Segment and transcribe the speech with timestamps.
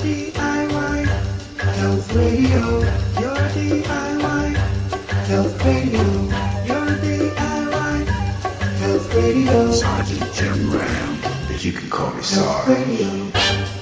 [0.00, 1.06] DIY
[1.58, 2.80] Health Radio.
[3.20, 4.56] Your DIY
[5.26, 6.02] Health Radio.
[6.64, 8.06] Your DIY
[8.80, 9.70] Health Radio.
[9.72, 13.81] Sergeant Jim Ram, but you can call me Sarge.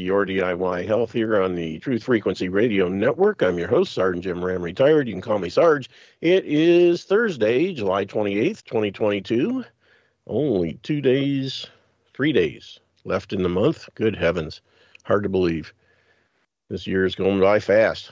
[0.00, 3.42] Your DIY Health here on the Truth Frequency Radio Network.
[3.42, 5.06] I'm your host, Sergeant Jim Ram, retired.
[5.06, 5.90] You can call me Sarge.
[6.20, 9.64] It is Thursday, July 28th, 2022.
[10.26, 11.66] Only two days,
[12.14, 13.88] three days left in the month.
[13.94, 14.62] Good heavens.
[15.04, 15.74] Hard to believe.
[16.68, 18.10] This year is going by fast.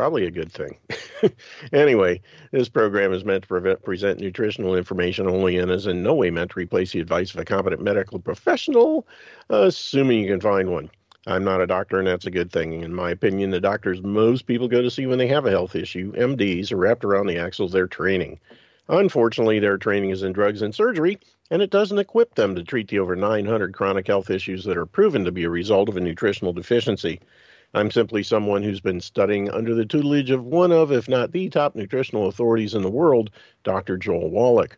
[0.00, 0.78] Probably a good thing.
[1.74, 6.14] anyway, this program is meant to prevent, present nutritional information only and is in no
[6.14, 9.06] way meant to replace the advice of a competent medical professional,
[9.50, 10.88] assuming you can find one.
[11.26, 12.80] I'm not a doctor, and that's a good thing.
[12.80, 15.76] In my opinion, the doctors most people go to see when they have a health
[15.76, 18.40] issue, MDs, are wrapped around the axles of their training.
[18.88, 21.18] Unfortunately, their training is in drugs and surgery,
[21.50, 24.86] and it doesn't equip them to treat the over 900 chronic health issues that are
[24.86, 27.20] proven to be a result of a nutritional deficiency.
[27.72, 31.48] I'm simply someone who's been studying under the tutelage of one of, if not the
[31.48, 33.30] top nutritional authorities in the world,
[33.62, 33.96] Dr.
[33.96, 34.76] Joel Wallach.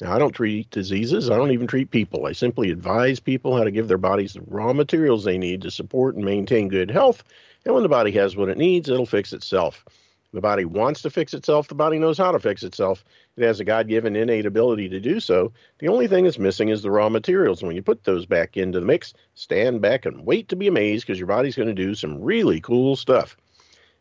[0.00, 1.28] Now, I don't treat diseases.
[1.28, 2.26] I don't even treat people.
[2.26, 5.72] I simply advise people how to give their bodies the raw materials they need to
[5.72, 7.24] support and maintain good health.
[7.64, 9.84] And when the body has what it needs, it'll fix itself.
[10.32, 11.66] The body wants to fix itself.
[11.66, 13.02] The body knows how to fix itself.
[13.38, 15.52] It has a God given innate ability to do so.
[15.78, 17.60] The only thing that's missing is the raw materials.
[17.60, 20.66] And when you put those back into the mix, stand back and wait to be
[20.66, 23.36] amazed because your body's going to do some really cool stuff.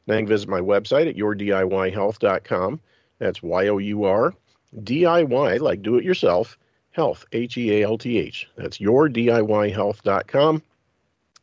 [0.07, 2.79] Now you can visit my website at yourdiyhealth.com.
[3.19, 4.33] That's Y O U R
[4.83, 6.57] DIY, like do it yourself,
[6.91, 8.49] health, H E A L T H.
[8.55, 10.63] That's yourdiyhealth.com.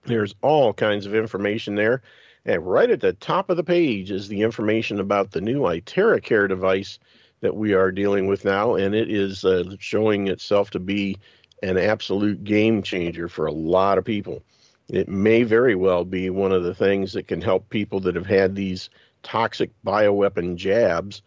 [0.04, 2.02] There's all kinds of information there.
[2.44, 6.48] And right at the top of the page is the information about the new iTeraCare
[6.48, 6.98] device
[7.40, 8.74] that we are dealing with now.
[8.74, 11.16] And it is uh, showing itself to be
[11.62, 14.42] an absolute game changer for a lot of people.
[14.88, 18.26] It may very well be one of the things that can help people that have
[18.26, 18.90] had these
[19.22, 21.22] toxic bioweapon jabs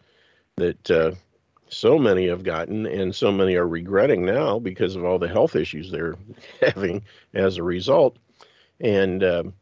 [0.56, 1.12] that uh,
[1.68, 5.56] so many have gotten and so many are regretting now because of all the health
[5.56, 6.16] issues they're
[6.60, 7.02] having
[7.34, 8.16] as a result.
[8.80, 9.54] And, um,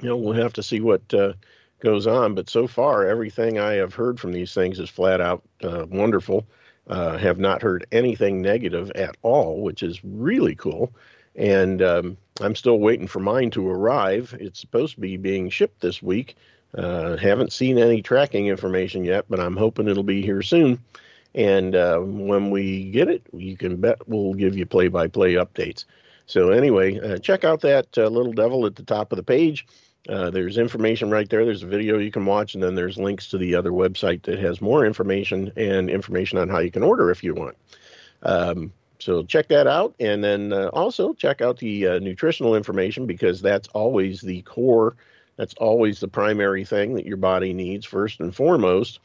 [0.00, 1.34] you know, we'll have to see what uh,
[1.80, 2.34] goes on.
[2.34, 6.46] But so far, everything I have heard from these things is flat out uh, wonderful.
[6.88, 10.90] Uh, have not heard anything negative at all, which is really cool.
[11.36, 14.34] And um, I'm still waiting for mine to arrive.
[14.40, 16.36] It's supposed to be being shipped this week.
[16.74, 20.82] Uh, haven't seen any tracking information yet, but I'm hoping it'll be here soon.
[21.34, 25.34] And uh, when we get it, you can bet we'll give you play by play
[25.34, 25.84] updates.
[26.26, 29.66] So, anyway, uh, check out that uh, little devil at the top of the page.
[30.08, 31.44] Uh, there's information right there.
[31.44, 34.38] There's a video you can watch, and then there's links to the other website that
[34.38, 37.56] has more information and information on how you can order if you want.
[38.22, 43.06] Um, so check that out, and then uh, also check out the uh, nutritional information
[43.06, 44.96] because that's always the core.
[45.36, 49.00] That's always the primary thing that your body needs first and foremost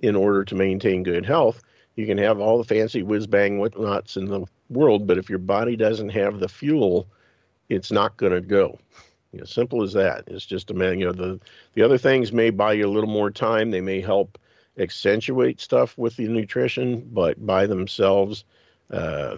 [0.00, 1.62] in order to maintain good health.
[1.94, 5.38] You can have all the fancy whiz bang whatnots in the world, but if your
[5.38, 7.06] body doesn't have the fuel,
[7.68, 8.78] it's not going to go.
[9.32, 10.24] You know, simple as that.
[10.28, 10.98] It's just a man.
[10.98, 11.40] You know, the
[11.74, 13.70] the other things may buy you a little more time.
[13.70, 14.38] They may help
[14.78, 18.44] accentuate stuff with the nutrition, but by themselves,
[18.90, 19.36] uh,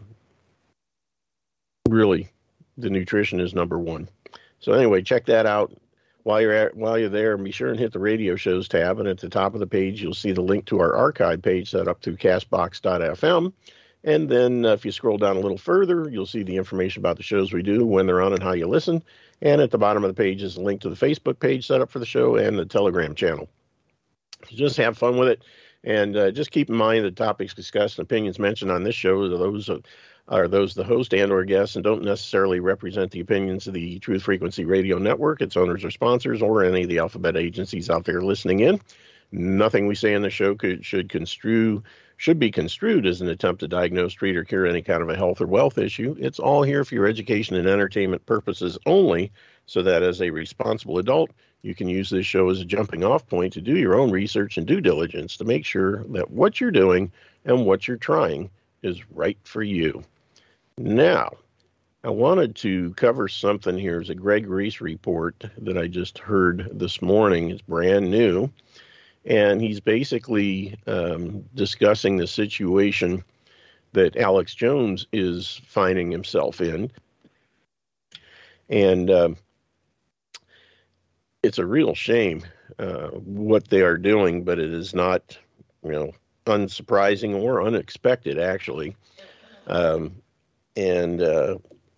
[1.89, 2.29] really,
[2.77, 4.09] the nutrition is number one.
[4.61, 5.73] So anyway, check that out
[6.25, 7.37] while you're at while you're there.
[7.37, 10.03] Be sure and hit the radio shows tab, and at the top of the page,
[10.03, 13.53] you'll see the link to our archive page set up through Castbox.fm.
[14.05, 17.17] And then uh, if you scroll down a little further, you'll see the information about
[17.17, 19.03] the shows we do, when they're on, and how you listen.
[19.41, 21.81] And at the bottom of the page is a link to the Facebook page set
[21.81, 23.49] up for the show and the Telegram channel.
[24.49, 25.43] Just have fun with it.
[25.85, 29.23] And uh, just keep in mind the topics discussed and opinions mentioned on this show
[29.23, 29.85] are those of,
[30.27, 33.99] are those the host and or guests and don't necessarily represent the opinions of the
[34.01, 38.05] Truth Frequency Radio Network, its owners or sponsors, or any of the alphabet agencies out
[38.05, 38.81] there listening in.
[39.31, 41.83] Nothing we say in the show could, should construe
[42.19, 45.17] should be construed as an attempt to diagnose, treat, or cure any kind of a
[45.17, 46.17] health or wealth issue.
[46.19, 49.33] It's all here for your education and entertainment purposes only,
[49.67, 51.31] so that as a responsible adult,
[51.63, 54.59] you can use this show as a jumping off point to do your own research
[54.59, 57.11] and due diligence to make sure that what you're doing
[57.45, 58.51] and what you're trying
[58.83, 60.03] is right for you.
[60.77, 61.31] Now,
[62.03, 64.01] I wanted to cover something here.
[64.01, 67.51] It's a Greg Reese report that I just heard this morning.
[67.51, 68.51] It's brand new.
[69.25, 73.25] And he's basically um, discussing the situation
[73.93, 76.91] that Alex Jones is finding himself in.
[78.69, 79.31] And uh,
[81.43, 82.45] it's a real shame
[82.79, 85.37] uh, what they are doing, but it is not,
[85.83, 86.13] you know,
[86.47, 88.97] unsurprising or unexpected, actually.
[89.67, 90.23] Um,
[90.77, 91.57] and uh,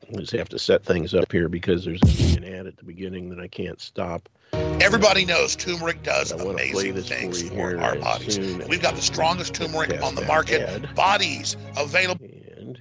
[0.08, 2.02] I just have to set things up here because there's
[2.36, 4.28] an ad at the beginning that I can't stop.
[4.52, 8.38] Everybody knows turmeric does I wanna play amazing this for things for our bodies.
[8.68, 10.62] We've got the strongest turmeric on the market.
[10.62, 10.94] ad.
[10.94, 12.26] Bodies available.
[12.56, 12.78] And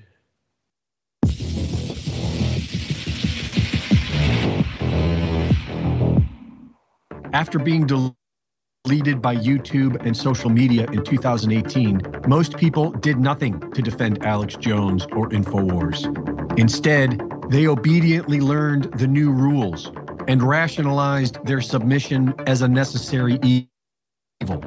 [7.33, 13.81] After being deleted by YouTube and social media in 2018, most people did nothing to
[13.81, 16.57] defend Alex Jones or InfoWars.
[16.57, 19.91] Instead, they obediently learned the new rules
[20.27, 24.63] and rationalized their submission as a necessary evil.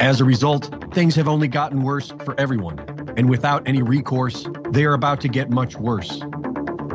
[0.00, 2.78] As a result, things have only gotten worse for everyone,
[3.16, 6.22] and without any recourse, they are about to get much worse.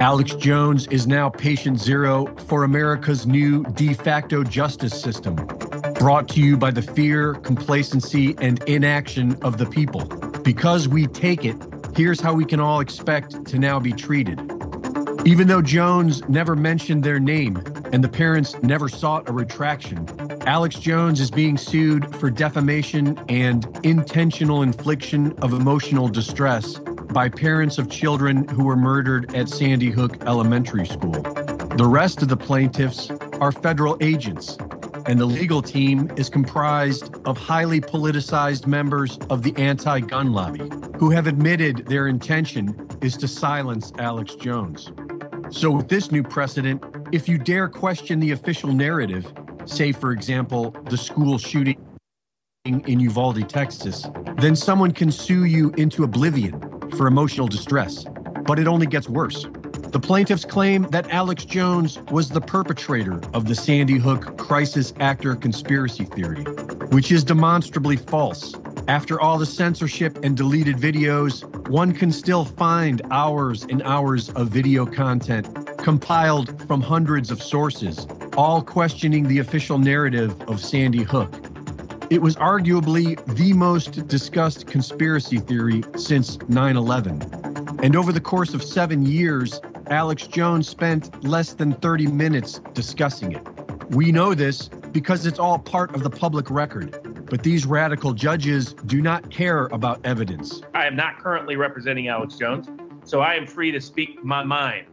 [0.02, 5.36] Alex Jones is now patient zero for America's new de facto justice system,
[5.96, 10.06] brought to you by the fear, complacency, and inaction of the people.
[10.44, 11.56] Because we take it,
[11.96, 14.40] here's how we can all expect to now be treated.
[15.26, 17.56] Even though Jones never mentioned their name
[17.92, 20.08] and the parents never sought a retraction,
[20.42, 26.80] Alex Jones is being sued for defamation and intentional infliction of emotional distress
[27.14, 31.22] by parents of children who were murdered at Sandy Hook Elementary School.
[31.78, 34.58] The rest of the plaintiffs are federal agents,
[35.06, 40.70] and the legal team is comprised of highly politicized members of the anti gun lobby
[40.98, 44.92] who have admitted their intention is to silence Alex Jones.
[45.52, 46.84] So, with this new precedent,
[47.16, 49.26] if you dare question the official narrative,
[49.64, 51.78] say, for example, the school shooting
[52.66, 56.60] in Uvalde, Texas, then someone can sue you into oblivion
[56.98, 58.06] for emotional distress.
[58.44, 59.48] But it only gets worse.
[59.92, 65.38] The plaintiffs claim that Alex Jones was the perpetrator of the Sandy Hook crisis actor
[65.38, 66.44] conspiracy theory,
[66.92, 68.56] which is demonstrably false.
[68.90, 74.50] After all the censorship and deleted videos, one can still find hours and hours of
[74.50, 81.32] video content compiled from hundreds of sources, all questioning the official narrative of Sandy Hook.
[82.10, 87.22] It was arguably the most discussed conspiracy theory since 9 11.
[87.84, 93.34] And over the course of seven years, Alex Jones spent less than 30 minutes discussing
[93.34, 93.48] it.
[93.92, 97.28] We know this because it's all part of the public record.
[97.30, 100.64] But these radical judges do not care about evidence.
[100.74, 102.70] I am not currently representing Alex Jones,
[103.04, 104.88] so I am free to speak my mind.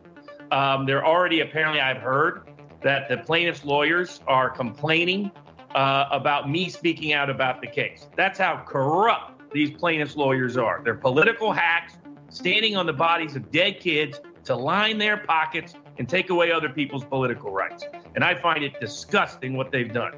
[0.52, 2.42] Um, there already apparently I've heard
[2.82, 5.30] that the plaintiff's lawyers are complaining
[5.74, 8.06] uh, about me speaking out about the case.
[8.16, 10.82] That's how corrupt these plaintiffs' lawyers are.
[10.84, 11.96] They're political hacks
[12.28, 16.68] standing on the bodies of dead kids to line their pockets and take away other
[16.68, 17.84] people's political rights.
[18.14, 20.16] And I find it disgusting what they've done.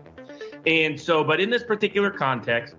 [0.67, 2.75] And so, but in this particular context,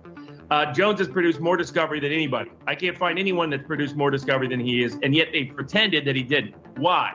[0.50, 2.50] uh, Jones has produced more discovery than anybody.
[2.66, 6.04] I can't find anyone that's produced more discovery than he is, and yet they pretended
[6.04, 6.54] that he didn't.
[6.76, 7.14] Why?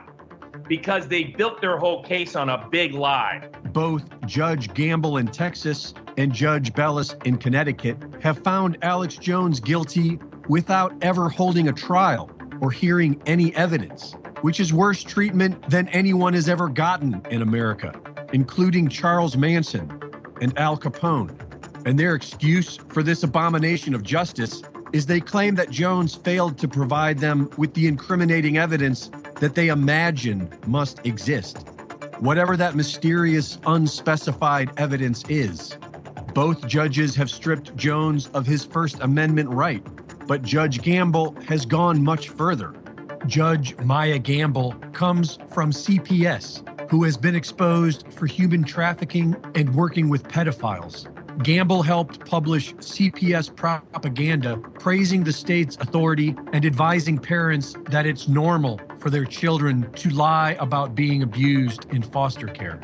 [0.68, 3.50] Because they built their whole case on a big lie.
[3.74, 10.20] Both Judge Gamble in Texas and Judge Bellis in Connecticut have found Alex Jones guilty
[10.48, 12.30] without ever holding a trial
[12.62, 17.94] or hearing any evidence, which is worse treatment than anyone has ever gotten in America,
[18.34, 19.92] including Charles Manson
[20.42, 21.38] and Al Capone.
[21.86, 24.62] And their excuse for this abomination of justice
[24.94, 29.70] is they claim that Jones failed to provide them with the incriminating evidence that they
[29.70, 31.66] imagine must exist.
[32.20, 35.78] Whatever that mysterious, unspecified evidence is.
[36.34, 39.84] Both judges have stripped Jones of his First Amendment right,
[40.28, 42.74] but Judge Gamble has gone much further.
[43.28, 50.10] Judge Maya Gamble comes from CPS, who has been exposed for human trafficking and working
[50.10, 51.08] with pedophiles.
[51.40, 58.80] Gamble helped publish CPS propaganda praising the state's authority and advising parents that it's normal
[59.00, 62.80] for their children to lie about being abused in foster care.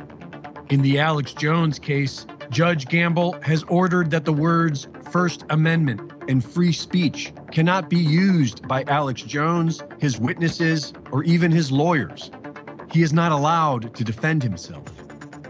[0.70, 6.44] In the Alex Jones case, Judge Gamble has ordered that the words First Amendment and
[6.44, 12.32] free speech cannot be used by Alex Jones, his witnesses, or even his lawyers.
[12.92, 14.97] He is not allowed to defend himself.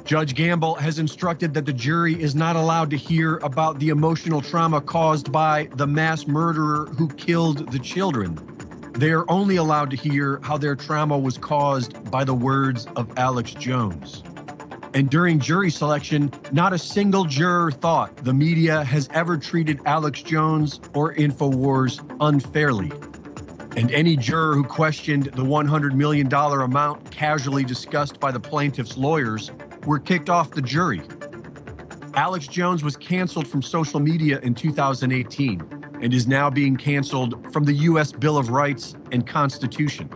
[0.08, 4.40] Judge Gamble has instructed that the jury is not allowed to hear about the emotional
[4.40, 8.40] trauma caused by the mass murderer who killed the children.
[8.94, 13.20] they are only allowed to hear how their trauma was caused by the words of
[13.20, 14.24] Alex Jones.
[14.94, 20.24] And during jury selection, not a single juror thought the media has ever treated Alex
[20.24, 22.94] Jones or InfoWars unfairly.
[23.76, 29.52] And any juror who questioned the $100 million amount casually discussed by the plaintiff's lawyers
[29.88, 31.01] were kicked off the jury.
[32.13, 35.62] Alex Jones was canceled from social media in 2018
[36.01, 38.12] and is now being canceled from the U.S.
[38.12, 40.10] Bill of Rights and Constitution.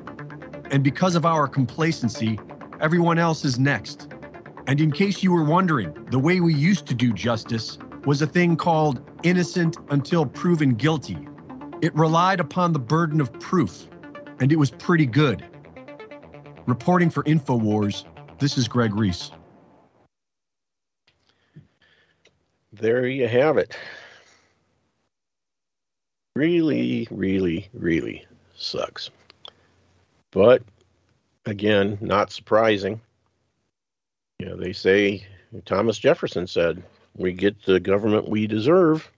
[0.72, 2.38] And because of our complacency,
[2.82, 4.10] everyone else is next.
[4.68, 8.28] And in case you were wondering, the way we used to do justice was a
[8.28, 11.18] thing called innocent until proven guilty.
[11.82, 13.88] It relied upon the burden of proof,
[14.40, 15.46] and it was pretty good.
[16.68, 18.04] Reporting for InfoWars,
[18.40, 19.32] this is Greg Reese.
[22.82, 23.78] There you have it.
[26.36, 29.12] Really, really, really sucks.
[30.32, 30.64] But
[31.46, 33.00] again, not surprising.
[34.40, 35.24] You know, they say
[35.66, 36.82] Thomas Jefferson said,
[37.16, 39.12] "We get the government we deserve."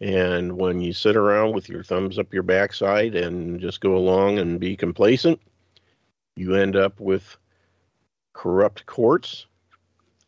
[0.00, 4.38] And when you sit around with your thumbs up your backside and just go along
[4.38, 5.40] and be complacent,
[6.36, 7.36] you end up with
[8.34, 9.46] corrupt courts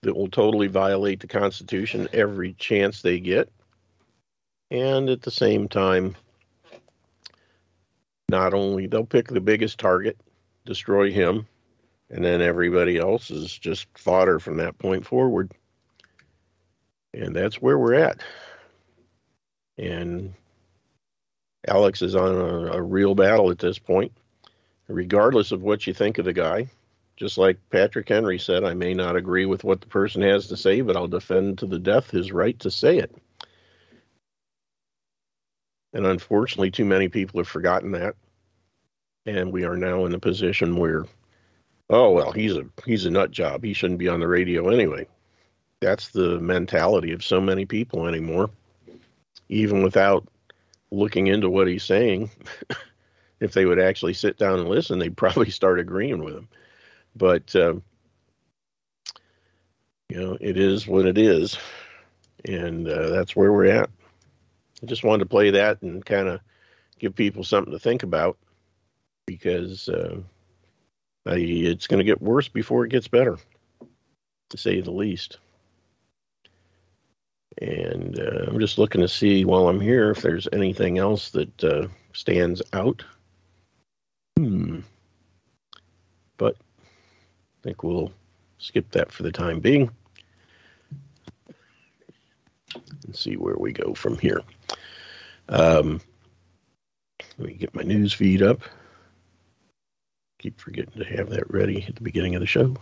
[0.02, 3.50] that will totally violate the Constitution every chance they get.
[4.70, 6.16] And at the same time,
[8.28, 10.16] not only they'll pick the biggest target,
[10.64, 11.46] destroy him,
[12.10, 15.52] and then everybody else is just fodder from that point forward.
[17.12, 18.20] And that's where we're at.
[19.78, 20.32] And
[21.66, 24.12] Alex is on a, a real battle at this point,
[24.88, 26.68] regardless of what you think of the guy.
[27.20, 30.56] Just like Patrick Henry said, I may not agree with what the person has to
[30.56, 33.14] say, but I'll defend to the death his right to say it.
[35.92, 38.16] And unfortunately, too many people have forgotten that.
[39.26, 41.04] And we are now in a position where,
[41.90, 43.62] oh well, he's a he's a nut job.
[43.62, 45.06] He shouldn't be on the radio anyway.
[45.82, 48.48] That's the mentality of so many people anymore.
[49.50, 50.26] Even without
[50.90, 52.30] looking into what he's saying,
[53.40, 56.48] if they would actually sit down and listen, they'd probably start agreeing with him.
[57.16, 57.82] But um,
[60.08, 61.58] you know, it is what it is,
[62.44, 63.90] and uh, that's where we're at.
[64.82, 66.40] I just wanted to play that and kind of
[66.98, 68.38] give people something to think about
[69.26, 70.20] because uh,
[71.26, 73.38] I, it's going to get worse before it gets better,
[74.50, 75.38] to say the least.
[77.60, 81.64] And uh, I'm just looking to see while I'm here if there's anything else that
[81.64, 83.04] uh, stands out.
[84.38, 84.80] Hmm.
[87.60, 88.10] I think we'll
[88.58, 89.90] skip that for the time being
[92.74, 94.40] and see where we go from here.
[95.50, 96.00] Um,
[97.38, 98.62] let me get my news feed up.
[100.38, 102.74] Keep forgetting to have that ready at the beginning of the show.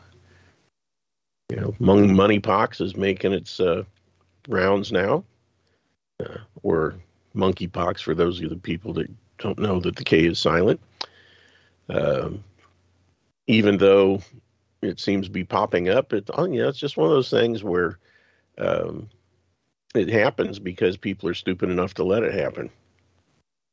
[1.51, 3.83] You know, Mung Moneypox is making its uh,
[4.49, 5.25] rounds now,
[6.21, 6.95] uh, or
[7.35, 10.79] monkeypox for those of the people that don't know that the K is silent.
[11.89, 12.45] Um,
[13.47, 14.21] even though
[14.83, 17.65] it seems to be popping up, it oh, yeah, it's just one of those things
[17.65, 17.99] where
[18.59, 19.09] um,
[19.95, 22.71] it happens because people are stupid enough to let it happen.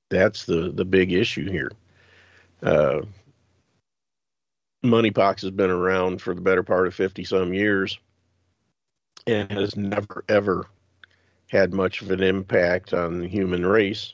[0.10, 1.72] That's the the big issue here.
[2.62, 3.02] Uh,
[4.84, 8.00] moneypox has been around for the better part of 50 some years
[9.28, 10.68] and has never ever
[11.48, 14.14] had much of an impact on the human race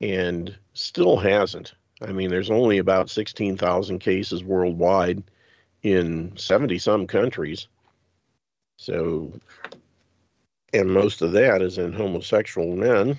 [0.00, 1.74] and still hasn't.
[2.02, 5.22] I mean, there's only about 16,000 cases worldwide
[5.82, 7.68] in 70 some countries.
[8.76, 9.32] So
[10.72, 13.18] and most of that is in homosexual men.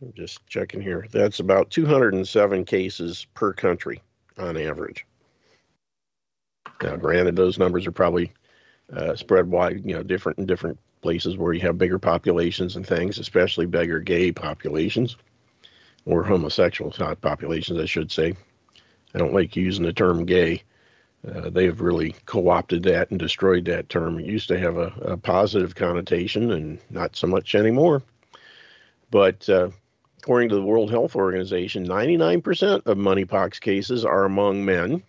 [0.00, 1.06] I'm just checking here.
[1.10, 4.00] That's about 207 cases per country
[4.38, 5.04] on average.
[6.82, 8.32] Now, granted, those numbers are probably
[8.92, 12.86] uh, spread wide, you know, different in different places where you have bigger populations and
[12.86, 15.16] things, especially bigger gay populations
[16.06, 18.34] or homosexual populations, I should say.
[19.14, 20.62] I don't like using the term gay
[21.26, 24.18] uh, they have really co-opted that and destroyed that term.
[24.18, 28.02] It used to have a, a positive connotation, and not so much anymore.
[29.10, 29.70] But uh,
[30.18, 35.02] according to the World Health Organization, 99% of monkeypox cases are among men,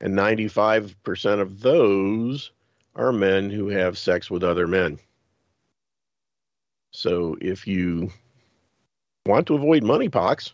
[0.00, 2.52] and 95% of those
[2.94, 4.98] are men who have sex with other men.
[6.92, 8.12] So if you
[9.26, 10.52] want to avoid monkeypox,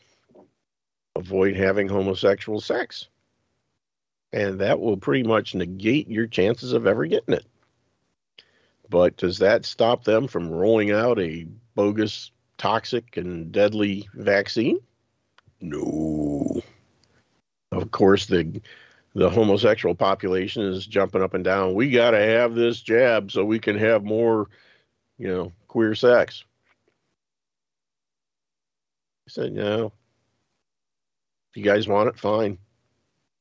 [1.16, 3.08] avoid having homosexual sex
[4.32, 7.46] and that will pretty much negate your chances of ever getting it.
[8.90, 14.80] But does that stop them from rolling out a bogus toxic and deadly vaccine?
[15.60, 16.62] No.
[17.72, 18.60] Of course, the
[19.14, 21.74] the homosexual population is jumping up and down.
[21.74, 24.48] We got to have this jab so we can have more,
[25.18, 26.44] you know, queer sex.
[29.28, 29.92] I said, no.
[31.50, 32.56] If you guys want it, fine.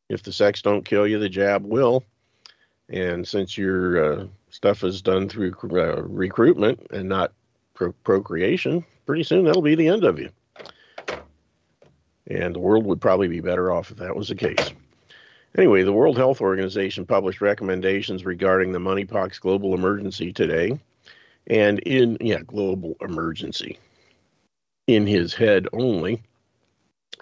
[0.09, 2.03] If the sex don't kill you, the jab will.
[2.89, 7.31] And since your uh, stuff is done through uh, recruitment and not
[7.73, 10.29] pro- procreation, pretty soon that'll be the end of you.
[12.29, 14.73] And the world would probably be better off if that was the case.
[15.57, 20.77] Anyway, the World Health Organization published recommendations regarding the monkeypox global emergency today.
[21.49, 23.79] And in, yeah, global emergency
[24.87, 26.23] in his head only.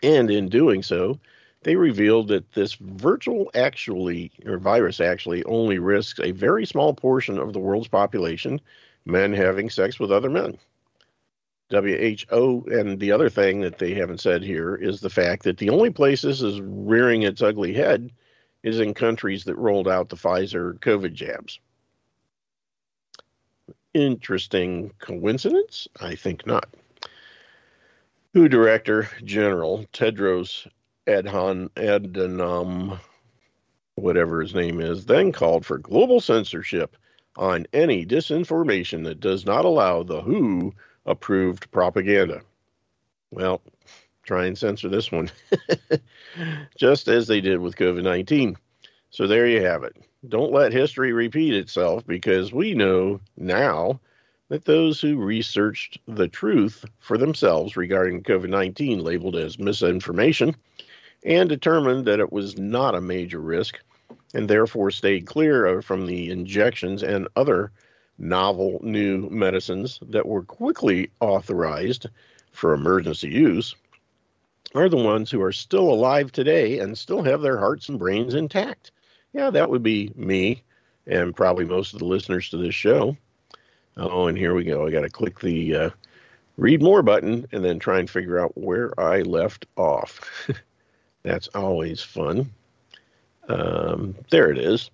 [0.04, 1.20] And in doing so,
[1.64, 7.40] they revealed that this virtual actually, or virus actually, only risks a very small portion
[7.40, 8.62] of the world's population,
[9.06, 10.58] men having sex with other men.
[11.72, 15.72] WHO, and the other thing that they haven't said here is the fact that the
[15.72, 18.12] only place this is rearing its ugly head
[18.62, 21.60] is in countries that rolled out the Pfizer COVID jabs.
[23.96, 25.88] Interesting coincidence?
[26.00, 26.68] I think not.
[28.36, 30.68] WHO Director General Tedros
[31.08, 33.00] Adhanom, Adhanom,
[33.96, 36.98] whatever his name is, then called for global censorship
[37.38, 40.74] on any disinformation that does not allow the WHO
[41.06, 42.42] approved propaganda.
[43.32, 43.62] Well,
[44.24, 45.32] try and censor this one,
[46.77, 48.58] just as they did with COVID 19.
[49.12, 49.96] So there you have it.
[50.27, 54.01] Don't let history repeat itself because we know now
[54.50, 60.56] that those who researched the truth for themselves regarding COVID 19, labeled as misinformation,
[61.24, 63.80] and determined that it was not a major risk,
[64.34, 67.72] and therefore stayed clear from the injections and other
[68.18, 72.08] novel new medicines that were quickly authorized
[72.52, 73.75] for emergency use
[74.74, 78.34] are the ones who are still alive today and still have their hearts and brains
[78.34, 78.92] intact.
[79.34, 80.64] Yeah, that would be me
[81.08, 83.16] and probably most of the listeners to this show.
[83.98, 84.86] Oh, and here we go.
[84.86, 85.90] I got to click the uh,
[86.58, 90.50] read more button and then try and figure out where I left off.
[91.24, 92.51] That's always fun.
[93.48, 94.90] Um, there it is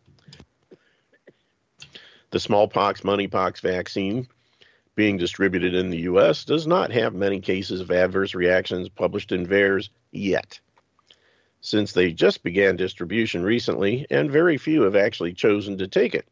[2.31, 4.27] the smallpox, monkeypox vaccine
[4.95, 6.43] being distributed in the U.S.
[6.43, 10.59] does not have many cases of adverse reactions published in VAERS yet.
[11.61, 16.27] Since they just began distribution recently, and very few have actually chosen to take it.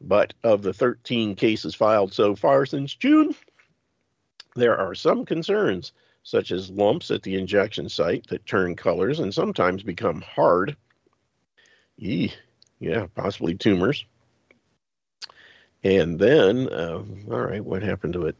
[0.00, 3.34] But of the 13 cases filed so far since June,
[4.54, 9.32] there are some concerns, such as lumps at the injection site that turn colors and
[9.32, 10.76] sometimes become hard.
[11.98, 12.32] Eee,
[12.78, 14.04] yeah, possibly tumors.
[15.82, 18.36] And then, uh, all right, what happened to it?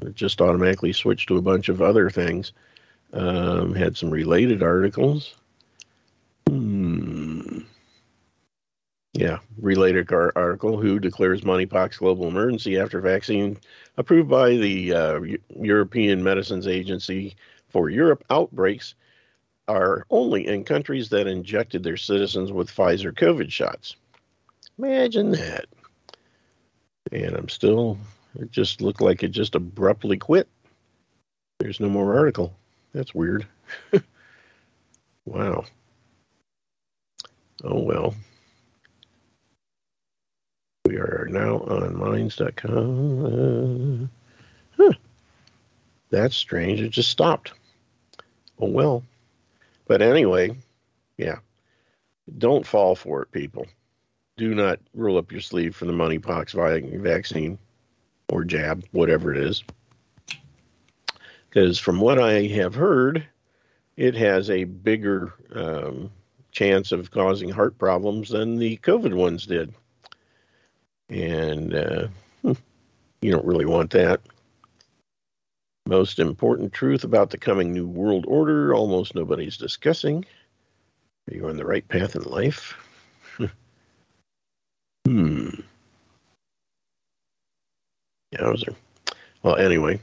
[0.00, 2.52] It just automatically switched to a bunch of other things.
[3.12, 5.34] Um, had some related articles.
[6.48, 7.60] Hmm.
[9.18, 10.80] Yeah, related article.
[10.80, 13.58] WHO declares monkeypox global emergency after vaccine
[13.96, 15.20] approved by the uh,
[15.60, 17.34] European Medicines Agency
[17.68, 18.94] for Europe outbreaks
[19.66, 23.96] are only in countries that injected their citizens with Pfizer COVID shots.
[24.78, 25.66] Imagine that
[27.12, 27.98] and I'm still,
[28.38, 30.48] it just looked like it just abruptly quit.
[31.58, 32.54] There's no more article.
[32.92, 33.46] That's weird.
[35.24, 35.64] wow.
[37.64, 38.14] Oh well.
[40.98, 43.24] Are now on minds.com.
[43.24, 44.92] Uh, huh.
[46.10, 46.80] That's strange.
[46.80, 47.52] It just stopped.
[48.58, 49.04] Oh well.
[49.86, 50.56] But anyway,
[51.16, 51.38] yeah.
[52.38, 53.66] Don't fall for it, people
[54.38, 57.58] do not roll up your sleeve for the monkeypox vaccine
[58.30, 59.64] or jab, whatever it is.
[61.50, 63.26] Because from what I have heard,
[63.96, 66.10] it has a bigger um,
[66.52, 69.74] chance of causing heart problems than the COVID ones did.
[71.08, 72.08] And uh,
[72.42, 72.52] hmm,
[73.22, 74.20] you don't really want that.
[75.86, 80.24] Most important truth about the coming New World Order almost nobody's discussing.
[81.30, 82.74] Are you on the right path in life?
[85.06, 85.48] Hmm.
[88.34, 88.74] Yowzer.
[89.42, 90.00] Well, anyway,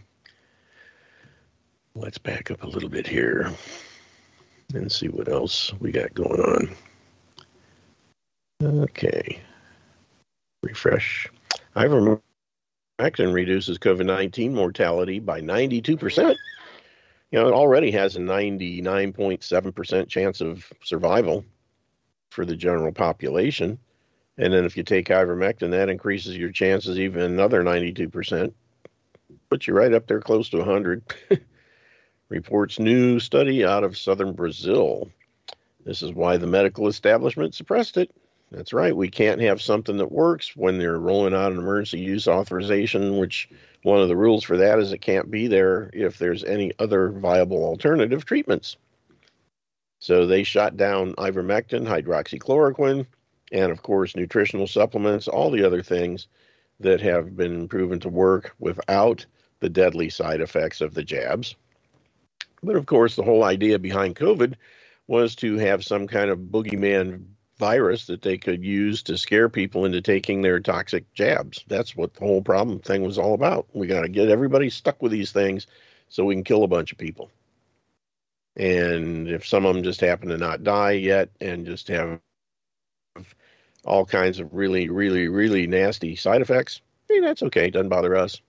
[1.94, 3.52] let's back up a little bit here
[4.74, 6.76] and see what else we got going on.
[8.63, 9.39] Okay.
[10.65, 11.30] Refresh.
[11.75, 12.21] Ivermectin
[13.34, 16.38] reduces COVID 19 mortality by 92%.
[17.32, 21.45] You know, it already has a 99.7% chance of survival
[22.32, 23.78] for the general population.
[24.38, 28.54] And then if you take ivermectin, that increases your chances even another 92%.
[29.49, 31.04] puts you right up there close to 100.
[32.30, 35.12] Reports new study out of southern Brazil.
[35.86, 38.12] This is why the medical establishment suppressed it.
[38.51, 38.95] That's right.
[38.95, 43.49] We can't have something that works when they're rolling out an emergency use authorization, which
[43.84, 47.10] one of the rules for that is it can't be there if there's any other
[47.10, 48.77] viable alternative treatments.
[49.99, 53.05] So they shot down ivermectin, hydroxychloroquine,
[53.51, 56.27] and of course, nutritional supplements, all the other things
[56.79, 59.25] that have been proven to work without
[59.60, 61.55] the deadly side effects of the jabs.
[62.62, 64.55] But of course, the whole idea behind COVID
[65.08, 67.25] was to have some kind of boogeyman
[67.58, 71.63] virus that they could use to scare people into taking their toxic jabs.
[71.68, 73.68] That's what the whole problem thing was all about.
[73.74, 75.68] We got to get everybody stuck with these things
[76.10, 77.32] so we can kill a bunch of people.
[78.58, 82.20] And if some of them just happen to not die yet and just have
[83.84, 87.68] all kinds of really, really, really nasty side effects, hey, that's okay.
[87.68, 88.41] It doesn't bother us.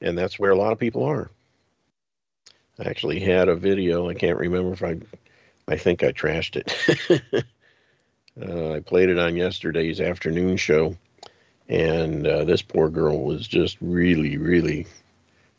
[0.00, 1.30] And that's where a lot of people are.
[2.78, 4.08] I actually had a video.
[4.08, 4.96] I can't remember if I,
[5.66, 7.44] I think I trashed it.
[8.40, 10.96] uh, I played it on yesterday's afternoon show,
[11.68, 14.86] and uh, this poor girl was just really, really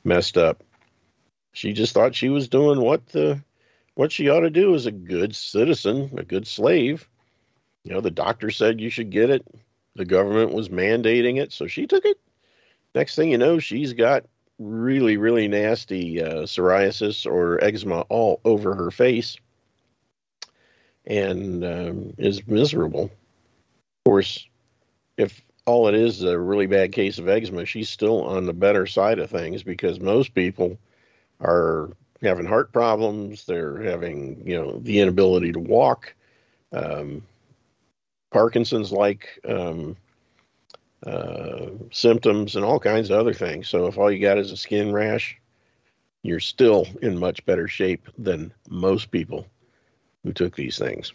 [0.04, 0.64] messed up.
[1.52, 3.42] She just thought she was doing what the
[3.96, 7.08] what she ought to do as a good citizen, a good slave.
[7.84, 9.46] You know, the doctor said you should get it.
[9.96, 12.18] The government was mandating it, so she took it.
[12.96, 14.26] Next thing you know, she's got
[14.58, 19.38] really, really nasty uh, psoriasis or eczema all over her face
[21.06, 23.06] and um, is miserable.
[23.06, 24.48] Of course,
[25.18, 28.54] if all it is is a really bad case of eczema, she's still on the
[28.54, 30.78] better side of things because most people
[31.42, 33.46] are having heart problems.
[33.46, 36.14] They're having, you know, the inability to walk,
[36.72, 37.24] um,
[38.32, 39.96] Parkinson's like um,
[41.06, 43.68] uh, symptoms, and all kinds of other things.
[43.70, 45.38] So if all you got is a skin rash,
[46.24, 49.46] you're still in much better shape than most people
[50.24, 51.14] who took these things.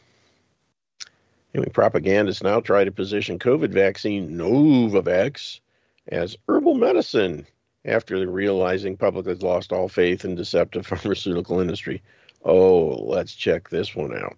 [1.55, 5.61] Anyway, propagandists now try to position COVID vaccine Novavax
[6.09, 7.47] as herbal medicine
[7.85, 12.03] after realizing public has lost all faith in deceptive pharmaceutical industry.
[12.45, 14.37] Oh, let's check this one out.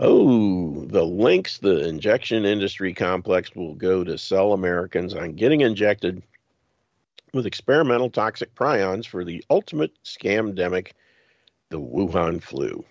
[0.00, 6.22] Oh, the links the injection industry complex will go to sell Americans on getting injected
[7.32, 10.92] with experimental toxic prions for the ultimate scamdemic,
[11.70, 12.84] the Wuhan flu.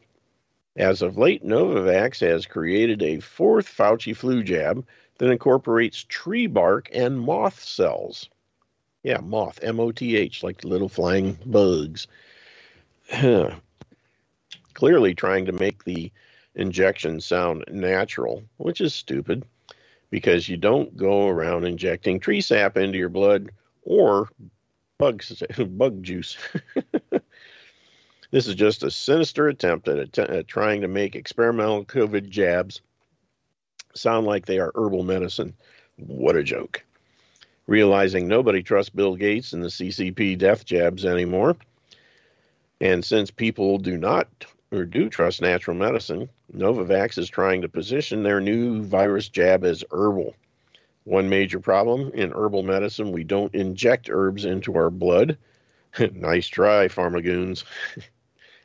[0.75, 4.85] As of late, Novavax has created a fourth Fauci flu jab
[5.17, 8.29] that incorporates tree bark and moth cells.
[9.03, 12.07] Yeah, moth, M O T H, like little flying bugs.
[14.73, 16.11] Clearly trying to make the
[16.55, 19.45] injection sound natural, which is stupid
[20.09, 23.51] because you don't go around injecting tree sap into your blood
[23.83, 24.29] or
[24.97, 26.37] bugs, bug juice.
[28.33, 32.81] this is just a sinister attempt at, at trying to make experimental COVID jabs
[33.93, 35.53] sound like they are herbal medicine.
[35.97, 36.83] What a joke.
[37.67, 41.57] Realizing nobody trusts Bill Gates and the CCP death jabs anymore.
[42.81, 44.27] And since people do not
[44.71, 49.83] or do trust natural medicine, Novavax is trying to position their new virus jab as
[49.91, 50.33] herbal.
[51.03, 55.37] One major problem in herbal medicine, we don't inject herbs into our blood.
[56.13, 57.63] nice try, pharmagoons.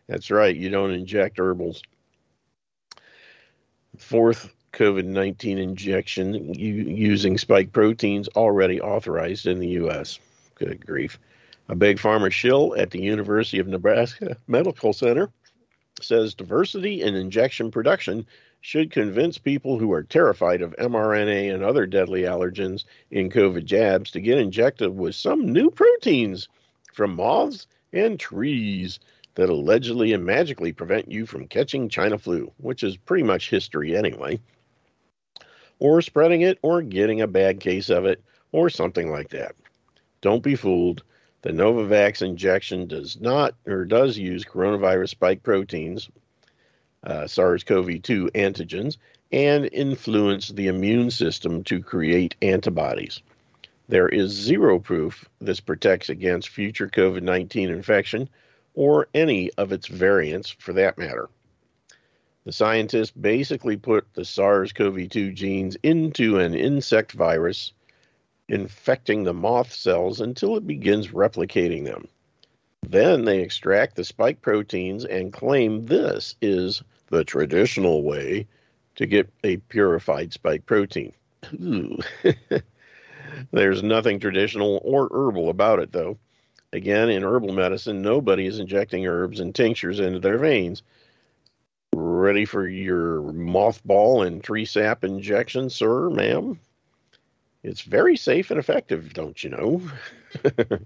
[0.08, 1.82] That's right, you don't inject herbals.
[3.98, 10.18] Fourth COVID 19 injection using spike proteins already authorized in the U.S.
[10.54, 11.18] Good grief.
[11.68, 15.30] A big pharma shill at the University of Nebraska Medical Center
[16.00, 18.26] says diversity in injection production
[18.60, 24.10] should convince people who are terrified of mRNA and other deadly allergens in COVID jabs
[24.12, 26.48] to get injected with some new proteins
[26.92, 28.98] from moths and trees
[29.38, 33.96] that allegedly and magically prevent you from catching China flu, which is pretty much history
[33.96, 34.40] anyway,
[35.78, 38.20] or spreading it, or getting a bad case of it,
[38.50, 39.54] or something like that.
[40.22, 41.04] Don't be fooled.
[41.42, 46.10] The Novavax injection does not or does use coronavirus spike proteins,
[47.04, 48.96] uh, SARS CoV 2 antigens,
[49.30, 53.22] and influence the immune system to create antibodies.
[53.86, 58.28] There is zero proof this protects against future COVID 19 infection
[58.78, 61.28] or any of its variants for that matter.
[62.44, 67.72] The scientists basically put the SARS CoV 2 genes into an insect virus
[68.48, 72.06] infecting the moth cells until it begins replicating them.
[72.88, 78.46] Then they extract the spike proteins and claim this is the traditional way
[78.94, 81.12] to get a purified spike protein.
[83.50, 86.16] There's nothing traditional or herbal about it, though.
[86.72, 90.82] Again, in herbal medicine, nobody is injecting herbs and tinctures into their veins.
[91.94, 96.60] Ready for your mothball and tree sap injection, sir, ma'am?
[97.62, 99.82] It's very safe and effective, don't you know?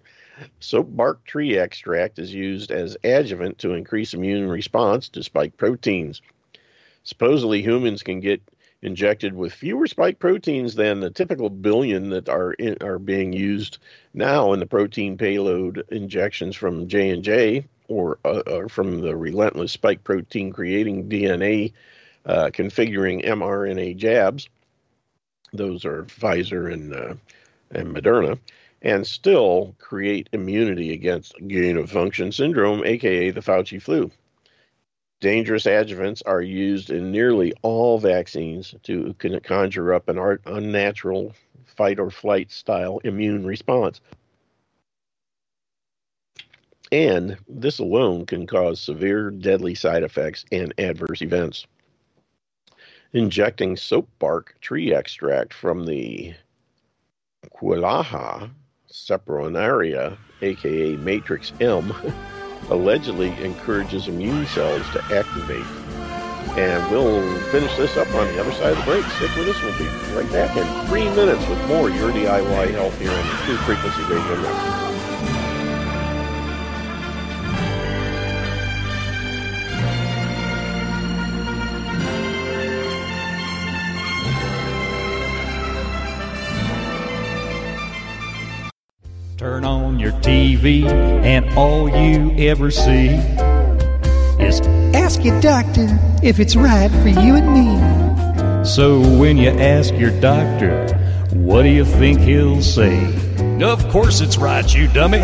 [0.61, 6.23] Soap bark tree extract is used as adjuvant to increase immune response to spike proteins.
[7.03, 8.41] Supposedly, humans can get
[8.83, 13.79] injected with fewer spike proteins than the typical billion that are in, are being used
[14.13, 19.73] now in the protein payload injections from J and J or, uh, from the relentless
[19.73, 21.73] spike protein creating DNA
[22.27, 24.49] uh, configuring mRNA jabs.
[25.53, 27.15] Those are Pfizer and uh,
[27.73, 28.39] and Moderna,
[28.83, 34.11] and still create immunity against gain of function syndrome, aka the Fauci flu.
[35.23, 41.33] Dangerous adjuvants are used in nearly all vaccines to conjure up an unnatural
[41.65, 44.01] fight or flight style immune response.
[46.91, 51.69] And this alone can cause severe deadly side effects and adverse events.
[53.13, 56.35] Injecting soap bark tree extract from the
[57.55, 58.51] Quillaja
[58.91, 61.95] saponaria, aka Matrix M,
[62.71, 65.67] allegedly encourages immune cells to activate.
[66.57, 69.05] And we'll finish this up on the other side of the break.
[69.05, 69.63] Stick with us.
[69.63, 73.35] We'll be right back in three minutes with more Your DIY Health here on the
[73.45, 74.92] True Frequency Radio Network.
[89.43, 93.09] Turn on your TV, and all you ever see
[94.39, 94.61] is
[94.95, 95.89] Ask your doctor
[96.23, 98.65] if it's right for you and me.
[98.65, 100.87] So when you ask your doctor,
[101.33, 103.05] what do you think he'll say?
[103.61, 105.19] Of course it's right, you dummy.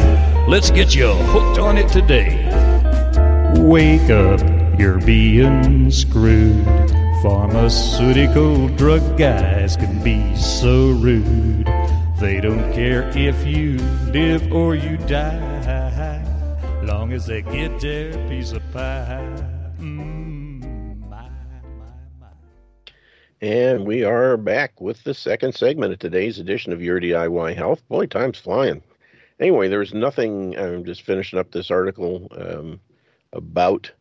[0.48, 2.44] Let's get you hooked on it today.
[3.54, 4.40] Wake up,
[4.81, 6.66] you're being screwed.
[7.22, 11.68] Pharmaceutical drug guys can be so rude.
[12.20, 13.76] They don't care if you
[14.11, 16.20] live or you die,
[16.83, 19.24] long as they get their piece of pie.
[19.78, 20.98] Mm.
[23.40, 27.87] And we are back with the second segment of today's edition of Your DIY Health.
[27.88, 28.83] Boy, time's flying.
[29.38, 32.81] Anyway, there's nothing, I'm just finishing up this article um,
[33.33, 33.92] about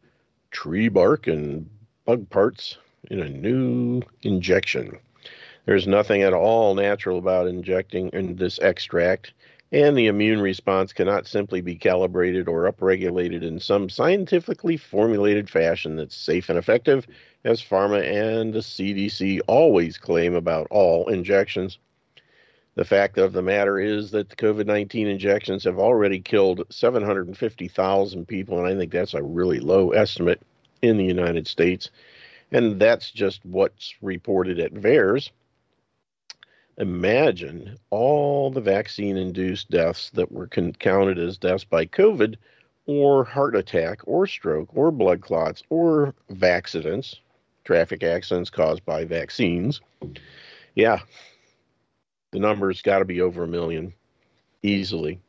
[0.49, 1.69] tree bark and
[2.05, 2.79] bug parts
[3.11, 4.97] in a new injection.
[5.67, 9.33] There's nothing at all natural about injecting in this extract,
[9.73, 15.97] and the immune response cannot simply be calibrated or upregulated in some scientifically formulated fashion
[15.97, 17.05] that's safe and effective,
[17.43, 21.79] as pharma and the CDC always claim about all injections.
[22.75, 28.25] The fact of the matter is that the COVID 19 injections have already killed 750,000
[28.25, 30.41] people, and I think that's a really low estimate
[30.81, 31.91] in the United States.
[32.53, 35.29] And that's just what's reported at VAERS.
[36.79, 42.35] Imagine all the vaccine induced deaths that were con- counted as deaths by COVID
[42.85, 47.19] or heart attack or stroke or blood clots or accidents,
[47.63, 49.81] traffic accidents caused by vaccines.
[50.75, 50.99] Yeah,
[52.31, 53.93] the number's got to be over a million
[54.61, 55.19] easily.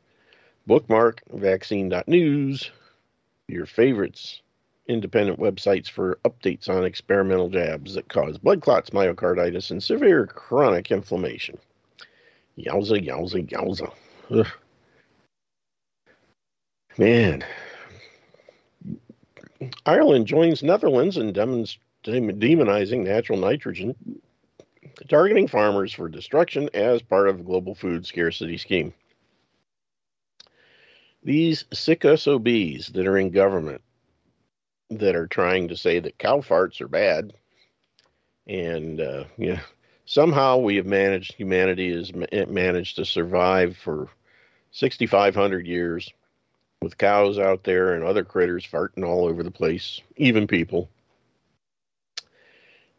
[0.67, 2.69] Bookmark vaccine.news,
[3.47, 4.41] your favorites
[4.89, 10.91] independent websites for updates on experimental jabs that cause blood clots, myocarditis, and severe chronic
[10.91, 11.57] inflammation.
[12.57, 13.93] Yowza, yowza, yowza.
[14.31, 14.47] Ugh.
[16.97, 17.45] Man.
[19.85, 23.95] Ireland joins Netherlands in demonizing natural nitrogen,
[25.07, 28.93] targeting farmers for destruction as part of a global food scarcity scheme.
[31.23, 33.81] These sick SOBs that are in government
[34.89, 37.33] that are trying to say that cow farts are bad.
[38.47, 39.61] And uh, yeah,
[40.05, 44.09] somehow we have managed, humanity has managed to survive for
[44.71, 46.11] 6,500 years
[46.81, 50.89] with cows out there and other critters farting all over the place, even people.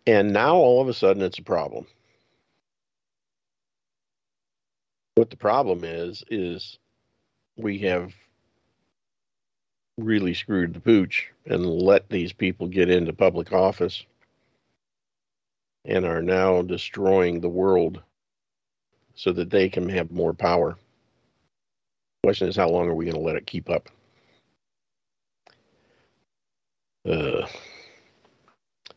[0.06, 1.86] And now all of a sudden it's a problem.
[5.14, 6.78] What the problem is, is
[7.56, 8.12] we have
[10.04, 14.04] really screwed the pooch and let these people get into public office
[15.84, 18.02] and are now destroying the world
[19.14, 20.76] so that they can have more power.
[22.22, 23.88] Question is, how long are we going to let it keep up?
[27.08, 27.46] Uh,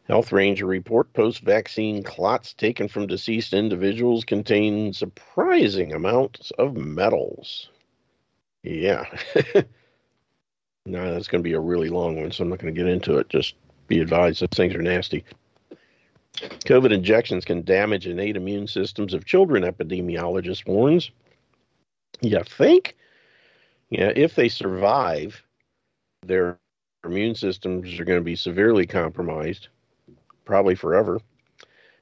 [0.08, 7.70] Health Ranger report post vaccine clots taken from deceased individuals contain surprising amounts of metals.
[8.64, 9.06] Yeah.
[10.86, 12.90] no, that's going to be a really long one, so I'm not going to get
[12.90, 13.30] into it.
[13.30, 13.56] Just
[13.88, 15.24] be advised, those things are nasty.
[16.36, 21.12] COVID injections can damage innate immune systems of children, epidemiologist warns.
[22.22, 22.96] You think?
[23.90, 25.42] Yeah, if they survive,
[26.26, 26.58] their
[27.06, 29.68] immune systems are going to be severely compromised,
[30.46, 31.20] probably forever.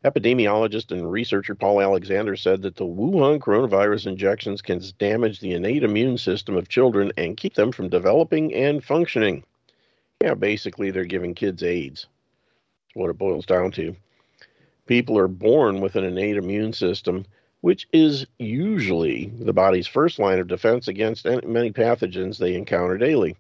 [0.03, 5.83] Epidemiologist and researcher Paul Alexander said that the Wuhan coronavirus injections can damage the innate
[5.83, 9.43] immune system of children and keep them from developing and functioning.
[10.23, 12.07] Yeah, basically, they're giving kids AIDS.
[12.87, 13.95] That's what it boils down to.
[14.87, 17.25] People are born with an innate immune system,
[17.61, 23.37] which is usually the body's first line of defense against many pathogens they encounter daily.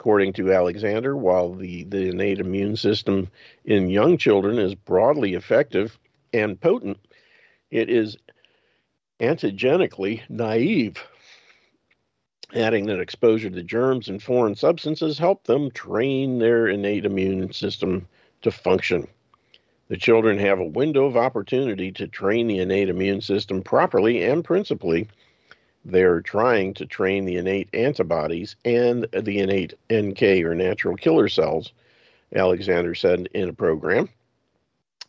[0.00, 3.28] According to Alexander, while the, the innate immune system
[3.66, 5.98] in young children is broadly effective
[6.32, 6.96] and potent,
[7.70, 8.16] it is
[9.20, 11.04] antigenically naive,
[12.54, 18.08] adding that exposure to germs and foreign substances help them train their innate immune system
[18.40, 19.06] to function.
[19.88, 24.42] The children have a window of opportunity to train the innate immune system properly and
[24.42, 25.08] principally
[25.84, 31.72] they're trying to train the innate antibodies and the innate NK or natural killer cells,
[32.34, 34.08] Alexander said in a program.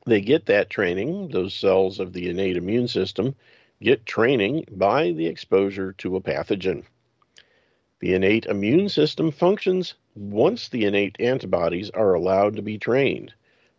[0.05, 3.35] They get that training, those cells of the innate immune system
[3.81, 6.83] get training by the exposure to a pathogen.
[7.99, 13.33] The innate immune system functions once the innate antibodies are allowed to be trained.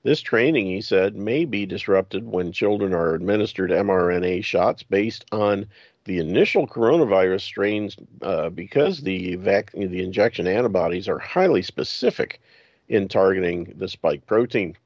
[0.05, 5.66] This training, he said, may be disrupted when children are administered mRNA shots based on
[6.04, 12.40] the initial coronavirus strains, uh, because the vac- the injection antibodies are highly specific
[12.88, 14.76] in targeting the spike protein,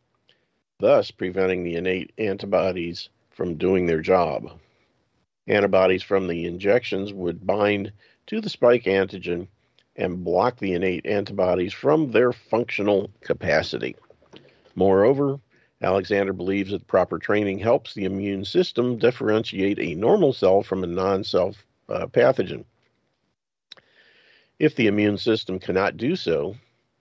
[0.78, 4.58] thus preventing the innate antibodies from doing their job.
[5.48, 7.92] Antibodies from the injections would bind
[8.26, 9.46] to the spike antigen
[9.96, 13.96] and block the innate antibodies from their functional capacity.
[14.74, 15.40] Moreover,
[15.82, 20.86] Alexander believes that proper training helps the immune system differentiate a normal cell from a
[20.86, 22.64] non self uh, pathogen.
[24.58, 26.56] If the immune system cannot do so,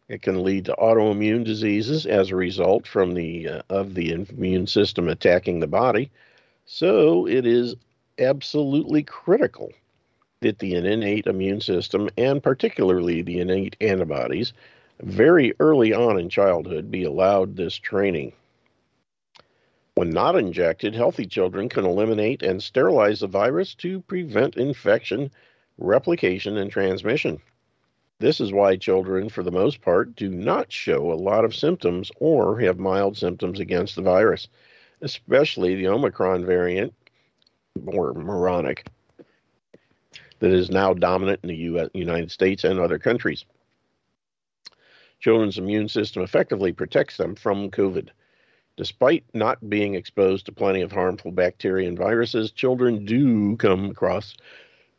[0.10, 4.68] it can lead to autoimmune diseases as a result from the uh, of the immune
[4.68, 6.12] system attacking the body.
[6.66, 7.76] So it is
[8.20, 9.72] absolutely critical
[10.42, 14.54] that the innate immune system and particularly the innate antibodies
[15.02, 18.34] very early on in childhood be allowed this training.
[19.96, 25.32] When not injected, healthy children can eliminate and sterilize the virus to prevent infection,
[25.78, 27.42] replication, and transmission.
[28.20, 32.12] This is why children, for the most part, do not show a lot of symptoms
[32.18, 34.50] or have mild symptoms against the virus,
[35.00, 36.94] especially the Omicron variant
[37.86, 38.88] or moronic
[40.40, 43.46] that is now dominant in the US, United States and other countries.
[45.22, 48.10] Children's immune system effectively protects them from COVID.
[48.78, 54.36] Despite not being exposed to plenty of harmful bacteria and viruses, children do come across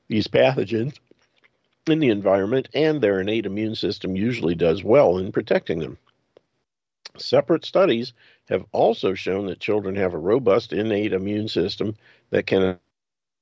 [0.09, 0.99] these pathogens
[1.87, 5.99] in the environment, and their innate immune system usually does well in protecting them.
[7.19, 8.12] Separate studies
[8.49, 11.95] have also shown that children have a robust innate immune system
[12.31, 12.79] that can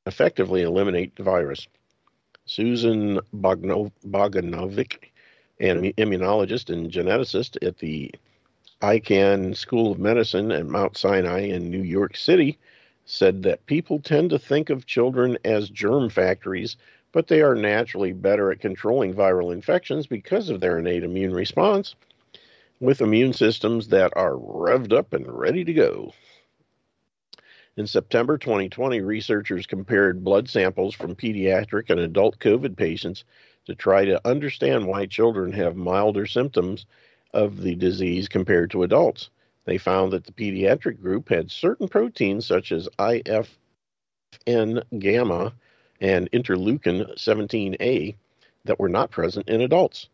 [0.07, 1.67] effectively eliminate the virus.
[2.45, 4.99] Susan Bogdanovic,
[5.61, 8.11] an immunologist and geneticist at the
[8.85, 12.59] Icahn School of Medicine at Mount Sinai in New York City
[13.07, 16.77] said that people tend to think of children as germ factories,
[17.11, 21.95] but they are naturally better at controlling viral infections because of their innate immune response,
[22.79, 26.13] with immune systems that are revved up and ready to go.
[27.79, 33.25] In September 2020, researchers compared blood samples from pediatric and adult COVID patients
[33.65, 36.85] to try to understand why children have milder symptoms
[37.35, 39.29] of the disease compared to adults.
[39.65, 43.49] They found that the pediatric group had certain proteins such as IFN
[44.99, 45.55] gamma
[46.01, 48.15] and interleukin 17A
[48.65, 50.09] that were not present in adults.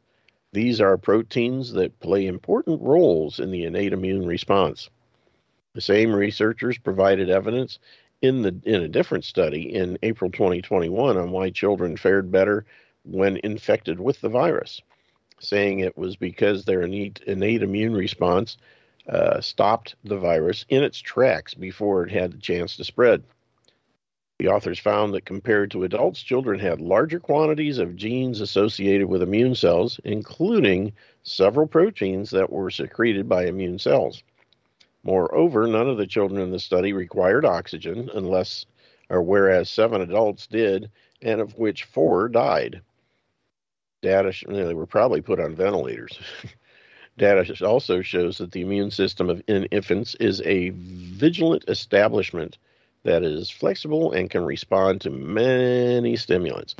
[0.52, 4.88] These are proteins that play important roles in the innate immune response.
[5.74, 7.78] The same researchers provided evidence
[8.22, 12.66] in the in a different study in April 2021 on why children fared better
[13.04, 14.82] when infected with the virus
[15.40, 18.56] saying it was because their innate, innate immune response
[19.08, 23.24] uh, stopped the virus in its tracks before it had the chance to spread.
[24.38, 29.22] The authors found that compared to adults, children had larger quantities of genes associated with
[29.22, 34.22] immune cells, including several proteins that were secreted by immune cells.
[35.02, 38.64] Moreover, none of the children in the study required oxygen, unless
[39.10, 42.80] or whereas seven adults did, and of which four died.
[44.02, 46.18] Data sh- they were probably put on ventilators.
[47.18, 52.56] Data also shows that the immune system of in infants is a vigilant establishment
[53.02, 56.74] that is flexible and can respond to many stimulants.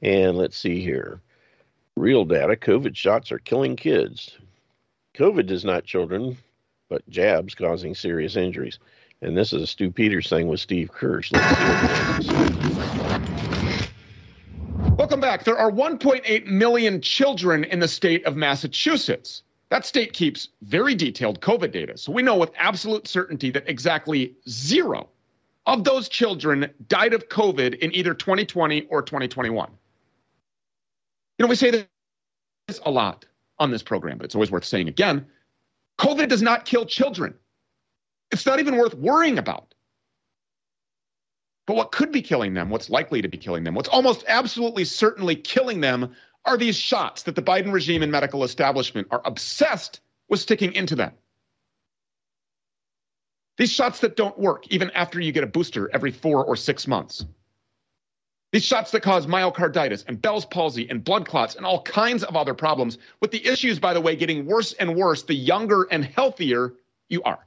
[0.00, 1.20] And let's see here.
[1.96, 4.38] Real data COVID shots are killing kids.
[5.14, 6.38] COVID is not children,
[6.88, 8.78] but jabs causing serious injuries.
[9.20, 11.30] And this is a Stu Peters thing with Steve Kirsch.
[15.12, 15.44] Welcome back.
[15.44, 19.42] There are 1.8 million children in the state of Massachusetts.
[19.68, 21.98] That state keeps very detailed COVID data.
[21.98, 25.10] So we know with absolute certainty that exactly zero
[25.66, 29.68] of those children died of COVID in either 2020 or 2021.
[31.38, 33.26] You know, we say this a lot
[33.58, 35.26] on this program, but it's always worth saying again.
[35.98, 37.34] COVID does not kill children.
[38.30, 39.74] It's not even worth worrying about.
[41.66, 44.84] But what could be killing them, what's likely to be killing them, what's almost absolutely
[44.84, 50.00] certainly killing them are these shots that the Biden regime and medical establishment are obsessed
[50.28, 51.12] with sticking into them.
[53.58, 56.88] These shots that don't work even after you get a booster every four or six
[56.88, 57.24] months.
[58.50, 62.36] These shots that cause myocarditis and Bell's palsy and blood clots and all kinds of
[62.36, 66.04] other problems, with the issues, by the way, getting worse and worse the younger and
[66.04, 66.74] healthier
[67.08, 67.46] you are.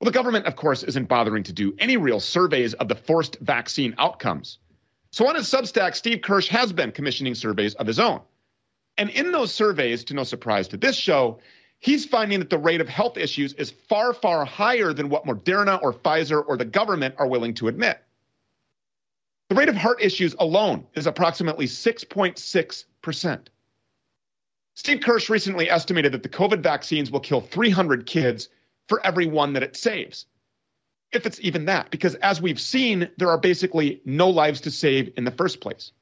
[0.00, 3.36] Well, the government, of course, isn't bothering to do any real surveys of the forced
[3.40, 4.58] vaccine outcomes.
[5.10, 8.22] So on his Substack, Steve Kirsch has been commissioning surveys of his own.
[8.96, 11.38] And in those surveys, to no surprise to this show,
[11.80, 15.82] he's finding that the rate of health issues is far, far higher than what Moderna
[15.82, 18.02] or Pfizer or the government are willing to admit.
[19.50, 23.40] The rate of heart issues alone is approximately 6.6%.
[24.74, 28.48] Steve Kirsch recently estimated that the COVID vaccines will kill 300 kids
[28.90, 30.26] for every one that it saves.
[31.12, 35.12] If it's even that, because as we've seen, there are basically no lives to save
[35.16, 35.92] in the first place.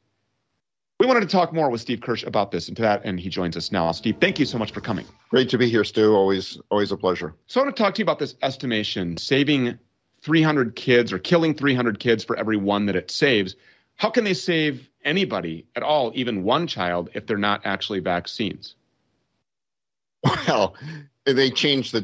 [0.99, 3.29] We wanted to talk more with Steve Kirsch about this and to that, and he
[3.29, 3.93] joins us now.
[3.93, 5.05] Steve, thank you so much for coming.
[5.29, 6.15] Great to be here, Stu.
[6.15, 7.35] Always, always a pleasure.
[7.47, 9.79] So I want to talk to you about this estimation, saving
[10.23, 13.55] 300 kids or killing 300 kids for every one that it saves.
[13.97, 18.75] How can they save anybody at all, even one child, if they're not actually vaccines?
[20.25, 20.75] Well,
[21.33, 22.01] they changed the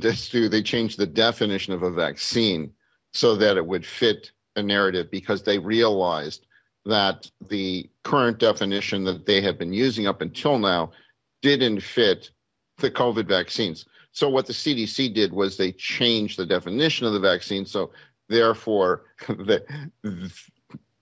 [0.50, 2.72] they changed the definition of a vaccine
[3.12, 6.46] so that it would fit a narrative because they realized
[6.86, 10.90] that the current definition that they have been using up until now
[11.42, 12.30] didn't fit
[12.78, 13.86] the COVID vaccines.
[14.12, 17.66] So what the CDC did was they changed the definition of the vaccine.
[17.66, 17.90] So
[18.28, 19.64] therefore, the,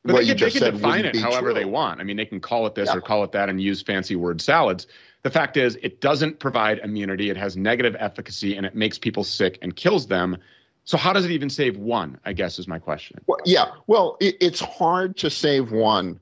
[0.05, 1.55] But what they you can, they just can said define it however true.
[1.55, 2.01] they want.
[2.01, 2.97] I mean, they can call it this Yeah.
[2.97, 4.87] or call it that and use fancy word salads.
[5.23, 7.31] The fact is, it doesn't provide immunity.
[7.31, 10.37] It has negative efficacy and it makes people sick and kills them.
[10.85, 12.19] So, how does it even save one?
[12.25, 13.21] I guess is my question.
[13.27, 13.71] Well, yeah.
[13.87, 16.19] Well, it, it's hard to save one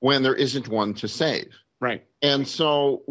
[0.00, 1.52] when there isn't one to save.
[1.80, 2.04] Right.
[2.22, 3.02] And so,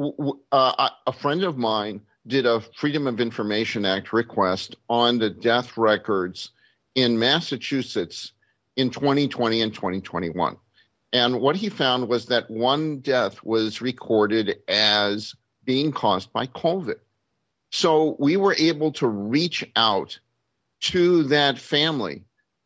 [0.51, 5.77] uh, a friend of mine did a Freedom of Information Act request on the death
[5.77, 6.51] records
[6.95, 8.31] in Massachusetts
[8.77, 10.55] in 2020 and 2021.
[11.14, 16.95] And what he found was that one death was recorded as being caused by COVID.
[17.72, 20.20] So we were able to reach out
[20.82, 22.26] to that family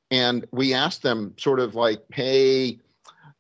[0.09, 2.79] and we asked them sort of like, hey,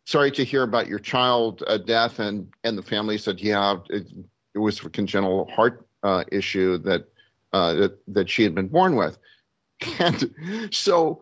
[0.07, 4.07] sorry to hear about your child uh, death and and the family said yeah it,
[4.55, 7.05] it was a congenital heart uh, issue that
[7.51, 9.17] uh, that that she had been born with
[9.99, 10.33] and
[10.71, 11.21] so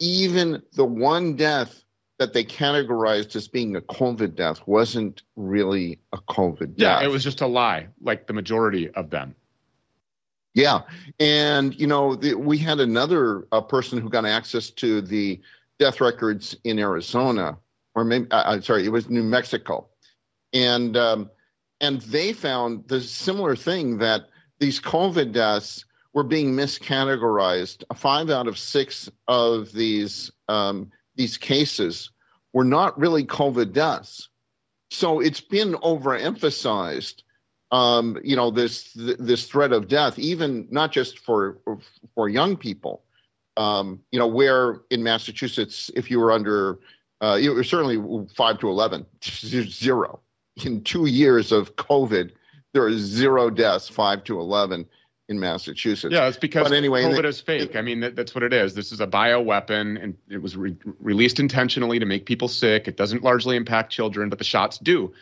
[0.00, 1.84] even the one death
[2.18, 7.06] that they categorized as being a covid death wasn't really a covid Yeah, death Yeah,
[7.06, 9.34] it was just a lie, like the majority of them.
[10.54, 10.80] yeah,
[11.20, 15.40] and you know the, we had another uh, person who got access to the
[15.78, 17.58] death records in Arizona,
[17.94, 19.88] or maybe uh, I'm sorry, it was New Mexico,
[20.54, 21.30] and um,
[21.82, 24.22] and they found the similar thing that
[24.58, 27.84] these COVID deaths were being miscategorized.
[27.94, 32.10] Five out of six of these um, these cases
[32.52, 34.28] were not really COVID deaths,
[34.90, 37.22] so it's been overemphasized
[37.72, 41.58] um, you know this th- this threat of death, even not just for
[42.14, 43.02] for young people.
[43.56, 46.78] Um, you know, where in Massachusetts, if you were under,
[47.22, 50.20] uh, you were certainly five to eleven, zero.
[50.64, 52.30] In two years of COVID,
[52.72, 54.86] there are zero deaths, five to eleven
[55.28, 56.12] in Massachusetts.
[56.12, 57.76] Yeah, it's because But anyway, COVID they- is fake.
[57.76, 58.74] I mean, that, that's what it is.
[58.74, 62.86] This is a bioweapon, and it was re- released intentionally to make people sick.
[62.86, 65.12] It doesn't largely impact children, but the shots do.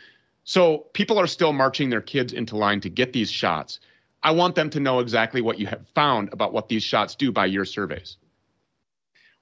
[0.43, 3.79] So people are still marching their kids into line to get these shots.
[4.21, 7.31] I want them to know exactly what you have found about what these shots do
[7.31, 8.17] by your surveys.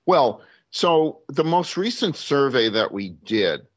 [0.05, 0.41] Well,
[0.71, 3.67] so the most recent survey that we did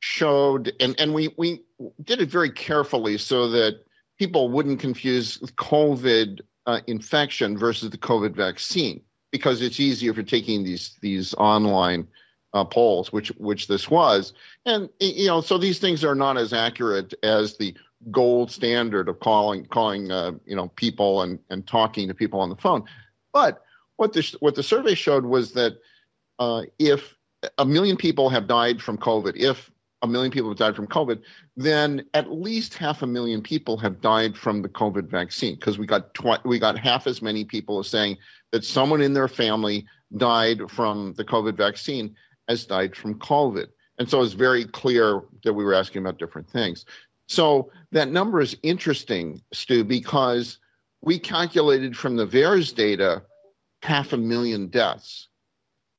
[0.00, 1.62] showed, and, and we, we
[2.04, 3.84] did it very carefully so that
[4.18, 9.00] people wouldn't confuse COVID uh, infection versus the COVID vaccine
[9.30, 12.06] because it's easier for taking these these online
[12.54, 14.32] uh, polls, which which this was,
[14.64, 17.74] and you know, so these things are not as accurate as the
[18.10, 22.48] gold standard of calling calling uh, you know people and and talking to people on
[22.48, 22.84] the phone.
[23.32, 23.62] But
[23.96, 25.78] what the what the survey showed was that
[26.38, 27.14] uh, if
[27.58, 29.70] a million people have died from COVID, if
[30.02, 31.22] a million people have died from COVID,
[31.56, 35.86] then at least half a million people have died from the COVID vaccine because we
[35.86, 38.18] got tw- we got half as many people saying
[38.52, 39.86] that someone in their family
[40.16, 42.14] died from the COVID vaccine
[42.48, 43.66] as died from COVID.
[43.98, 46.84] And so it's very clear that we were asking about different things.
[47.28, 50.58] So that number is interesting, Stu, because
[51.00, 53.22] we calculated from the VAERS data
[53.82, 55.28] half a million deaths.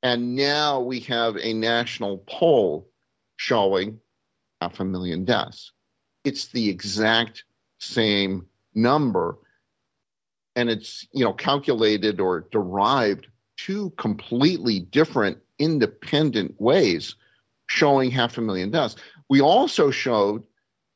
[0.04, 2.88] And now we have a national poll
[3.38, 4.00] showing
[4.62, 5.72] half a million deaths.
[6.24, 7.44] It's the exact
[7.80, 9.38] same number.
[10.56, 13.28] And it's, you know, calculated or derived
[13.58, 17.16] two completely different independent ways
[17.68, 18.96] showing half a million deaths.
[19.30, 20.46] We also showed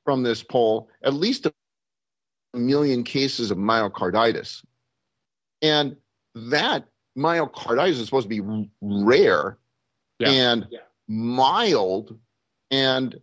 [0.06, 1.54] from this poll at least a
[2.54, 4.64] million cases of myocarditis.
[5.62, 5.96] And
[6.34, 6.86] that
[7.18, 9.58] myocarditis is supposed to be rare
[10.20, 10.30] yeah.
[10.30, 10.80] and yeah.
[11.08, 12.18] mild.
[12.72, 13.20] And,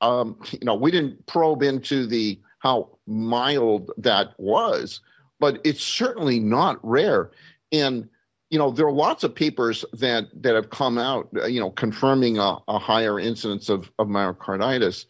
[0.00, 5.00] um, you know, we didn't probe into the how mild that was,
[5.40, 7.30] but it's certainly not rare.
[7.72, 8.08] And
[8.50, 12.38] you know, there are lots of papers that that have come out, you know, confirming
[12.38, 15.06] a, a higher incidence of, of myocarditis.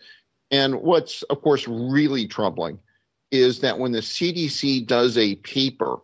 [0.50, 2.78] And what's, of course, really troubling
[3.30, 5.98] is that when the CDC does a paper,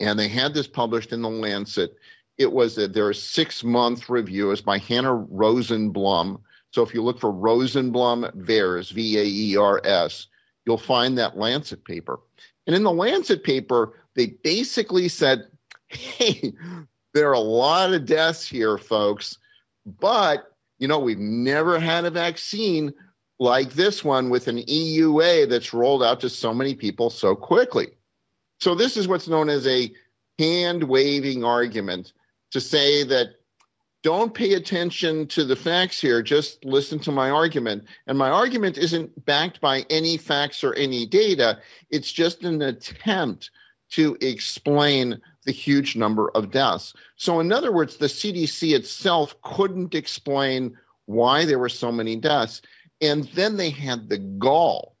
[0.00, 1.96] and they had this published in the Lancet,
[2.38, 6.40] it was that their six month review is by Hannah Rosenblum.
[6.76, 10.26] So if you look for Rosenblum VAERS, V A E R S,
[10.66, 12.20] you'll find that Lancet paper.
[12.66, 15.46] And in the Lancet paper, they basically said
[15.88, 16.52] hey,
[17.14, 19.38] there are a lot of deaths here, folks,
[19.86, 22.92] but you know, we've never had a vaccine
[23.38, 27.86] like this one with an EUA that's rolled out to so many people so quickly.
[28.60, 29.90] So, this is what's known as a
[30.38, 32.12] hand waving argument
[32.50, 33.28] to say that
[34.06, 37.82] don't pay attention to the facts here, just listen to my argument.
[38.06, 41.58] And my argument isn't backed by any facts or any data,
[41.90, 43.50] it's just an attempt
[43.90, 46.94] to explain the huge number of deaths.
[47.16, 52.62] So, in other words, the CDC itself couldn't explain why there were so many deaths.
[53.00, 54.94] And then they had the gall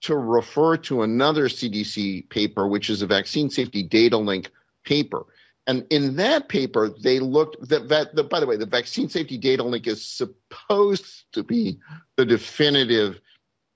[0.00, 4.50] to refer to another CDC paper, which is a vaccine safety data link
[4.86, 5.26] paper.
[5.68, 9.36] And in that paper, they looked that, that the, by the way, the vaccine safety
[9.36, 11.78] data link is supposed to be
[12.16, 13.20] the definitive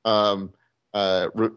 [0.06, 0.52] um,
[0.94, 1.50] uh, re-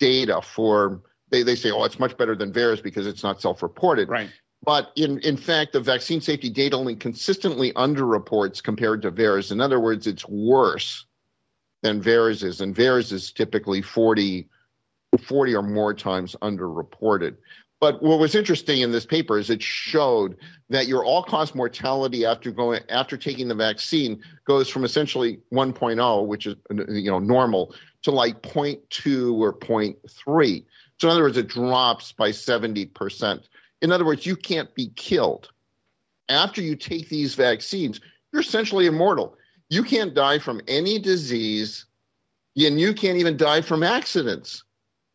[0.00, 1.00] data for
[1.30, 4.08] they, they say, oh, it's much better than VAERS because it's not self-reported.
[4.08, 4.30] Right.
[4.64, 9.50] But in, in fact, the vaccine safety data link consistently underreports compared to VAERS.
[9.50, 11.06] In other words, it's worse
[11.82, 12.60] than VAERS is.
[12.60, 14.48] And VAERS is typically 40,
[15.20, 17.36] 40 or more times underreported.
[17.82, 20.36] But what was interesting in this paper is it showed
[20.70, 26.46] that your all-cause mortality after going after taking the vaccine goes from essentially 1.0, which
[26.46, 30.64] is you know normal, to like 0.2 or 0.3.
[31.00, 33.42] So, in other words, it drops by 70%.
[33.80, 35.50] In other words, you can't be killed.
[36.28, 38.00] After you take these vaccines,
[38.32, 39.36] you're essentially immortal.
[39.70, 41.86] You can't die from any disease,
[42.56, 44.62] and you can't even die from accidents,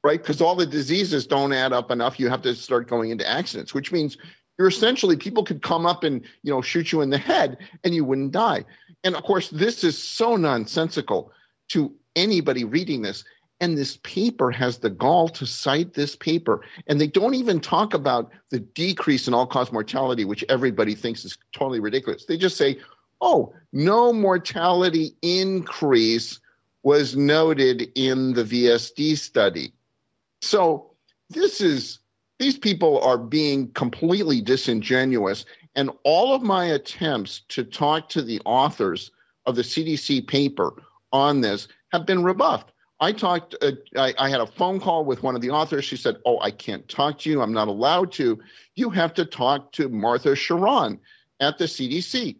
[0.03, 0.21] right?
[0.21, 2.19] Because all the diseases don't add up enough.
[2.19, 4.17] You have to start going into accidents, which means
[4.57, 7.93] you're essentially people could come up and you know shoot you in the head and
[7.93, 8.65] you wouldn't die.
[9.03, 11.31] And of course, this is so nonsensical
[11.69, 13.23] to anybody reading this.
[13.59, 16.61] And this paper has the gall to cite this paper.
[16.85, 21.25] And they don't even talk about the decrease in all cause mortality, which everybody thinks
[21.25, 22.25] is totally ridiculous.
[22.25, 22.79] They just say,
[23.19, 26.39] oh, no mortality increase
[26.83, 29.73] was noted in the VSD study.
[30.47, 30.91] So
[31.29, 31.99] this is,
[32.39, 35.43] these people are being completely disingenuous.
[35.75, 39.11] And all of my attempts to talk to the authors
[39.45, 40.81] of the CDC paper
[41.11, 42.71] on this have been rebuffed.
[43.01, 45.85] I talked, uh, I, I, had a phone call with one of the authors.
[45.85, 47.41] She said, Oh, I can't talk to you.
[47.41, 48.39] I'm not allowed to.
[48.75, 50.97] You have to talk to Martha Sharan
[51.41, 52.37] at the CDC.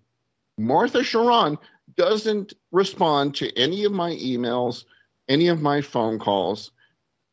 [0.58, 1.58] Martha Sharan
[1.96, 4.86] doesn't respond to any of my emails,
[5.28, 6.72] any of my phone calls.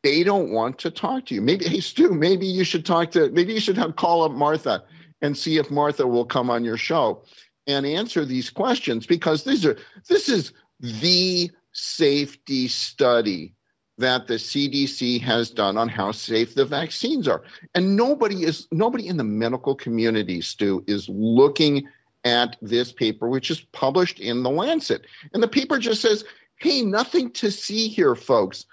[0.05, 1.41] They don't want to talk to you.
[1.41, 4.83] Maybe, hey, Stu, maybe you should talk to, maybe you should have call up Martha
[5.23, 7.23] and see if Martha will come on your show
[7.65, 9.75] and answer these questions because these are,
[10.07, 13.55] this is the safety study
[13.97, 17.41] that the CDC has done on how safe the vaccines are.
[17.73, 21.87] And nobody is nobody in the medical community, Stu, is looking
[22.25, 25.07] at this paper, which is published in the Lancet.
[25.33, 26.25] And the paper just says,
[26.57, 28.67] hey, nothing to see here, folks.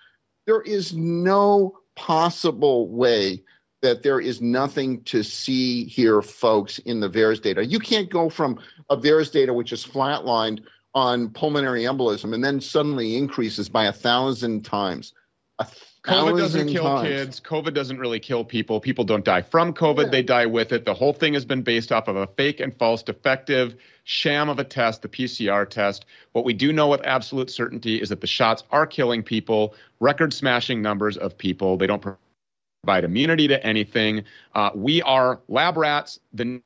[0.47, 3.43] There is no possible way
[3.83, 7.65] that there is nothing to see here, folks, in the VAERS data.
[7.65, 8.59] You can't go from
[8.91, 10.63] a VAERS data, which is flatlined
[10.95, 15.13] on pulmonary embolism, and then suddenly increases by a thousand times.
[15.59, 15.67] A
[16.05, 17.41] COVID doesn't kill kids.
[17.41, 18.81] COVID doesn't really kill people.
[18.81, 20.11] People don't die from COVID, Yeah.
[20.11, 20.85] they die with it.
[20.85, 24.59] The whole thing has been based off of a fake and false, defective sham of
[24.59, 26.07] a test, the PCR test.
[26.33, 30.35] What we do know with absolute certainty is that the shots are killing people, record
[30.35, 31.77] smashing numbers of people.
[31.77, 34.25] They don't provide immunity to anything.
[34.57, 36.19] Uh, we are lab rats.
[36.33, 36.61] The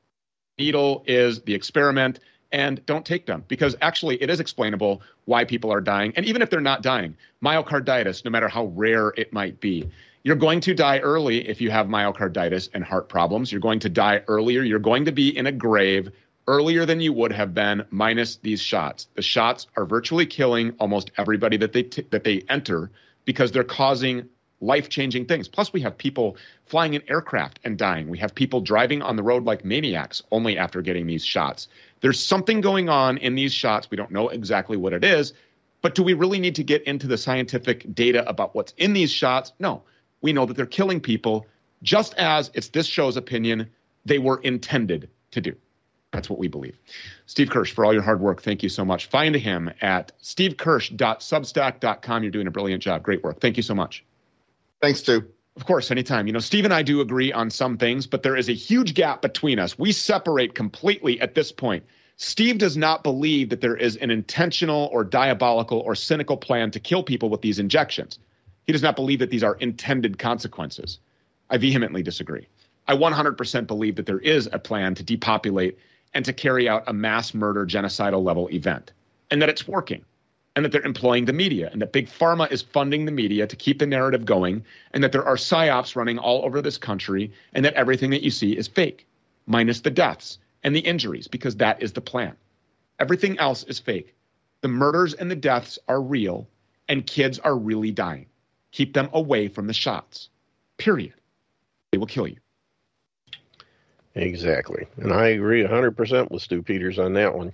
[0.59, 2.21] needle is the experiment.
[2.53, 6.13] And don't take them because actually it is explainable why people are dying.
[6.17, 9.89] And even if they're not dying, myocarditis, no matter how rare it might be,
[10.23, 13.53] you're going to die early if you have myocarditis and heart problems.
[13.53, 14.63] You're going to die earlier.
[14.63, 16.11] You're going to be in a grave
[16.49, 19.09] earlier than you would have been minus these shots.
[19.15, 22.91] The shots are virtually killing almost everybody that they t- that they enter
[23.25, 24.29] because they're causing
[24.61, 25.49] life-changing things.
[25.49, 28.09] Plus we have people flying in aircraft and dying.
[28.09, 31.69] We have people driving on the road like maniacs only after getting these shots.
[32.01, 33.91] There's something going on in these shots.
[33.91, 35.33] We don't know exactly what it is,
[35.83, 39.11] but do we really need to get into the scientific data about what's in these
[39.11, 39.53] shots?
[39.59, 39.83] No.
[40.21, 41.47] We know that they're killing people
[41.83, 43.69] just as it's this show's opinion
[44.05, 45.55] they were intended to do.
[46.13, 46.79] That's what we believe.
[47.27, 49.07] Steve Kirsch, for all your hard work, thank you so much.
[49.07, 52.23] Find him at stevekirsch.substack.com.
[52.23, 53.03] You're doing a brilliant job.
[53.03, 53.41] Great work.
[53.41, 54.05] Thank you so much.
[54.81, 55.27] Thanks, Stu.
[55.57, 56.27] Of course, anytime.
[56.27, 58.93] You know, Steve and I do agree on some things, but there is a huge
[58.93, 59.79] gap between us.
[59.79, 61.83] We separate completely at this point.
[62.19, 66.81] Steve does not believe that there is an intentional or diabolical or cynical plan to
[66.81, 68.19] kill people with these injections.
[68.67, 70.99] He does not believe that these are intended consequences.
[71.51, 72.49] I vehemently disagree.
[72.89, 75.79] I 100% believe that there is a plan to depopulate
[76.15, 78.93] and to carry out a mass murder genocidal level event,
[79.31, 80.05] and that it's working,
[80.57, 83.55] and that they're employing the media, and that Big Pharma is funding the media to
[83.55, 87.63] keep the narrative going, and that there are psyops running all over this country, and
[87.65, 89.07] that everything that you see is fake,
[89.47, 92.35] minus the deaths and the injuries, because that is the plan.
[92.99, 94.15] Everything else is fake.
[94.63, 96.49] The murders and the deaths are real,
[96.89, 98.27] and kids are really dying.
[98.73, 100.31] Keep them away from the shots.
[100.79, 101.13] Period.
[101.93, 102.39] They will kill you.
[104.15, 104.87] Exactly.
[104.97, 107.53] And I agree 100% with Stu Peters on that one.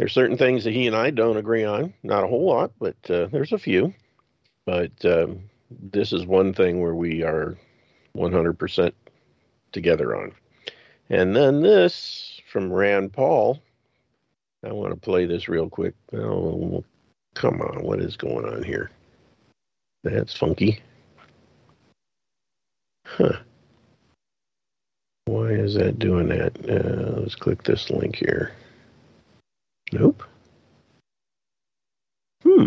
[0.00, 1.92] There's certain things that he and I don't agree on.
[2.02, 3.92] Not a whole lot, but uh, there's a few.
[4.64, 7.58] But um, this is one thing where we are
[8.16, 8.92] 100%
[9.72, 10.32] together on.
[11.10, 13.60] And then this from Rand Paul.
[14.64, 15.92] I want to play this real quick.
[16.14, 16.82] Oh,
[17.34, 17.82] come on.
[17.82, 18.90] What is going on here?
[20.02, 20.80] That's funky.
[23.04, 23.36] Huh.
[25.26, 26.56] Why is that doing that?
[26.66, 28.54] Uh, let's click this link here.
[29.92, 30.22] Nope.
[32.42, 32.66] Hmm.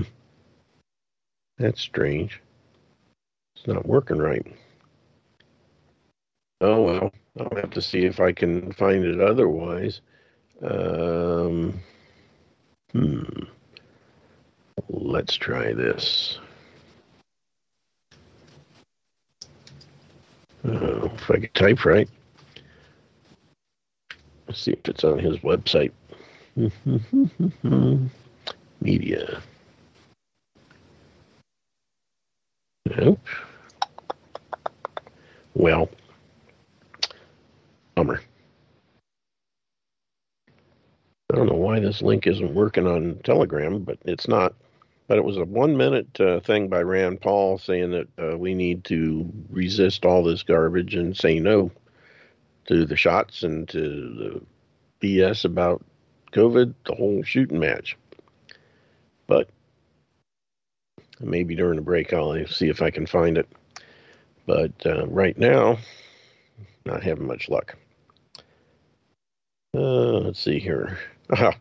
[1.57, 2.41] That's strange.
[3.55, 4.45] It's not working right.
[6.61, 10.01] Oh well, I'll have to see if I can find it otherwise.
[10.61, 11.79] Um,
[12.91, 13.23] hmm.
[14.89, 16.39] Let's try this.
[20.65, 22.09] Uh, if I can type right.
[24.47, 25.91] Let's see if it's on his website.
[28.81, 29.41] Media.
[32.85, 33.19] Nope.
[35.55, 35.89] Well,
[37.95, 38.21] bummer.
[41.31, 44.53] I don't know why this link isn't working on Telegram, but it's not.
[45.07, 48.53] But it was a one minute uh, thing by Rand Paul saying that uh, we
[48.53, 51.71] need to resist all this garbage and say no
[52.67, 54.41] to the shots and to the
[55.01, 55.83] BS about
[56.33, 57.97] COVID, the whole shooting match.
[59.27, 59.49] But
[61.19, 63.47] maybe during the break, I'll see if I can find it.
[64.45, 65.77] But uh, right now,
[66.85, 67.75] not having much luck.
[69.75, 70.97] Uh, let's see here.
[71.29, 71.55] Ah,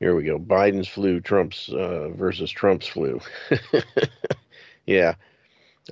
[0.00, 0.38] here we go.
[0.38, 3.20] Biden's flu, Trump's uh, versus Trump's flu.
[4.86, 5.14] yeah.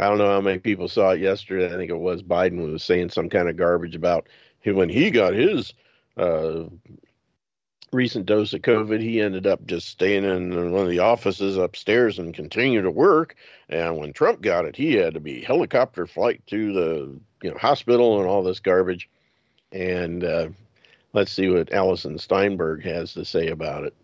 [0.00, 1.66] I don't know how many people saw it yesterday.
[1.66, 4.26] I think it was Biden was saying some kind of garbage about
[4.64, 5.74] when he got his
[6.16, 6.64] uh,
[7.94, 12.18] recent dose of COVID, he ended up just staying in one of the offices upstairs
[12.18, 13.36] and continue to work.
[13.68, 17.58] And when Trump got it, he had to be helicopter flight to the you know
[17.58, 19.08] hospital and all this garbage.
[19.72, 20.48] And uh,
[21.12, 23.94] let's see what Alison Steinberg has to say about it.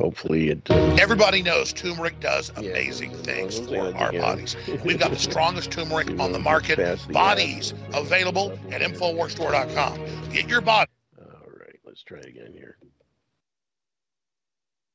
[0.00, 0.70] Hopefully, it.
[0.70, 4.20] Uh, Everybody knows turmeric does Yeah, amazing things for our yeah.
[4.20, 4.56] bodies.
[4.84, 6.78] We've got the strongest turmeric on the market.
[7.12, 10.30] Bodies available at InfoWarsStore.com.
[10.32, 10.91] Get your body.
[12.10, 12.76] Let's try again here.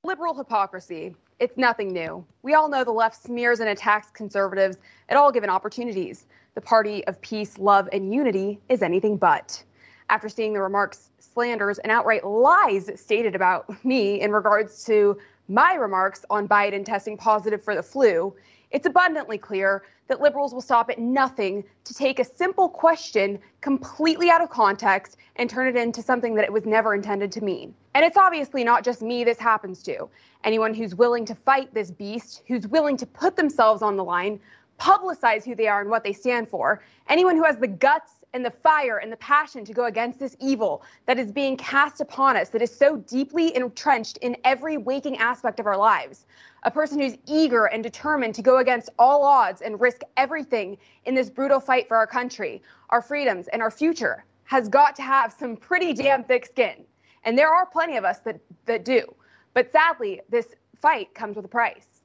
[0.04, 1.16] Liberal hypocrisy.
[1.40, 2.26] It's nothing new.
[2.42, 4.78] We all know the left smears and attacks conservatives
[5.10, 6.26] at all given opportunities.
[6.56, 9.64] The party of peace, love, and unity is anything but.
[10.10, 15.76] After seeing the remarks, slanders, and outright lies stated about me in regards to my
[15.76, 18.34] remarks on Biden testing positive for the flu,
[18.72, 24.30] it's abundantly clear that liberals will stop at nothing to take a simple question completely
[24.30, 27.74] out of context and turn it into something that it was never intended to mean.
[27.94, 30.10] And it's obviously not just me this happens to.
[30.44, 34.40] Anyone who's willing to fight this beast, who's willing to put themselves on the line,
[34.80, 38.46] publicize who they are and what they stand for, anyone who has the guts and
[38.46, 42.38] the fire and the passion to go against this evil that is being cast upon
[42.38, 46.26] us, that is so deeply entrenched in every waking aspect of our lives.
[46.68, 51.16] A person who's eager and determined to go against all odds and risk everything in
[51.16, 55.32] this brutal fight for our country, our freedoms, and our future has got to have
[55.32, 56.84] some pretty damn thick skin.
[57.24, 59.06] And there are plenty of us that, that do.
[59.54, 62.02] But sadly, this fight comes with a price.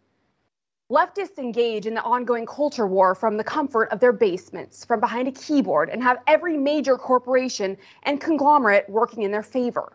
[0.93, 5.27] Leftists engage in the ongoing culture war from the comfort of their basements, from behind
[5.27, 9.93] a keyboard, and have every major corporation and conglomerate working in their favor.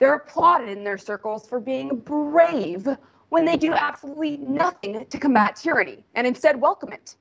[0.00, 2.88] They're applauded in their circles for being brave
[3.30, 7.16] when they do absolutely nothing to combat tyranny and instead welcome it.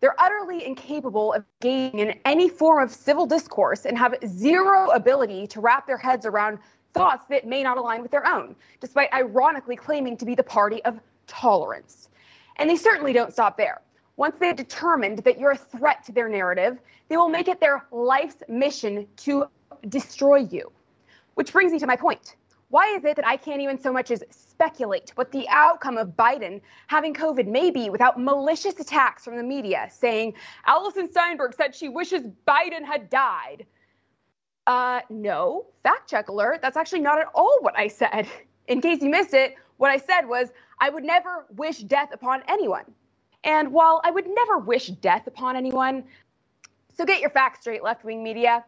[0.00, 5.46] They're utterly incapable of engaging in any form of civil discourse and have zero ability
[5.46, 6.58] to wrap their heads around
[6.92, 10.84] thoughts that may not align with their own, despite ironically claiming to be the party
[10.84, 10.98] of
[11.28, 12.08] tolerance.
[12.56, 13.80] And they certainly don't stop there.
[14.16, 17.86] Once they've determined that you're a threat to their narrative, they will make it their
[17.92, 19.46] life's mission to
[19.88, 20.70] destroy you.
[21.34, 22.36] Which brings me to my point.
[22.72, 26.16] Why is it that I can't even so much as speculate what the outcome of
[26.16, 30.32] Biden having COVID may be without malicious attacks from the media saying
[30.64, 33.66] Alison Steinberg said she wishes Biden had died?
[34.66, 36.60] Uh, no, fact check alert.
[36.62, 38.26] That's actually not at all what I said.
[38.68, 40.48] In case you missed it, what I said was
[40.80, 42.86] I would never wish death upon anyone.
[43.44, 46.04] And while I would never wish death upon anyone,
[46.94, 48.64] so get your facts straight, left wing media.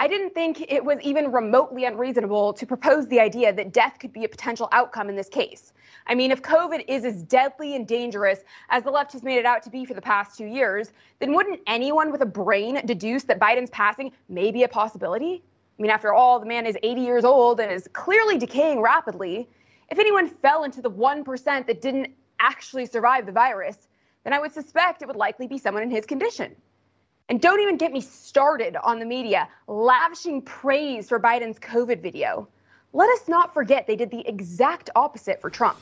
[0.00, 4.12] I didn't think it was even remotely unreasonable to propose the idea that death could
[4.12, 5.72] be a potential outcome in this case.
[6.08, 8.40] I mean, if COVID is as deadly and dangerous
[8.70, 11.32] as the left has made it out to be for the past two years, then
[11.32, 15.44] wouldn't anyone with a brain deduce that Biden's passing may be a possibility?
[15.78, 19.48] I mean, after all, the man is 80 years old and is clearly decaying rapidly.
[19.90, 23.88] If anyone fell into the 1% that didn't actually survive the virus,
[24.24, 26.56] then I would suspect it would likely be someone in his condition.
[27.30, 32.46] And don't even get me started on the media lavishing praise for Biden's COVID video.
[32.92, 35.78] Let us not forget they did the exact opposite for Trump.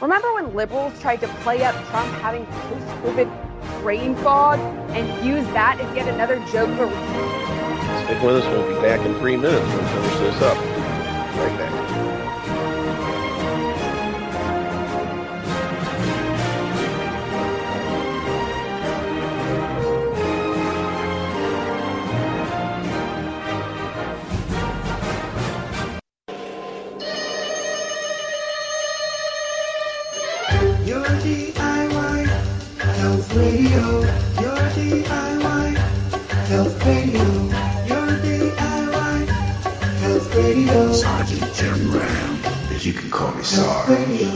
[0.00, 4.58] Remember when liberals tried to play up Trump having post COVID brain fog
[4.90, 8.44] and use that as yet another joke a Stick with us.
[8.46, 9.64] We'll be back in three minutes.
[9.64, 10.56] We'll finish this up.
[10.56, 11.81] Right back.
[40.92, 44.31] Sergeant Jim Ram, but you can call me Sarge.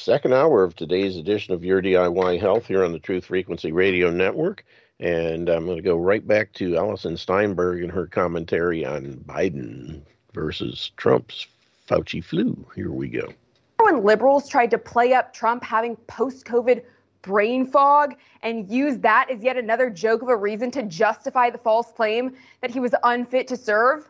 [0.00, 4.08] Second hour of today's edition of Your DIY Health here on the Truth Frequency Radio
[4.10, 4.64] Network.
[4.98, 10.00] And I'm going to go right back to Alison Steinberg and her commentary on Biden
[10.32, 11.46] versus Trump's
[11.86, 12.66] Fauci flu.
[12.74, 13.30] Here we go.
[13.78, 16.82] when liberals tried to play up Trump having post COVID
[17.20, 21.58] brain fog and use that as yet another joke of a reason to justify the
[21.58, 24.09] false claim that he was unfit to serve?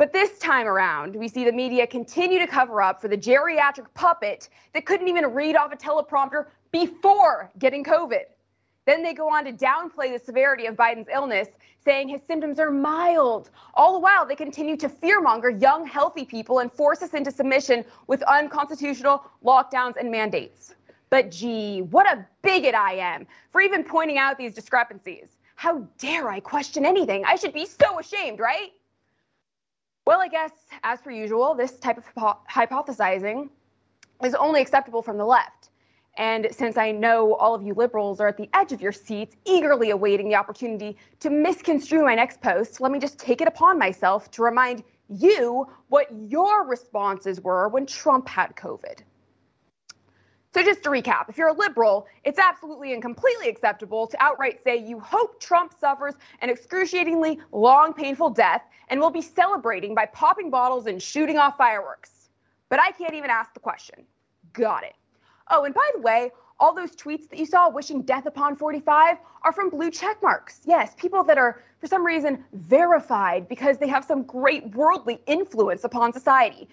[0.00, 3.84] But this time around, we see the media continue to cover up for the geriatric
[3.92, 8.22] puppet that couldn't even read off a teleprompter before getting COVID.
[8.86, 11.48] Then they go on to downplay the severity of Biden's illness,
[11.84, 13.50] saying his symptoms are mild.
[13.74, 17.84] All the while, they continue to fearmonger young, healthy people and force us into submission
[18.06, 20.76] with unconstitutional lockdowns and mandates.
[21.10, 25.36] But gee, what a bigot I am for even pointing out these discrepancies.
[25.56, 27.22] How dare I question anything?
[27.26, 28.70] I should be so ashamed, right?
[30.10, 30.50] Well, I guess,
[30.82, 32.04] as per usual, this type of
[32.50, 33.48] hypothesizing
[34.24, 35.70] is only acceptable from the left.
[36.18, 39.36] And since I know all of you liberals are at the edge of your seats,
[39.44, 43.78] eagerly awaiting the opportunity to misconstrue my next post, let me just take it upon
[43.78, 49.02] myself to remind you what your responses were when Trump had COVID.
[50.52, 54.58] So, just to recap, if you're a liberal, it's absolutely and completely acceptable to outright
[54.64, 60.06] say you hope Trump suffers an excruciatingly long, painful death and will be celebrating by
[60.06, 62.30] popping bottles and shooting off fireworks.
[62.68, 64.04] But I can't even ask the question.
[64.52, 64.94] Got it.
[65.48, 69.18] Oh, and by the way, all those tweets that you saw wishing death upon 45
[69.42, 70.60] are from blue check marks.
[70.64, 75.84] Yes, people that are, for some reason, verified because they have some great worldly influence
[75.84, 76.68] upon society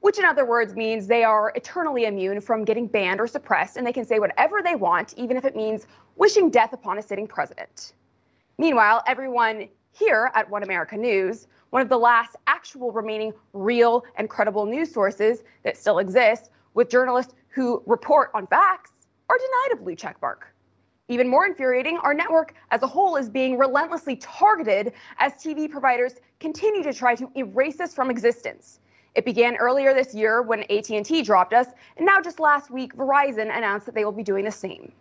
[0.00, 3.86] which in other words means they are eternally immune from getting banned or suppressed, and
[3.86, 5.86] they can say whatever they want, even if it means
[6.16, 7.92] wishing death upon a sitting president.
[8.58, 14.28] Meanwhile, everyone here at One America News, one of the last actual remaining real and
[14.28, 18.92] credible news sources that still exists, with journalists who report on facts,
[19.28, 20.38] are denied a blue checkmark.
[21.08, 26.14] Even more infuriating, our network as a whole is being relentlessly targeted as TV providers
[26.38, 28.80] continue to try to erase us from existence.
[29.14, 33.56] It began earlier this year when AT&T dropped us, and now just last week Verizon
[33.56, 34.92] announced that they will be doing the same.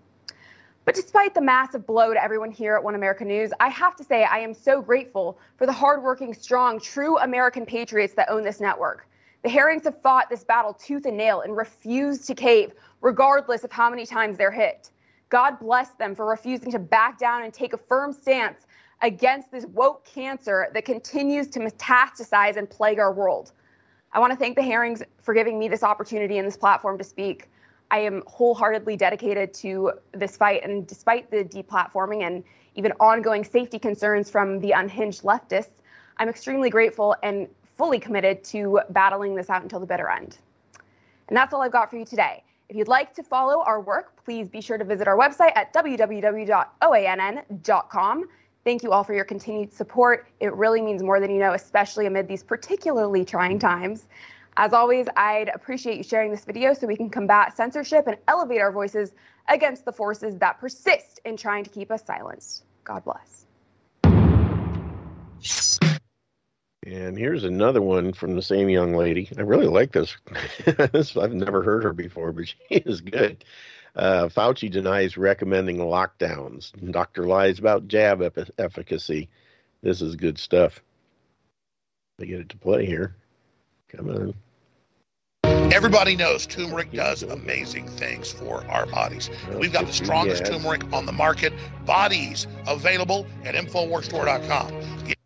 [0.86, 4.06] But despite the massive blow to everyone here at One America News, I have to
[4.06, 8.62] say I am so grateful for the hardworking, strong, true American patriots that own this
[8.62, 9.06] network.
[9.44, 13.72] The Herrings have fought this battle tooth and nail and refused to cave, regardless of
[13.72, 14.92] how many times they're hit.
[15.30, 18.66] God bless them for refusing to back down and take a firm stance
[19.02, 23.52] against this woke cancer that continues to metastasize and plague our world.
[24.18, 27.04] I want to thank the Herrings for giving me this opportunity and this platform to
[27.04, 27.52] speak.
[27.92, 32.44] I am wholeheartedly dedicated to this fight, and despite the deplatforming and
[32.74, 35.84] even ongoing safety concerns from the unhinged leftists,
[36.18, 37.48] I'm extremely grateful and
[37.78, 40.40] fully committed to battling this out until the bitter end.
[41.28, 42.42] And that's all I've got for you today.
[42.70, 45.72] If you'd like to follow our work, please be sure to visit our website at
[45.76, 46.66] www.oann.com.
[48.68, 50.28] Thank you all for your continued support.
[50.42, 54.08] It really means more than you know, especially amid these particularly trying times.
[54.58, 58.60] As always, I'd appreciate you sharing this video so we can combat censorship and elevate
[58.60, 59.14] our voices
[59.48, 62.66] against the forces that persist in trying to keep us silenced.
[62.84, 63.46] God bless.
[66.86, 69.30] And here's another one from the same young lady.
[69.38, 70.14] I really like this.
[71.16, 73.46] I've never heard her before, but she is good.
[73.96, 76.72] Uh, Fauci denies recommending lockdowns.
[76.92, 78.22] Doctor lies about jab
[78.58, 79.30] efficacy.
[79.82, 80.82] This is good stuff.
[82.20, 83.16] I get it to play here.
[83.90, 84.34] Come on.
[85.72, 89.30] Everybody knows turmeric does amazing things for our bodies.
[89.60, 91.54] We've got the strongest turmeric on the market.
[91.86, 95.17] Bodies available at InfoWarsStore.com.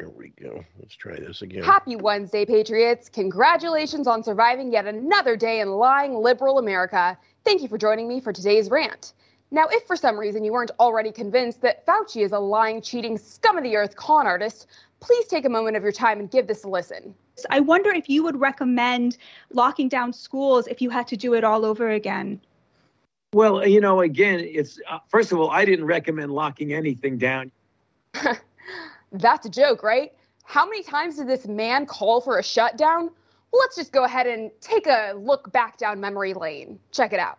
[0.00, 0.64] Here we go.
[0.78, 1.62] Let's try this again.
[1.62, 3.10] Happy Wednesday, Patriots.
[3.10, 7.18] Congratulations on surviving yet another day in lying liberal America.
[7.44, 9.12] Thank you for joining me for today's rant.
[9.50, 13.18] Now, if for some reason you weren't already convinced that Fauci is a lying, cheating,
[13.18, 14.68] scum of the earth con artist,
[15.00, 17.14] please take a moment of your time and give this a listen.
[17.50, 19.18] I wonder if you would recommend
[19.52, 22.40] locking down schools if you had to do it all over again.
[23.34, 27.52] Well, you know, again, it's uh, first of all, I didn't recommend locking anything down.
[29.12, 30.12] That's a joke, right?
[30.44, 33.10] How many times did this man call for a shutdown?
[33.52, 36.78] Well, let's just go ahead and take a look back down memory lane.
[36.92, 37.38] Check it out.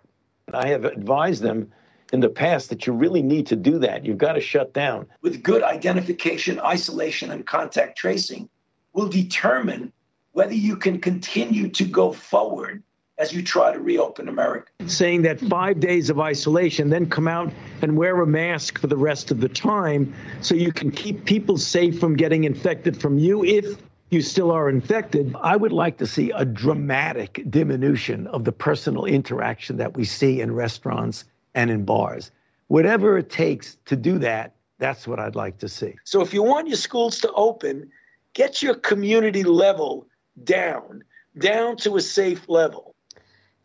[0.54, 1.72] I have advised them
[2.12, 4.06] in the past that you really need to do that.
[4.06, 5.08] You've got to shut down.
[5.22, 8.50] With good identification, isolation, and contact tracing,
[8.94, 9.94] will determine
[10.34, 12.84] whether you can continue to go forward
[13.22, 14.72] as you try to reopen America.
[14.88, 17.54] Saying that five days of isolation, then come out
[17.84, 20.12] and wear a mask for the rest of the time
[20.42, 23.78] so you can keep people safe from getting infected from you if
[24.10, 25.36] you still are infected.
[25.40, 30.42] I would like to see a dramatic diminution of the personal interaction that we see
[30.42, 32.32] in restaurants and in bars.
[32.70, 35.94] Whatever it takes to do that, that's what I'd like to see.
[36.06, 37.92] So if you want your schools to open,
[38.34, 40.08] get your community level
[40.44, 41.04] down,
[41.38, 42.96] down to a safe level.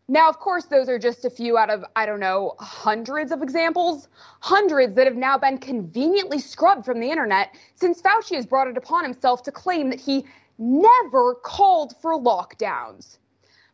[0.09, 3.41] Now, of course, those are just a few out of, I don't know, hundreds of
[3.41, 4.07] examples.
[4.39, 8.77] Hundreds that have now been conveniently scrubbed from the internet since Fauci has brought it
[8.77, 10.25] upon himself to claim that he
[10.57, 13.17] never called for lockdowns.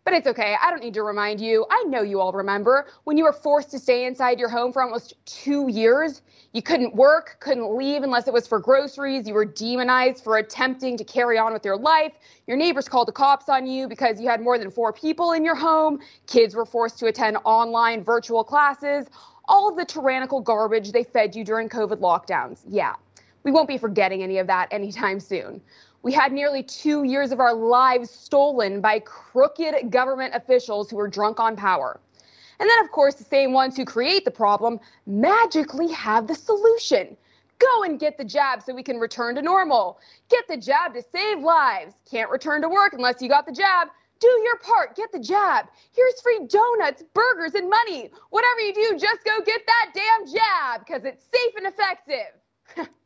[0.05, 0.57] But it's okay.
[0.61, 1.65] I don't need to remind you.
[1.69, 4.81] I know you all remember when you were forced to stay inside your home for
[4.81, 6.21] almost two years.
[6.51, 9.27] You couldn't work, couldn't leave unless it was for groceries.
[9.27, 12.11] You were demonized for attempting to carry on with your life.
[12.47, 15.45] Your neighbors called the cops on you because you had more than four people in
[15.45, 15.99] your home.
[16.27, 19.07] Kids were forced to attend online virtual classes.
[19.45, 22.61] All of the tyrannical garbage they fed you during COVID lockdowns.
[22.67, 22.95] Yeah,
[23.43, 25.61] we won't be forgetting any of that anytime soon.
[26.01, 31.07] We had nearly two years of our lives stolen by crooked government officials who were
[31.07, 31.99] drunk on power.
[32.59, 37.17] And then, of course, the same ones who create the problem magically have the solution.
[37.59, 39.99] Go and get the jab so we can return to normal.
[40.29, 41.95] Get the jab to save lives.
[42.09, 43.87] Can't return to work unless you got the jab.
[44.19, 44.95] Do your part.
[44.95, 45.65] Get the jab.
[45.93, 48.11] Here's free donuts, burgers, and money.
[48.29, 52.87] Whatever you do, just go get that damn jab because it's safe and effective.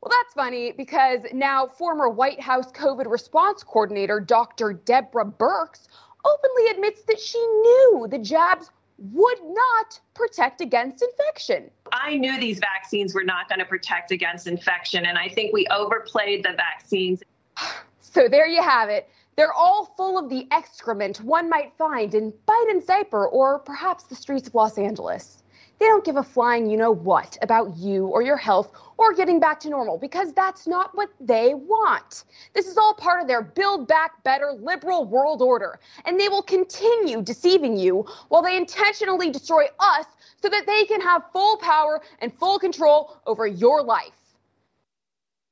[0.00, 4.72] Well, that's funny because now former White House COVID response coordinator Dr.
[4.72, 5.88] Deborah Birx
[6.24, 11.70] openly admits that she knew the jabs would not protect against infection.
[11.92, 15.66] I knew these vaccines were not going to protect against infection, and I think we
[15.68, 17.22] overplayed the vaccines.
[18.00, 19.08] So there you have it.
[19.36, 24.16] They're all full of the excrement one might find in Biden's diaper or perhaps the
[24.16, 25.42] streets of Los Angeles.
[25.78, 29.38] They don't give a flying you know what about you or your health or getting
[29.38, 32.24] back to normal because that's not what they want.
[32.52, 35.78] This is all part of their build back better liberal world order.
[36.04, 40.06] And they will continue deceiving you while they intentionally destroy us
[40.42, 44.12] so that they can have full power and full control over your life.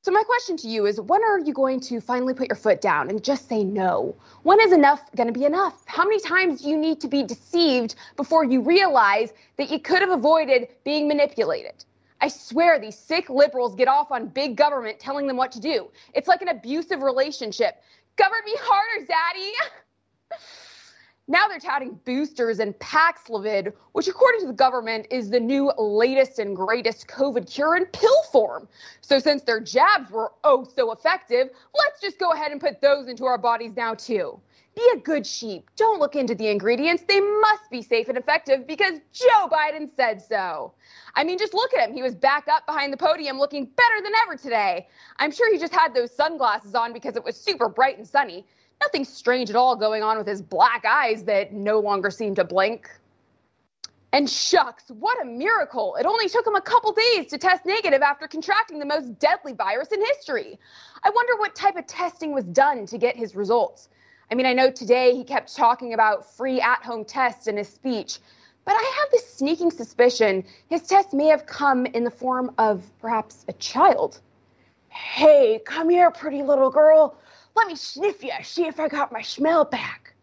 [0.07, 2.79] So, my question to you is when are you going to finally put your foot
[2.79, 4.15] down and just say no?
[4.43, 5.83] When is enough going to be enough?
[5.85, 9.99] How many times do you need to be deceived before you realize that you could
[9.99, 11.83] have avoided being manipulated?
[12.21, 15.89] I swear these sick liberals get off on big government telling them what to do.
[16.13, 17.83] It's like an abusive relationship.
[18.15, 19.51] Govern me harder, Daddy.
[21.29, 26.39] Now they're touting boosters and Paxlovid, which, according to the government, is the new latest
[26.39, 28.67] and greatest COVID cure in pill form.
[29.01, 33.09] So, since their jabs were oh so effective, let's just go ahead and put those
[33.09, 34.39] into our bodies now, too.
[34.77, 35.69] Be a good sheep.
[35.75, 37.03] Don't look into the ingredients.
[37.07, 40.71] They must be safe and effective because Joe Biden said so.
[41.15, 41.95] I mean, just look at him.
[41.95, 44.87] He was back up behind the podium looking better than ever today.
[45.17, 48.45] I'm sure he just had those sunglasses on because it was super bright and sunny.
[48.81, 52.43] Nothing strange at all going on with his black eyes that no longer seem to
[52.43, 52.89] blink.
[54.13, 55.95] And shucks, what a miracle!
[55.99, 59.53] It only took him a couple days to test negative after contracting the most deadly
[59.53, 60.57] virus in history.
[61.03, 63.89] I wonder what type of testing was done to get his results.
[64.31, 67.67] I mean, I know today he kept talking about free at home tests in his
[67.67, 68.19] speech,
[68.65, 72.83] but I have this sneaking suspicion his test may have come in the form of
[72.99, 74.19] perhaps a child.
[74.89, 77.17] Hey, come here, pretty little girl.
[77.57, 80.13] Let me sniff you, see if I got my smell back.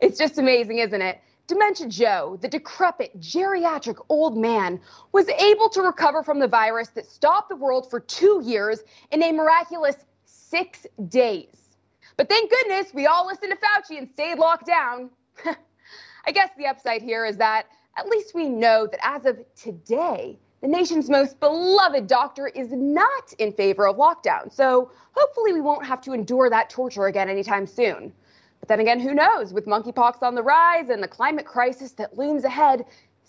[0.00, 1.20] It's just amazing, isn't it?
[1.48, 7.06] Dementia Joe, the decrepit, geriatric old man, was able to recover from the virus that
[7.06, 11.74] stopped the world for two years in a miraculous six days.
[12.16, 15.10] But thank goodness we all listened to Fauci and stayed locked down.
[16.26, 17.66] I guess the upside here is that
[17.98, 23.32] at least we know that as of today, the nation's most beloved doctor is not
[23.38, 24.50] in favor of lockdown.
[24.52, 28.12] So hopefully we won't have to endure that torture again anytime soon.
[28.60, 29.52] But then again, who knows?
[29.52, 32.84] With monkeypox on the rise and the climate crisis that looms ahead,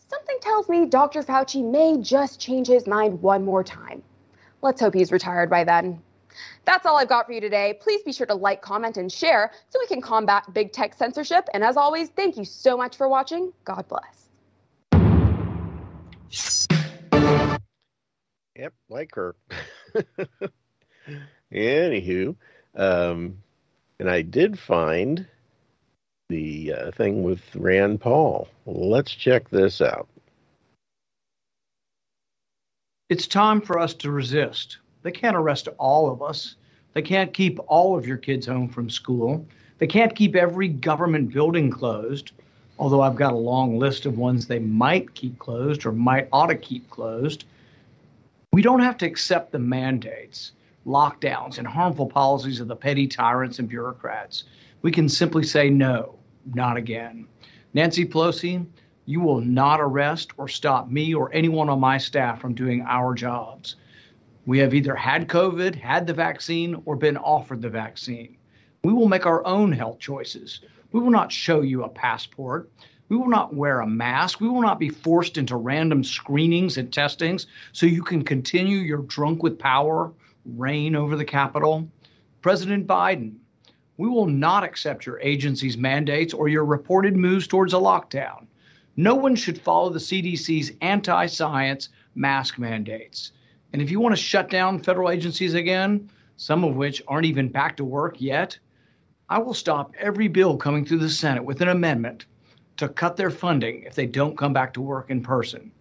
[0.08, 1.24] something tells me Dr.
[1.24, 4.04] Fauci may just change his mind one more time.
[4.62, 6.00] Let's hope he's retired by then.
[6.66, 7.80] That's all I've got for you today.
[7.82, 11.50] Please be sure to like, comment, and share so we can combat big tech censorship.
[11.56, 13.52] And as always, thank you so much for watching.
[13.66, 14.30] God bless.
[18.56, 19.36] Yep, like her.
[21.52, 22.36] Anywho,
[22.76, 23.38] um,
[24.00, 25.28] and I did find
[26.30, 28.48] the uh, thing with Rand Paul.
[28.66, 30.08] Let's check this out.
[33.10, 34.78] It's time for us to resist.
[35.04, 36.56] They can't arrest all of us.
[36.94, 39.46] They can't keep all of your kids home from school.
[39.80, 42.32] They can't keep every government building closed,
[42.80, 46.48] although I've got a long list of ones they might keep closed or might ought
[46.48, 47.46] to keep closed.
[48.54, 50.52] We don't have to accept the mandates,
[50.86, 54.44] lockdowns, and harmful policies of the petty tyrants and bureaucrats.
[54.84, 56.20] We can simply say no,
[56.54, 57.26] not again.
[57.74, 58.64] Nancy Pelosi,
[59.08, 63.16] you will not arrest or stop me or anyone on my staff from doing our
[63.16, 63.78] jobs.
[64.46, 68.38] We have either had COVID, had the vaccine, or been offered the vaccine.
[68.84, 70.62] We will make our own health choices.
[70.92, 72.70] We will not show you a passport.
[73.10, 74.40] We will not wear a mask.
[74.40, 79.04] We will not be forced into random screenings and testings so you can continue your
[79.04, 80.12] drunk with power
[80.46, 81.88] reign over the Capitol.
[82.42, 83.36] President Biden,
[83.98, 88.48] we will not accept your agency's mandates or your reported moves towards a lockdown.
[88.96, 93.32] No one should follow the CDC's anti science mask mandates.
[93.74, 97.50] And if you want to shut down federal agencies again, some of which aren't even
[97.50, 98.58] back to work yet,
[99.30, 102.26] I will stop every bill coming through the Senate with an amendment
[102.78, 105.72] to cut their funding if they don't come back to work in person.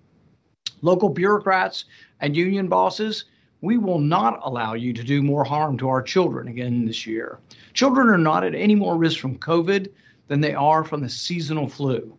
[0.82, 1.84] Local bureaucrats
[2.20, 3.24] and union bosses,
[3.60, 7.38] we will not allow you to do more harm to our children again this year.
[7.72, 9.88] Children are not at any more risk from COVID
[10.26, 12.16] than they are from the seasonal flu.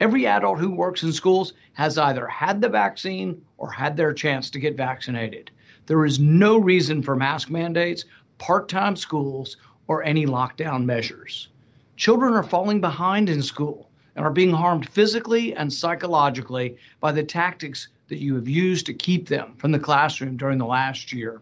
[0.00, 4.48] Every adult who works in schools has either had the vaccine or had their chance
[4.50, 5.50] to get vaccinated.
[5.86, 8.04] There is no reason for mask mandates,
[8.38, 9.56] part time schools,
[9.88, 11.48] or any lockdown measures.
[11.96, 13.87] Children are falling behind in school
[14.18, 18.92] and are being harmed physically and psychologically by the tactics that you have used to
[18.92, 21.40] keep them from the classroom during the last year.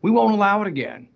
[0.00, 1.06] We won't allow it again.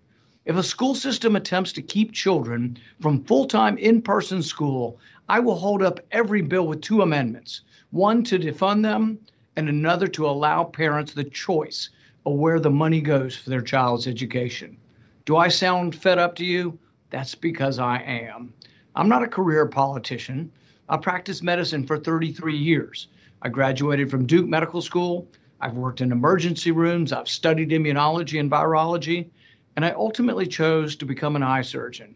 [0.45, 5.39] If a school system attempts to keep children from full time in person school, I
[5.39, 9.17] will hold up every bill with two amendments one to defund them,
[9.55, 11.89] and another to allow parents the choice
[12.27, 14.77] of where the money goes for their child's education.
[15.25, 16.77] Do I sound fed up to you?
[17.09, 18.53] That's because I am.
[18.95, 20.51] I'm not a career politician.
[20.91, 23.09] I practiced medicine for 33 years.
[23.43, 25.27] I graduated from Duke Medical School.
[25.61, 27.13] I've worked in emergency rooms.
[27.13, 29.29] I've studied immunology and virology.
[29.75, 32.15] And I ultimately chose to become an eye surgeon.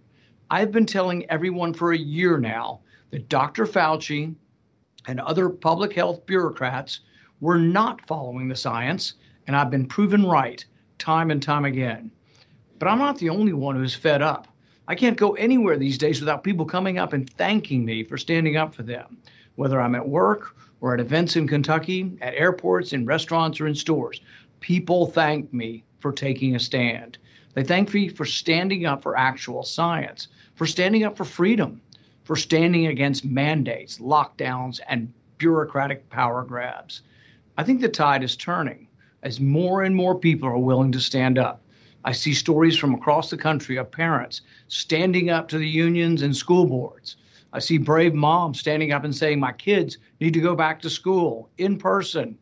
[0.50, 2.80] I've been telling everyone for a year now
[3.12, 3.66] that Dr.
[3.66, 4.34] Fauci
[5.08, 7.02] and other public health bureaucrats
[7.42, 9.14] were not following the science,
[9.46, 10.66] and I've been proven right
[10.98, 12.12] time and time again.
[12.80, 14.48] But I'm not the only one who's fed up.
[14.88, 18.58] I can't go anywhere these days without people coming up and thanking me for standing
[18.58, 19.18] up for them,
[19.56, 23.76] whether I'm at work or at events in Kentucky, at airports, in restaurants, or in
[23.76, 24.20] stores.
[24.60, 27.18] People thank me for taking a stand.
[27.54, 31.82] They thank me for standing up for actual science, for standing up for freedom,
[32.26, 37.04] for standing against mandates, lockdowns, and bureaucratic power grabs.
[37.58, 38.88] I think the tide is turning
[39.22, 41.62] as more and more people are willing to stand up.
[42.06, 46.36] I see stories from across the country of parents standing up to the unions and
[46.36, 47.16] school boards.
[47.54, 50.90] I see brave moms standing up and saying, My kids need to go back to
[50.90, 52.38] school in person.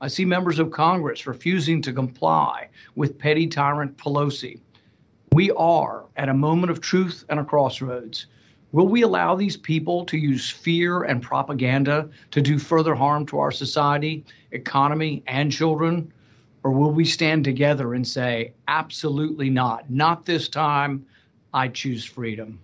[0.00, 4.60] I see members of Congress refusing to comply with petty tyrant Pelosi.
[5.32, 8.26] We are at a moment of truth and a crossroads.
[8.70, 13.38] Will we allow these people to use fear and propaganda to do further harm to
[13.38, 16.12] our society, economy, and children?
[16.64, 21.04] Or will we stand together and say, absolutely not, not this time,
[21.52, 22.58] I choose freedom?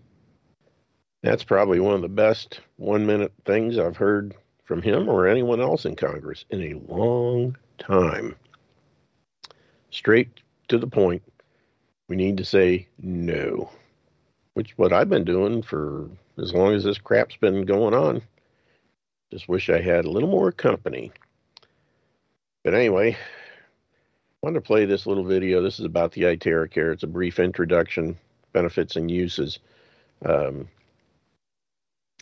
[1.23, 4.35] That's probably one of the best one minute things I've heard
[4.65, 8.35] from him or anyone else in Congress in a long time.
[9.91, 10.31] Straight
[10.69, 11.23] to the point.
[12.09, 13.71] We need to say no,
[14.55, 18.23] which what I've been doing for as long as this crap's been going on.
[19.31, 21.13] Just wish I had a little more company.
[22.65, 23.17] But anyway,
[24.43, 25.61] I want to play this little video.
[25.61, 26.93] This is about the Care.
[26.93, 28.16] It's a brief introduction,
[28.55, 29.59] benefits and uses.
[30.24, 30.66] Um,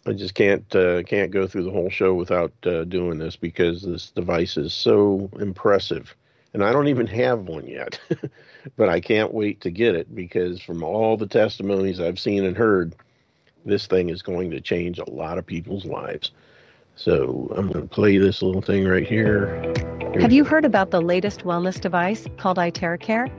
[0.05, 3.83] I just can't uh, can't go through the whole show without uh, doing this because
[3.83, 6.17] this device is so impressive,
[6.55, 8.01] and I don't even have one yet.
[8.77, 12.57] but I can't wait to get it because from all the testimonies I've seen and
[12.57, 12.97] heard,
[13.65, 16.33] this thing is going to change a lot of people's lives.
[16.99, 19.63] So I'm going to play this little thing right here.
[20.13, 20.21] here.
[20.21, 23.31] Have you heard about the latest wellness device called iTeraCare?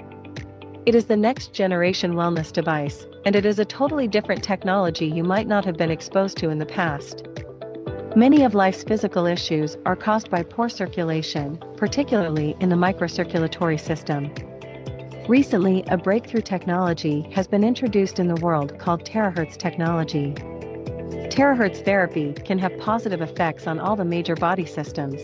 [0.85, 5.25] It is the next generation wellness device, and it is a totally different technology you
[5.25, 7.27] might not have been exposed to in the past.
[8.15, 14.33] Many of life's physical issues are caused by poor circulation, particularly in the microcirculatory system.
[15.27, 20.33] Recently, a breakthrough technology has been introduced in the world called terahertz technology.
[21.09, 25.19] Terahertz therapy can have positive effects on all the major body systems.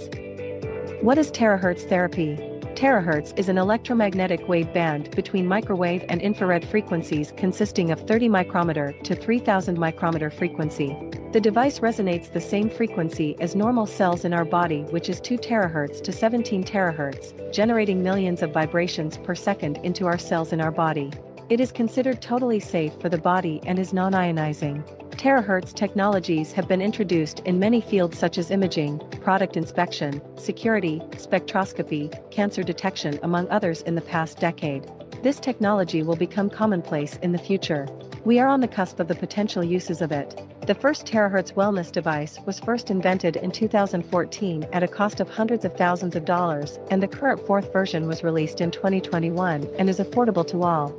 [1.01, 2.37] What is terahertz therapy?
[2.75, 8.93] Terahertz is an electromagnetic wave band between microwave and infrared frequencies consisting of 30 micrometer
[9.03, 10.97] to 3000 micrometer frequency.
[11.31, 15.37] The device resonates the same frequency as normal cells in our body which is 2
[15.37, 20.71] terahertz to 17 terahertz, generating millions of vibrations per second into our cells in our
[20.71, 21.11] body.
[21.47, 24.83] It is considered totally safe for the body and is non-ionizing.
[25.11, 32.11] Terahertz technologies have been introduced in many fields such as imaging, product inspection, security, spectroscopy,
[32.31, 34.89] cancer detection among others in the past decade.
[35.21, 37.87] This technology will become commonplace in the future.
[38.23, 40.41] We are on the cusp of the potential uses of it.
[40.65, 45.63] The first terahertz wellness device was first invented in 2014 at a cost of hundreds
[45.63, 49.99] of thousands of dollars, and the current fourth version was released in 2021 and is
[49.99, 50.91] affordable to all.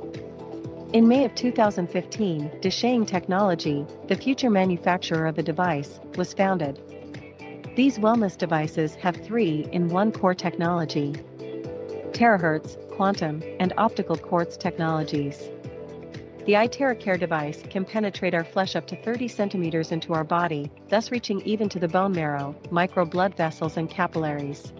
[0.93, 6.79] In May of 2015, DeShane Technology, the future manufacturer of the device, was founded.
[7.75, 11.13] These wellness devices have three in one core technology
[12.13, 15.49] terahertz, quantum, and optical quartz technologies.
[16.45, 21.11] The iTeraCare device can penetrate our flesh up to 30 centimeters into our body, thus
[21.11, 24.71] reaching even to the bone marrow, micro blood vessels, and capillaries.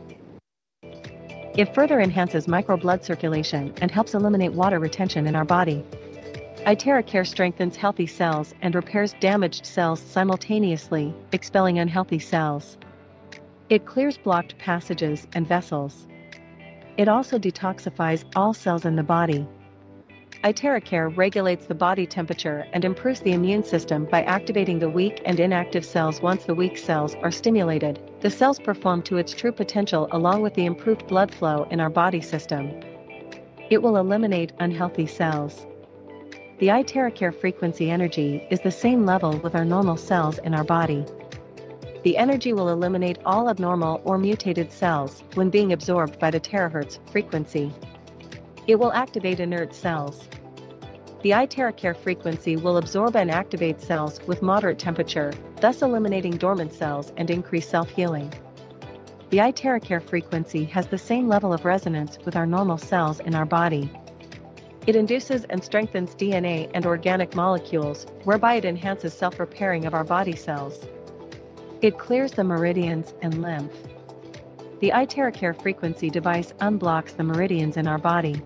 [1.58, 5.84] It further enhances micro blood circulation and helps eliminate water retention in our body.
[6.68, 12.78] iTeraCare strengthens healthy cells and repairs damaged cells simultaneously, expelling unhealthy cells.
[13.70, 16.10] It clears blocked passages and vessels.
[16.98, 19.48] It also detoxifies all cells in the body.
[20.44, 25.40] iTeraCare regulates the body temperature and improves the immune system by activating the weak and
[25.40, 27.98] inactive cells once the weak cells are stimulated.
[28.20, 31.90] The cells perform to its true potential along with the improved blood flow in our
[31.90, 32.78] body system.
[33.70, 35.66] It will eliminate unhealthy cells.
[36.60, 41.06] The iTeraCare frequency energy is the same level with our normal cells in our body.
[42.04, 46.98] The energy will eliminate all abnormal or mutated cells when being absorbed by the terahertz
[47.12, 47.72] frequency.
[48.66, 50.28] It will activate inert cells.
[51.22, 57.14] The iTeraCare frequency will absorb and activate cells with moderate temperature, thus eliminating dormant cells
[57.18, 58.34] and increase self-healing.
[59.30, 63.46] The iTeraCare frequency has the same level of resonance with our normal cells in our
[63.46, 63.92] body.
[64.88, 70.34] It induces and strengthens DNA and organic molecules, whereby it enhances self-repairing of our body
[70.34, 70.88] cells.
[71.82, 73.74] It clears the meridians and lymph.
[74.80, 78.42] The iTeraCare frequency device unblocks the meridians in our body.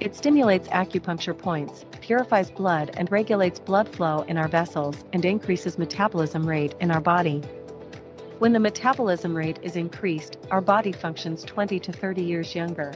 [0.00, 5.78] It stimulates acupuncture points, purifies blood and regulates blood flow in our vessels and increases
[5.78, 7.40] metabolism rate in our body.
[8.40, 12.92] When the metabolism rate is increased, our body functions 20 to 30 years younger.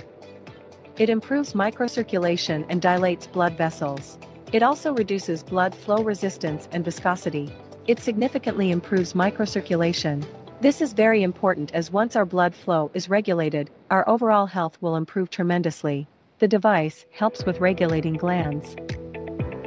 [1.01, 4.19] It improves microcirculation and dilates blood vessels.
[4.53, 7.51] It also reduces blood flow resistance and viscosity.
[7.87, 10.23] It significantly improves microcirculation.
[10.61, 14.97] This is very important as once our blood flow is regulated, our overall health will
[14.97, 16.07] improve tremendously.
[16.39, 18.77] The device helps with regulating glands.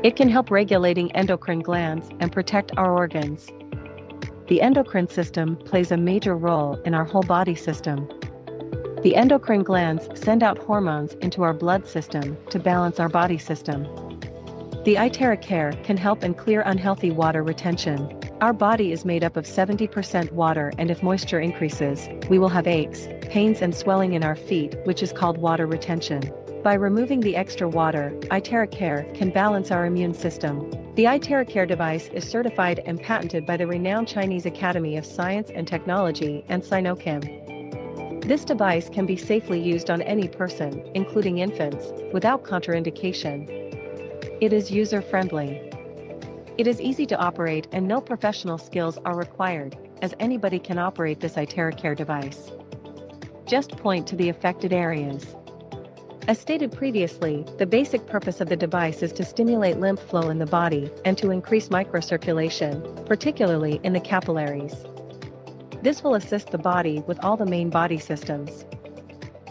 [0.04, 3.48] It can help regulating endocrine glands and protect our organs.
[4.50, 8.08] The endocrine system plays a major role in our whole body system.
[9.04, 13.84] The endocrine glands send out hormones into our blood system to balance our body system.
[14.86, 18.18] The iTeraCare can help and clear unhealthy water retention.
[18.40, 22.66] Our body is made up of 70% water and if moisture increases, we will have
[22.66, 26.32] aches, pains and swelling in our feet, which is called water retention.
[26.64, 30.72] By removing the extra water, iTeraCare can balance our immune system.
[30.96, 35.68] The iTeraCare device is certified and patented by the renowned Chinese Academy of Science and
[35.68, 37.53] Technology and Sinochem.
[38.26, 43.50] This device can be safely used on any person, including infants, without contraindication.
[44.40, 45.70] It is user-friendly.
[46.58, 51.20] It is easy to operate and no professional skills are required, as anybody can operate
[51.20, 52.50] this iTeraCare device.
[53.46, 55.36] Just point to the affected areas.
[56.30, 60.40] As stated previously, the basic purpose of the device is to stimulate lymph flow in
[60.40, 64.86] the body and to increase microcirculation, particularly in the capillaries.
[65.84, 68.64] This will assist the body with all the main body systems.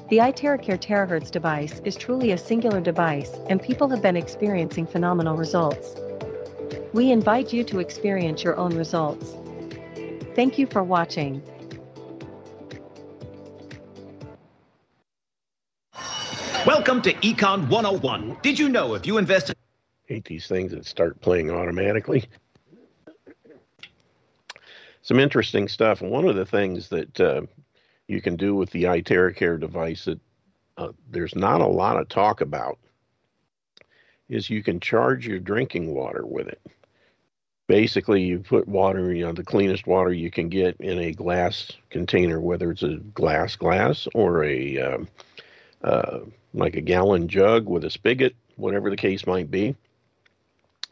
[0.09, 5.37] The iTeraCare Terahertz device is truly a singular device and people have been experiencing phenomenal
[5.37, 5.95] results.
[6.95, 9.37] We invite you to experience your own results.
[10.35, 11.43] Thank you for watching.
[16.65, 18.39] Welcome to Econ 101.
[18.41, 19.55] Did you know if you invested
[20.07, 22.25] hate these things that start playing automatically.
[25.03, 26.01] Some interesting stuff.
[26.01, 27.43] And one of the things that uh,
[28.07, 30.21] you can do with the iTeraCare device that
[30.77, 32.79] uh, there's not a lot of talk about
[34.29, 36.61] is you can charge your drinking water with it.
[37.67, 41.71] Basically, you put water, you know, the cleanest water you can get in a glass
[41.91, 45.09] container, whether it's a glass glass or a um,
[45.83, 46.21] uh,
[46.55, 49.75] like a gallon jug with a spigot, whatever the case might be.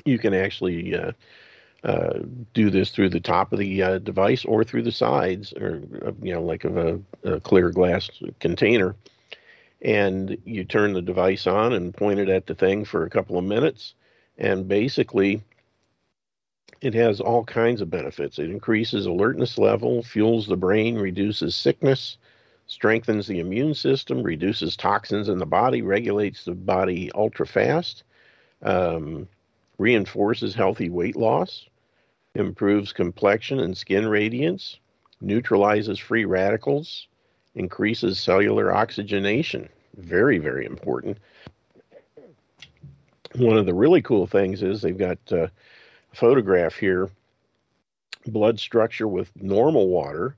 [0.04, 0.94] You can actually
[1.82, 2.18] uh,
[2.52, 5.80] do this through the top of the uh, device or through the sides, or
[6.22, 8.94] you know, like of a, a, clear glass container.
[9.80, 13.38] And you turn the device on and point it at the thing for a couple
[13.38, 13.94] of minutes,
[14.36, 15.42] and basically,
[16.82, 18.38] it has all kinds of benefits.
[18.38, 22.18] It increases alertness level, fuels the brain, reduces sickness,
[22.66, 28.04] strengthens the immune system, reduces toxins in the body, regulates the body ultra fast,
[28.62, 29.26] um,
[29.78, 31.66] reinforces healthy weight loss,
[32.34, 34.78] improves complexion and skin radiance,
[35.20, 37.08] neutralizes free radicals,
[37.54, 39.68] increases cellular oxygenation.
[39.96, 41.18] Very, very important.
[43.36, 45.46] one of the really cool things is they've got uh,
[46.12, 47.10] a photograph here
[48.26, 50.36] blood structure with normal water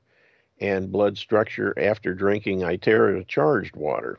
[0.60, 4.19] and blood structure after drinking Itera charged water.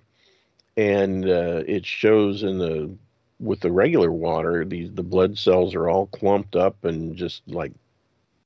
[0.76, 2.96] And uh, it shows in the
[3.44, 7.74] with the regular water, the the blood cells are all clumped up and just like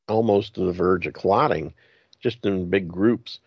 [0.07, 1.73] almost to the verge of clotting,
[2.19, 3.39] just in big groups.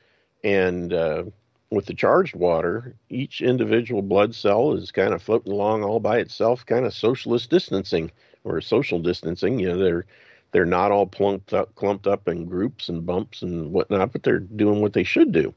[0.44, 1.24] And uh,
[1.70, 6.18] with the charged water, each individual blood cell is kind of floating along all by
[6.18, 8.10] itself, kind of socialist distancing
[8.44, 9.58] or social distancing.
[9.58, 10.06] You know, they're
[10.52, 14.40] they're not all plumped up, clumped up in groups and bumps and whatnot, but they're
[14.40, 15.54] doing what they should do.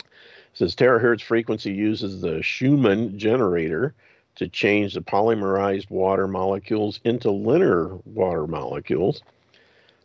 [0.00, 0.06] It
[0.54, 3.94] says terahertz frequency uses the Schumann generator
[4.36, 9.22] to change the polymerized water molecules into linear water molecules.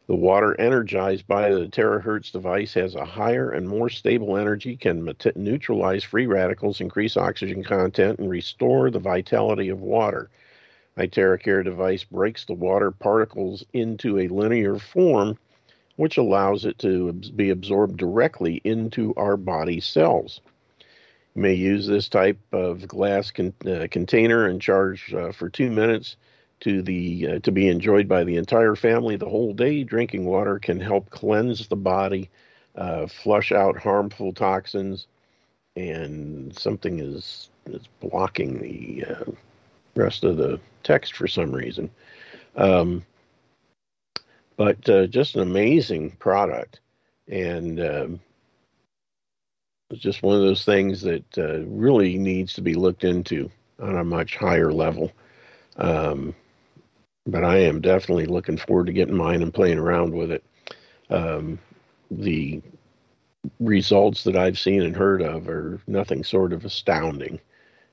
[0.08, 5.14] The water energized by the terahertz device has a higher and more stable energy, can
[5.36, 10.30] neutralize free radicals, increase oxygen content, and restore the vitality of water.
[10.96, 15.38] My iTeraCare device breaks the water particles into a linear form,
[15.98, 20.42] which allows it to be absorbed directly into our body cells.
[21.38, 26.18] May use this type of glass con- uh, container and charge uh, for two minutes
[26.62, 29.84] to the uh, to be enjoyed by the entire family the whole day.
[29.84, 32.32] Drinking water can help cleanse the body,
[32.76, 35.06] uh, flush out harmful toxins,
[35.76, 39.32] and something is is blocking the uh,
[39.96, 41.88] rest of the text for some reason.
[42.56, 43.06] Um,
[44.56, 46.80] but uh, just an amazing product,
[47.28, 48.20] and um,
[49.90, 53.50] it's just one of those things that uh, really needs to be looked into
[53.82, 55.12] on a much higher level.
[55.78, 56.36] Um,
[57.26, 60.44] but I am definitely looking forward to getting mine and playing around with it.
[61.10, 61.60] Um,
[62.10, 62.62] the
[63.60, 67.40] results that I've seen and heard of are nothing sort of astounding.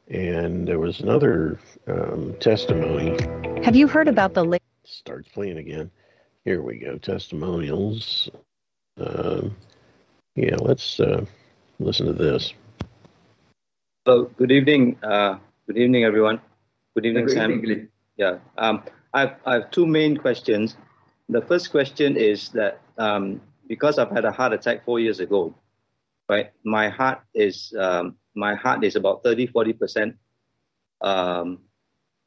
[0.09, 3.16] And there was another um, testimony.
[3.65, 4.59] Have you heard about the?
[4.85, 5.91] Starts playing again.
[6.45, 6.99] Here we go.
[6.99, 8.29] Testimonials.
[9.01, 9.49] Uh,
[10.37, 11.25] yeah, let's uh,
[11.79, 12.53] listen to this.
[14.05, 14.25] Hello.
[14.37, 14.99] Good evening.
[15.03, 16.41] Uh, good evening, everyone.
[16.95, 17.53] Good evening, Good Sam.
[17.53, 17.89] evening.
[18.17, 18.39] Yeah.
[18.59, 20.77] Um, I have, I have two main questions.
[21.29, 25.55] The first question is that um, because I've had a heart attack four years ago,
[26.29, 26.51] right?
[26.65, 30.17] My heart is um, my heart is about 30, 40 percent
[31.01, 31.61] um,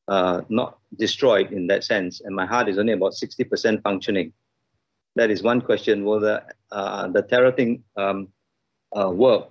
[0.07, 4.33] uh, not destroyed in that sense, and my heart is only about 60 percent functioning.
[5.15, 6.05] That is one question.
[6.05, 8.29] Will the uh, the Terra thing um,
[8.99, 9.45] uh, work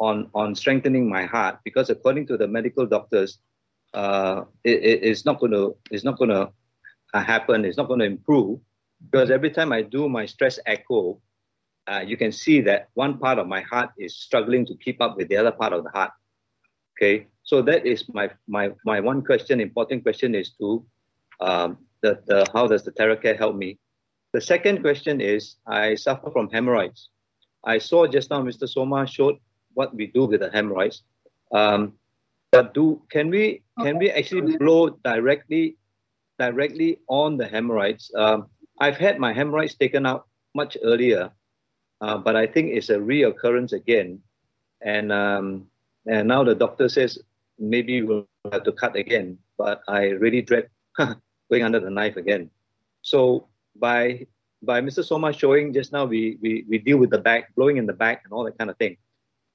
[0.00, 1.58] on on strengthening my heart?
[1.64, 3.38] Because according to the medical doctors,
[3.94, 6.50] uh, it, it- it's not going to it's not going to
[7.14, 7.64] happen.
[7.64, 8.60] It's not going to improve
[9.10, 11.20] because every time I do my stress echo,
[11.88, 15.16] uh, you can see that one part of my heart is struggling to keep up
[15.16, 16.12] with the other part of the heart.
[16.98, 19.60] Okay, so that is my my my one question.
[19.60, 20.84] Important question is to
[21.40, 23.78] um, the the how does the TerraCare help me?
[24.32, 27.10] The second question is I suffer from hemorrhoids.
[27.64, 28.68] I saw just now Mr.
[28.68, 29.38] Soma showed
[29.74, 31.02] what we do with the hemorrhoids.
[31.52, 31.94] Um,
[32.50, 35.76] but do can we can we actually blow directly
[36.38, 38.12] directly on the hemorrhoids?
[38.14, 38.48] Um,
[38.78, 41.30] I've had my hemorrhoids taken out much earlier,
[42.00, 44.20] uh, but I think it's a reoccurrence again,
[44.82, 45.66] and um,
[46.06, 47.18] and now the doctor says
[47.58, 49.38] maybe we'll have to cut again.
[49.56, 50.68] But I really dread
[50.98, 52.50] going under the knife again.
[53.00, 54.26] So by
[54.62, 55.04] by Mr.
[55.04, 58.22] Soma showing just now, we, we, we deal with the back, blowing in the back
[58.24, 58.96] and all that kind of thing.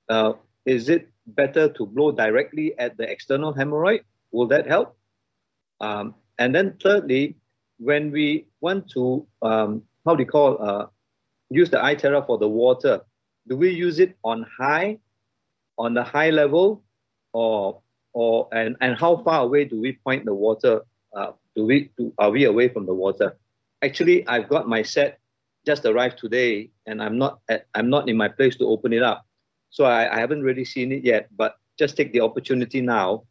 [0.09, 0.33] Uh,
[0.65, 4.01] is it better to blow directly at the external hemorrhoid?
[4.31, 4.97] Will that help?
[5.79, 7.35] Um, and then thirdly,
[7.79, 10.85] when we want to, um, how do you call, uh,
[11.49, 13.01] use the iTerra for the water,
[13.47, 14.99] do we use it on high,
[15.77, 16.83] on the high level,
[17.33, 17.81] or
[18.13, 20.81] or and, and how far away do we point the water?
[21.15, 23.37] Uh, do we do, are we away from the water?
[23.87, 25.19] Actually, I've got my set
[25.65, 29.03] just arrived today, and I'm not at, I'm not in my place to open it
[29.11, 29.19] up,
[29.69, 31.23] so I, I haven't really seen it yet.
[31.41, 33.23] But just take the opportunity now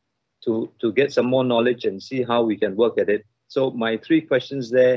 [0.45, 3.23] to to get some more knowledge and see how we can work at it.
[3.49, 4.97] So my three questions there.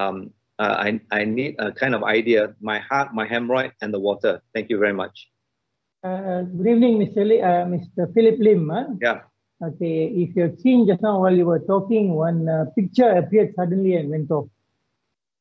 [0.00, 0.16] Um,
[0.62, 2.54] uh, I I need a kind of idea.
[2.60, 4.32] My heart, my hemorrhoid, and the water.
[4.54, 5.16] Thank you very much.
[6.04, 7.22] Uh, good evening, Mr.
[7.30, 8.12] Li, uh, Mr.
[8.14, 8.70] Philip Lim.
[8.70, 8.86] huh?
[9.00, 9.18] Yeah.
[9.62, 13.94] Okay, if you've seen just now while you were talking, one uh, picture appeared suddenly
[13.94, 14.48] and went off.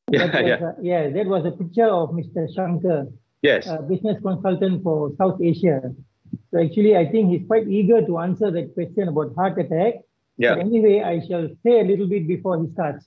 [0.10, 0.68] Yeah, was, yeah.
[0.68, 2.54] uh, yeah, that was a picture of Mr.
[2.54, 3.08] Shankar,
[3.42, 3.68] Yes.
[3.68, 5.94] a business consultant for South Asia.
[6.52, 9.96] So actually, I think he's quite eager to answer that question about heart attack.
[10.38, 10.56] Yeah.
[10.56, 13.06] But anyway, I shall say a little bit before he starts.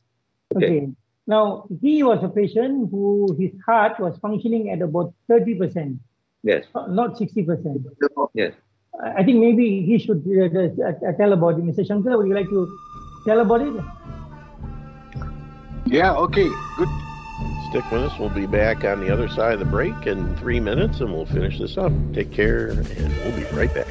[0.55, 0.66] Okay.
[0.66, 0.89] okay.
[1.27, 5.99] Now, he was a patient who his heart was functioning at about 30%,
[6.43, 6.65] Yes.
[6.75, 7.85] not 60%.
[8.35, 8.53] Yes.
[9.03, 11.65] I think maybe he should uh, uh, tell about it.
[11.65, 11.87] Mr.
[11.87, 12.79] Shankar, would you like to
[13.27, 13.75] tell about it?
[15.86, 16.89] Yeah, okay, good.
[17.70, 18.19] Stick with us.
[18.19, 21.27] We'll be back on the other side of the break in three minutes and we'll
[21.27, 21.93] finish this up.
[22.12, 22.86] Take care and
[23.24, 23.86] we'll be right back.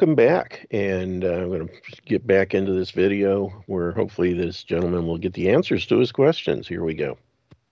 [0.00, 1.74] Welcome back, and uh, I'm going to
[2.06, 6.10] get back into this video where hopefully this gentleman will get the answers to his
[6.10, 6.66] questions.
[6.66, 7.18] Here we go.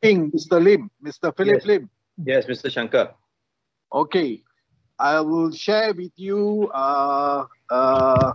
[0.03, 0.63] Mr.
[0.63, 1.35] Lim, Mr.
[1.35, 1.65] Philip Yes.
[1.65, 1.91] Lim.
[2.23, 2.71] Yes, Mr.
[2.71, 3.15] Shankar.
[3.95, 4.43] Okay,
[4.99, 8.33] I will share with you uh, uh,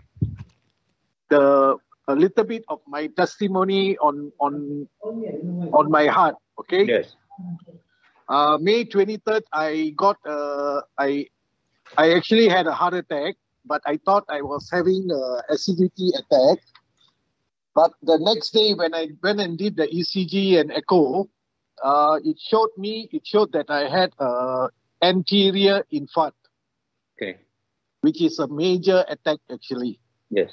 [1.30, 4.88] the a little bit of my testimony on on
[5.72, 6.34] on my heart.
[6.58, 6.84] Okay.
[6.84, 7.16] Yes.
[8.28, 11.28] Uh, May twenty third, I got uh, I
[11.96, 16.60] I actually had a heart attack, but I thought I was having a acidity attack.
[17.76, 21.30] But the next day, when I went and did the ECG and echo,
[21.84, 24.70] uh, it showed me it showed that I had a
[25.02, 26.38] anterior infarct,
[27.18, 27.38] Okay.
[28.02, 30.00] which is a major attack actually.
[30.30, 30.52] Yes.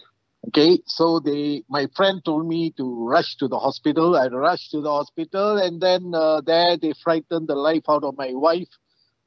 [0.48, 4.16] Okay, so they, my friend told me to rush to the hospital.
[4.16, 8.16] I rushed to the hospital, and then uh, there they frightened the life out of
[8.16, 8.68] my wife,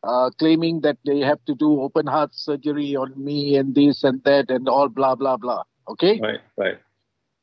[0.04, 4.24] uh, claiming that they have to do open heart surgery on me and this and
[4.24, 5.64] that and all blah blah blah.
[5.88, 6.20] Okay.
[6.22, 6.40] Right.
[6.58, 6.78] Right.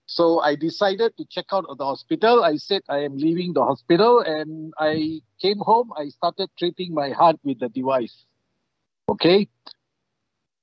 [0.07, 2.43] So I decided to check out of the hospital.
[2.43, 5.93] I said I am leaving the hospital, and I came home.
[5.97, 8.25] I started treating my heart with the device.
[9.09, 9.49] Okay.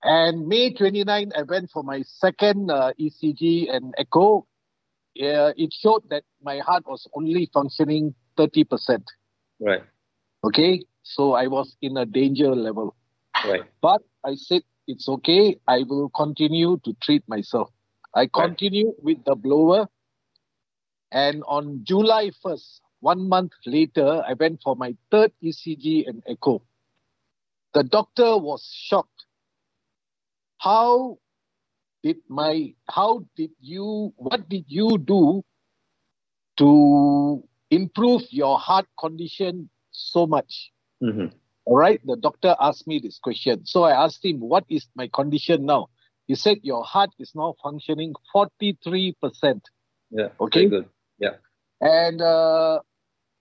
[0.03, 4.45] And May 29, I went for my second uh, ECG and echo.
[5.19, 9.03] Uh, it showed that my heart was only functioning 30%.
[9.59, 9.81] Right.
[10.43, 10.83] Okay.
[11.07, 12.93] So I was in a danger level.
[13.45, 13.63] Right.
[13.81, 15.57] But I said, it's okay.
[15.67, 17.69] I will continue to treat myself.
[18.13, 19.87] I continued with the blower.
[21.11, 26.61] And on July 1st, one month later, I went for my third ECG and echo.
[27.73, 29.25] The doctor was shocked.
[30.57, 31.19] How
[32.03, 35.43] did my, how did you, what did you do
[36.57, 40.71] to improve your heart condition so much?
[41.03, 41.27] Mm-hmm.
[41.65, 41.99] All right.
[42.05, 43.65] The doctor asked me this question.
[43.65, 45.89] So I asked him, What is my condition now?
[46.27, 49.61] He said, Your heart is now functioning 43%.
[50.11, 50.27] Yeah.
[50.39, 50.67] Okay.
[50.67, 50.87] Good.
[51.19, 51.35] Yeah.
[51.81, 52.79] And uh,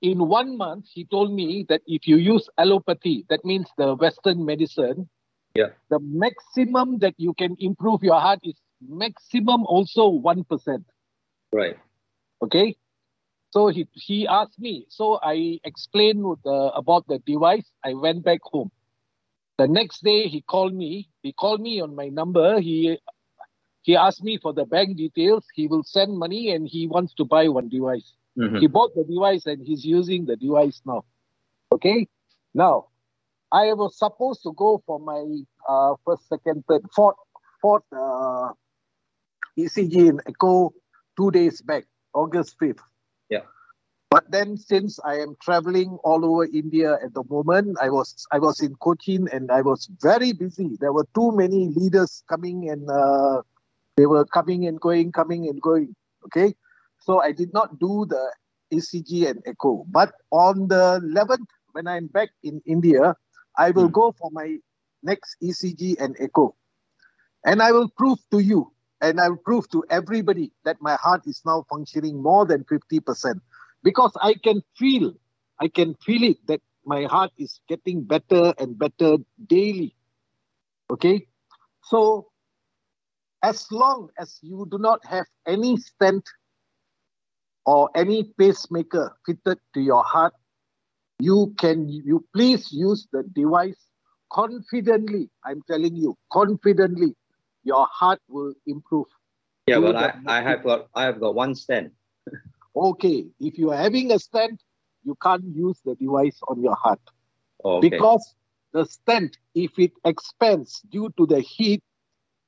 [0.02, 4.44] in one month, he told me that if you use allopathy, that means the Western
[4.44, 5.08] medicine,
[5.54, 5.70] Yeah.
[5.88, 8.56] the maximum that you can improve your heart is
[8.86, 10.84] maximum also 1%.
[11.52, 11.78] Right.
[12.42, 12.76] Okay.
[13.50, 14.86] So he, he asked me.
[14.88, 17.70] So I explained the, about the device.
[17.84, 18.70] I went back home.
[19.58, 21.08] The next day he called me.
[21.22, 22.60] He called me on my number.
[22.60, 22.98] He
[23.82, 25.44] he asked me for the bank details.
[25.54, 28.12] He will send money and he wants to buy one device.
[28.36, 28.60] Mhm.
[28.60, 31.04] He bought the device and he's using the device now.
[31.72, 32.08] Okay.
[32.52, 32.88] Now,
[33.52, 35.24] I was supposed to go for my
[35.68, 37.16] uh, first, second, third, fourth,
[37.62, 38.52] fourth uh,
[39.56, 40.72] ECG and echo
[41.16, 42.80] two days back, August 5th.
[44.10, 48.38] But then since I am traveling all over India at the moment, I was I
[48.38, 50.76] was in Cochin and I was very busy.
[50.80, 53.42] There were too many leaders coming and uh,
[53.96, 55.94] they were coming and going, coming and going.
[56.26, 56.54] Okay.
[57.00, 58.32] So I did not do the
[58.72, 59.84] ECG and echo.
[59.88, 63.16] But on the 11th, when I'm back in India,
[63.58, 64.58] I will go for my
[65.02, 66.54] next ECG and echo.
[67.44, 71.22] And I will prove to you and I will prove to everybody that my heart
[71.26, 73.40] is now functioning more than 50%
[73.86, 75.14] because I can feel,
[75.60, 79.94] I can feel it that my heart is getting better and better daily.
[80.90, 81.28] Okay.
[81.84, 82.26] So
[83.44, 86.24] as long as you do not have any stent
[87.64, 90.34] or any pacemaker fitted to your heart,
[91.20, 93.86] you can you please use the device
[94.32, 95.30] confidently.
[95.44, 97.14] I'm telling you, confidently,
[97.62, 99.06] your heart will improve.
[99.68, 101.92] Yeah, but I, I have got I have got one stent.
[102.76, 104.62] Okay, if you are having a stent,
[105.04, 107.00] you can't use the device on your heart
[107.64, 107.88] okay.
[107.88, 108.34] because
[108.72, 111.82] the stent, if it expands due to the heat,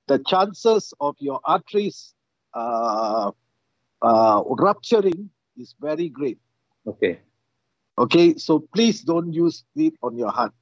[0.07, 2.15] the chances of your arteries
[2.55, 3.31] uh,
[4.03, 6.39] uh, rupturing is very great.
[6.87, 7.21] Okay.
[7.99, 10.53] Okay, so please don't use it on your heart.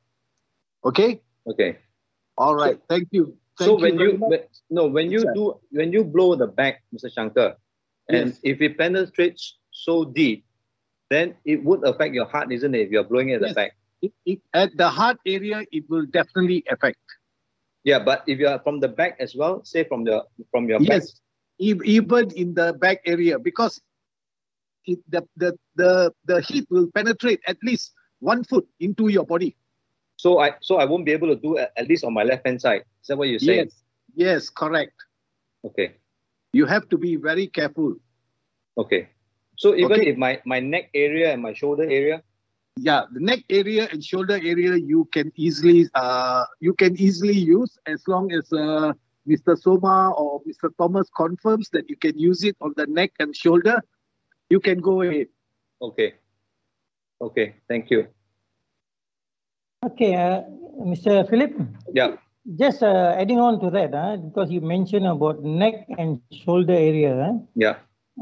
[0.85, 1.21] Okay.
[1.47, 1.79] Okay.
[2.39, 2.79] All right.
[2.89, 3.37] Thank you.
[3.59, 4.41] Thank so when very you when,
[4.71, 7.13] no when you do when you blow the bag, Mr.
[7.13, 7.57] Shankar,
[8.09, 8.41] and Yes.
[8.43, 10.45] if it penetrates so deep,
[11.11, 12.81] then it would affect your heart, isn't it?
[12.81, 13.73] If you're blowing at the back.
[14.03, 16.99] It, it, at the heart area, it will definitely affect.
[17.85, 20.81] Yeah, but if you are from the back as well, say from the from your
[20.81, 20.89] back.
[20.89, 21.21] Yes,
[21.59, 23.81] e- even in the back area, because
[24.85, 29.57] it, the, the the the heat will penetrate at least one foot into your body.
[30.17, 32.47] So I so I won't be able to do at, at least on my left
[32.47, 32.83] hand side.
[33.03, 33.71] Is that what you're saying?
[33.71, 33.83] Yes,
[34.15, 34.95] yes, correct.
[35.65, 35.95] Okay.
[36.57, 37.97] You have to be very careful.
[38.79, 39.09] Okay.
[39.57, 40.11] So even Okay.
[40.13, 42.23] if my, my neck area and my shoulder area,
[42.79, 47.73] Yeah, the neck area and shoulder area you can easily uh you can easily use
[47.93, 48.93] as long as uh,
[49.31, 49.57] Mr.
[49.57, 50.69] Soma or Mr.
[50.81, 53.77] Thomas confirms that you can use it on the neck and shoulder.
[54.51, 55.33] You can go ahead.
[55.89, 56.11] okay.
[57.27, 58.01] Okay, thank you.
[59.89, 60.45] Okay, uh,
[60.93, 61.25] Mr.
[61.31, 61.53] Philip,
[61.95, 62.17] Yeah.
[62.55, 67.15] Just uh, adding on to that, uh, because you mentioned about neck and shoulder area,
[67.15, 67.77] uh, Yeah.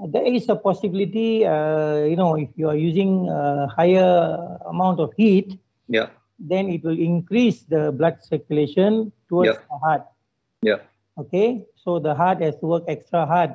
[0.08, 5.12] there is a possibility, uh, you know, if you are using a higher amount of
[5.16, 6.08] heat, Yeah.
[6.38, 9.60] then it will increase the blood circulation towards Yeah.
[9.70, 10.02] the heart.
[10.62, 10.80] Yeah.
[11.18, 13.54] Okay, so the heart has to work extra hard.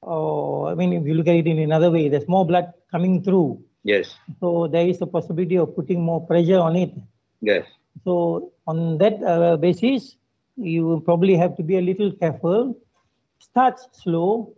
[0.00, 3.22] Or, I mean, if you look at it in another way, there's more blood coming
[3.22, 3.60] through.
[3.82, 4.16] Yes.
[4.40, 6.94] So there is a possibility of putting more pressure on it.
[7.40, 7.66] Yes.
[8.04, 10.16] So on that uh, basis,
[10.56, 12.76] you probably have to be a little careful.
[13.38, 14.52] Start slow,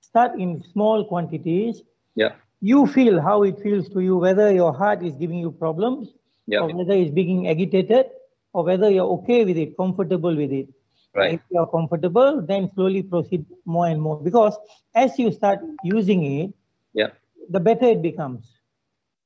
[0.00, 1.82] start in small quantities.
[2.14, 2.32] Yeah.
[2.60, 6.12] You feel how it feels to you, whether your heart is giving you problems,
[6.46, 6.60] Yeah.
[6.60, 8.06] or whether it's being agitated,
[8.52, 10.68] or whether you're okay with it, comfortable with it.
[11.14, 11.34] Right.
[11.34, 14.16] If you're comfortable, then slowly proceed more and more.
[14.28, 14.56] Because
[14.94, 16.50] as you start using it,
[16.94, 17.10] Yeah.
[17.50, 18.50] the better it becomes.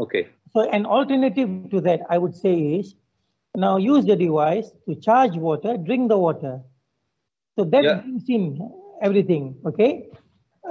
[0.01, 0.29] Okay.
[0.53, 2.95] So an alternative to that, I would say is
[3.57, 6.61] now use the device to charge water, drink the water.
[7.59, 8.01] So that Yeah.
[8.03, 8.59] brings in
[9.03, 9.57] everything.
[9.67, 10.09] Okay.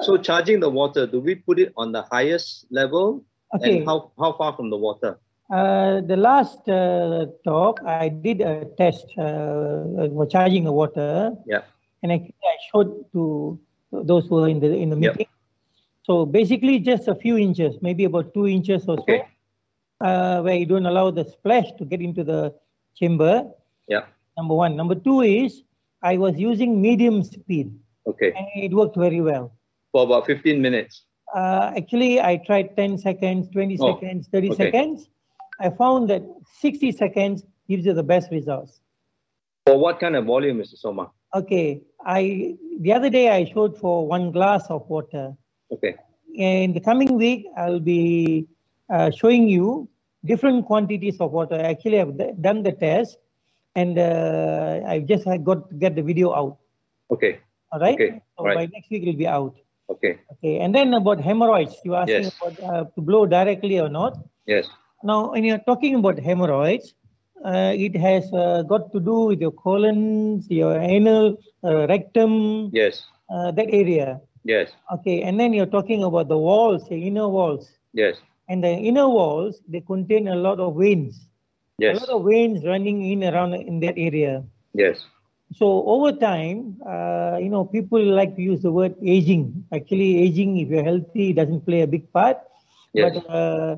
[0.01, 3.23] So charging the water, do we put it on the highest level?
[3.55, 3.77] Okay.
[3.77, 5.19] And how, how far from the water?
[5.51, 11.61] Uh, the last uh, talk, I did a test uh, for charging the water, Yeah.
[12.01, 13.59] and actually I showed to
[13.91, 15.15] those who were in the in the Yep.
[15.15, 15.27] meeting.
[16.03, 19.25] So basically, just a few inches, maybe about two inches or so,
[20.01, 22.53] uh, where you don't allow the splash to get into the
[22.95, 23.45] chamber.
[23.87, 24.05] Yeah.
[24.37, 24.75] Number one.
[24.75, 25.63] Number two is
[26.01, 27.73] I was using medium speed,
[28.07, 28.31] Okay.
[28.33, 29.51] and it worked very well.
[29.91, 31.03] For about 15 minutes.
[31.33, 34.63] Uh, actually, I tried 10 seconds, 20 Oh, seconds, 30 okay.
[34.65, 35.09] seconds.
[35.59, 36.23] I found that
[36.59, 38.79] 60 seconds gives you the best results.
[39.65, 40.77] For what kind of volume, Mr.
[40.77, 41.11] Soma?
[41.33, 45.35] Okay, I the other day I showed for one glass of water.
[45.71, 45.95] Okay.
[46.35, 48.47] In the coming week, I'll be
[48.89, 49.89] uh, showing you
[50.25, 51.59] different quantities of water.
[51.59, 53.17] Actually, I've done the test,
[53.75, 56.57] and uh, I've just had got to get the video out.
[57.11, 57.39] Okay.
[57.71, 57.95] All right.
[57.95, 58.21] Okay.
[58.37, 58.55] So Right.
[58.55, 59.55] by next week it'll be out.
[59.89, 60.19] Okay.
[60.33, 60.59] Okay.
[60.59, 62.37] And then about hemorrhoids, you asking Yes.
[62.41, 64.17] about uh, to blow directly or not?
[64.47, 64.67] Yes.
[65.03, 66.93] Now, when you're talking about hemorrhoids,
[67.45, 73.03] uh, it has uh, got to do with your colon, your anal, uh, rectum, Yes.
[73.29, 74.19] uh, that area.
[74.43, 74.71] Yes.
[74.93, 77.71] Okay, and then you're talking about the walls, the inner walls.
[77.93, 78.17] Yes.
[78.47, 81.27] And the inner walls, they contain a lot of veins.
[81.77, 81.97] Yes.
[81.97, 84.43] A lot of veins running in around in that area.
[84.73, 85.03] Yes.
[85.53, 89.65] So over time, uh, you know, people like to use the word aging.
[89.73, 92.37] Actually, aging, if you're healthy, doesn't play a big part.
[92.93, 93.13] Yes.
[93.13, 93.77] But uh,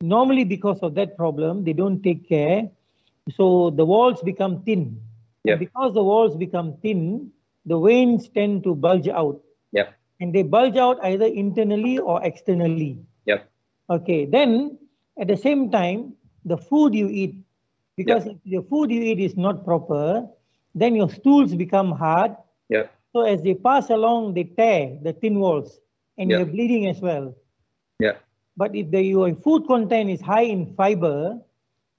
[0.00, 2.68] normally, because of that problem, they don't take care.
[3.36, 5.00] So the walls become thin.
[5.44, 5.56] Yeah.
[5.56, 7.30] Because the walls become thin,
[7.66, 9.40] the veins tend to bulge out.
[9.72, 9.94] Yep.
[10.20, 12.98] And they bulge out either internally or externally.
[13.90, 14.78] Okay, then
[15.18, 16.12] at the same time,
[16.44, 17.34] the food you eat,
[17.96, 20.26] because if the food you eat is not proper,
[20.74, 22.36] then your stools become hard.
[22.68, 22.90] Yep.
[23.12, 25.80] So as they pass along, they tear the thin walls
[26.18, 26.38] and Yeah.
[26.38, 27.34] you're bleeding as well.
[27.98, 28.16] Yeah.
[28.56, 31.38] But if the, your food content is high in fiber,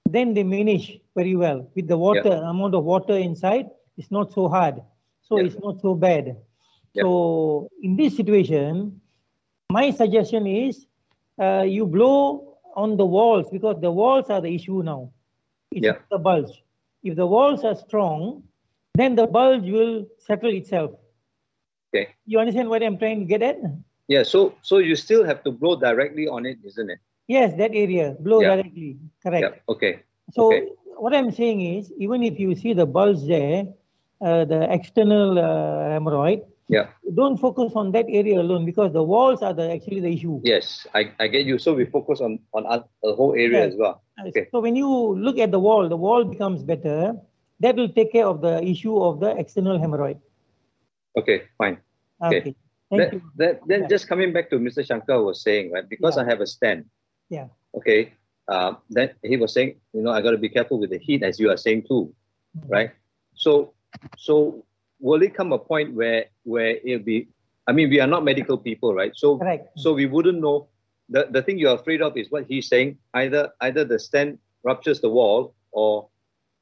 [0.08, 1.68] then they manage very well.
[1.74, 4.80] With the water, amount of water inside, it's not so hard.
[5.22, 5.46] So Yeah.
[5.46, 6.36] it's not so bad.
[6.94, 7.02] Yeah.
[7.02, 9.00] So in this situation,
[9.70, 10.86] my suggestion is
[11.40, 15.10] uh, you blow on the walls because the walls are the issue now.
[15.72, 15.98] It's Yeah.
[16.10, 16.62] the bulge.
[17.02, 18.42] If the walls are strong,
[18.94, 20.92] then the bulge will settle itself.
[21.88, 22.08] Okay.
[22.26, 23.58] You understand what I'm trying to get at?
[24.08, 24.22] Yeah.
[24.22, 26.98] So so you still have to blow directly on it, isn't it?
[27.26, 28.16] Yes, that area.
[28.20, 28.56] Blow Yeah.
[28.56, 28.96] directly.
[29.22, 29.42] Correct.
[29.42, 29.72] Yeah.
[29.74, 29.92] Okay.
[30.32, 30.68] So Okay.
[30.98, 33.66] what I'm saying is, even if you see the bulge there,
[34.20, 36.86] uh, the external uh, hemorrhoid, Yeah.
[37.20, 40.40] don't focus on that area alone because the walls are the actually the issue.
[40.44, 41.58] Yes, I, I get you.
[41.58, 42.62] So we focus on on
[43.02, 43.70] the whole area Yeah.
[43.70, 43.94] as well.
[44.28, 44.46] Okay.
[44.52, 44.88] So when you
[45.26, 46.98] look at the wall, the wall becomes better.
[47.60, 50.20] That will take care of the issue of the external hemorrhoid.
[51.18, 51.42] Okay.
[51.58, 51.78] Fine.
[52.22, 52.54] Okay.
[52.90, 53.22] Thank That, you.
[53.36, 54.86] that, then just coming back to Mr.
[54.86, 55.88] Shankar was saying, right?
[55.88, 56.86] Because I have a stand.
[57.28, 57.48] Yeah.
[57.74, 58.14] Okay.
[58.48, 61.22] Uh, then he was saying, you know, I got to be careful with the heat,
[61.22, 62.14] as you are saying too,
[62.58, 62.72] Mm-hmm.
[62.72, 62.90] right?
[63.34, 63.74] So,
[64.18, 64.64] so
[65.00, 67.28] will it come a point where where it'll be?
[67.66, 69.12] I mean, we are not medical people, right?
[69.14, 69.40] So,
[69.76, 70.68] so we wouldn't know.
[71.08, 72.98] The the thing you're afraid of is what he's saying.
[73.14, 76.08] Either either the stent ruptures the wall, or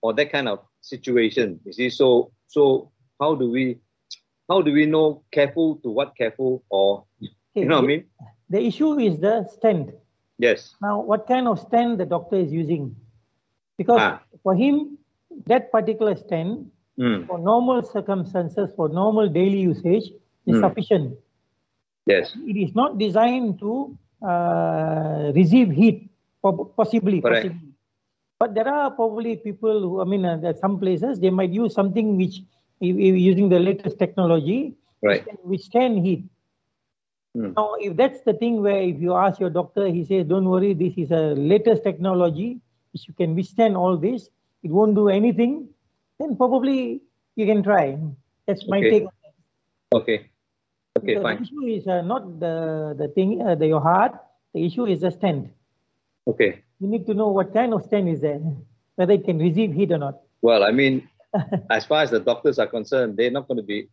[0.02, 1.60] or that kind of situation.
[1.64, 2.90] You see, so so
[3.20, 3.78] how do we
[4.48, 7.04] how do we know careful to what careful or
[7.54, 8.04] you know what I mean?
[8.50, 9.90] The issue is the stent.
[10.38, 10.74] Yes.
[10.80, 12.94] Now, what kind of stent the doctor is using?
[13.76, 14.22] Because Ah.
[14.42, 14.96] for him,
[15.46, 16.66] that particular stent,
[16.98, 17.26] Mm.
[17.26, 20.10] for normal circumstances, for normal daily usage,
[20.46, 20.60] is Mm.
[20.68, 21.16] sufficient.
[22.06, 22.34] Yes.
[22.46, 26.10] It is not designed to uh, receive heat,
[26.76, 27.20] possibly.
[27.20, 27.46] Correct.
[27.46, 27.68] possibly.
[28.40, 31.74] But there are probably people who, I mean, uh, are some places they might use
[31.74, 32.42] something which,
[32.80, 35.24] using the latest technology, Right.
[35.44, 36.24] which can heat.
[37.34, 37.52] Hmm.
[37.56, 40.74] Now, if that's the thing where if you ask your doctor, he says, don't worry,
[40.74, 42.60] this is a latest technology
[42.92, 44.30] which you can withstand all this,
[44.64, 45.68] it won't do anything,
[46.18, 47.00] then probably
[47.36, 47.98] you can try.
[48.46, 48.90] That's my Okay.
[48.90, 49.02] take.
[49.04, 49.12] on
[50.00, 50.30] Okay.
[50.98, 51.36] Okay, the, fine.
[51.36, 54.12] the issue is uh, not the, the thing, uh, the, your heart,
[54.52, 55.48] the issue is the stent.
[56.26, 56.62] Okay.
[56.80, 58.40] You need to know what kind of stent is there,
[58.96, 60.20] whether it can receive heat or not.
[60.42, 61.08] Well, I mean,
[61.70, 63.88] as far as the doctors are concerned, they're not going to be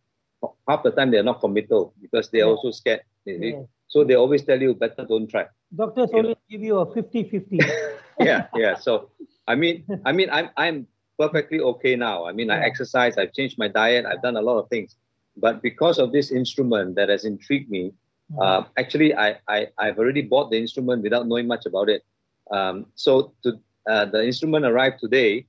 [0.68, 2.52] half the time they're not committal because they're Yeah.
[2.52, 3.02] also scared.
[3.24, 3.38] you.
[3.38, 3.62] Yeah.
[3.88, 5.46] So they always tell you better don't try.
[5.74, 7.62] Doctors always give you a 50-50.
[8.20, 8.74] yeah, yeah.
[8.76, 9.10] So
[9.46, 10.86] I mean, I mean, I'm I'm
[11.18, 12.26] perfectly okay now.
[12.26, 14.96] I mean, I exercise, I've changed my diet, I've done a lot of things,
[15.36, 17.92] but because of this instrument that has intrigued me,
[18.40, 22.02] uh, actually, I, I I've already bought the instrument without knowing much about it.
[22.50, 25.46] Um, so to uh, the instrument arrived today,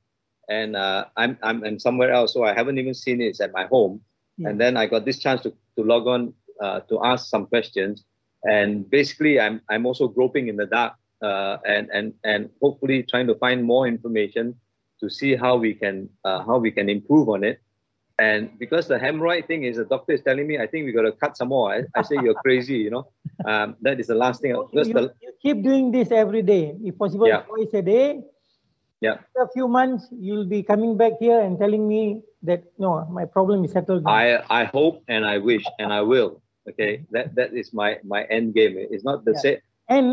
[0.47, 3.25] and uh, I'm I'm I'm somewhere else, so I haven't even seen it.
[3.25, 4.01] It's at my home,
[4.45, 8.05] and then I got this chance to to log on uh, to ask some questions,
[8.43, 13.27] and basically, I'm I'm also groping in the dark uh, and and and hopefully trying
[13.27, 14.55] to find more information
[15.01, 17.59] to see how we can uh, how we can improve on it.
[18.19, 21.03] And because the hemorrhoid thing is, the doctor is telling me, I think we got
[21.03, 21.71] to cut some more.
[21.73, 23.07] I, I say you're crazy, you know.
[23.45, 24.53] Um, that is the last thing.
[24.73, 26.75] You, the, you keep doing this every day.
[26.83, 27.41] If possible, Yeah.
[27.41, 28.21] twice a day.
[29.01, 33.05] yeah, After a few months, you'll be coming back here and telling me that no,
[33.11, 34.03] my problem is settled.
[34.03, 36.41] now." I I hope and I wish and I will.
[36.69, 38.73] Okay, that that is my my end game.
[38.77, 39.45] It's not the Yeah.
[39.45, 39.59] same.
[39.89, 40.07] And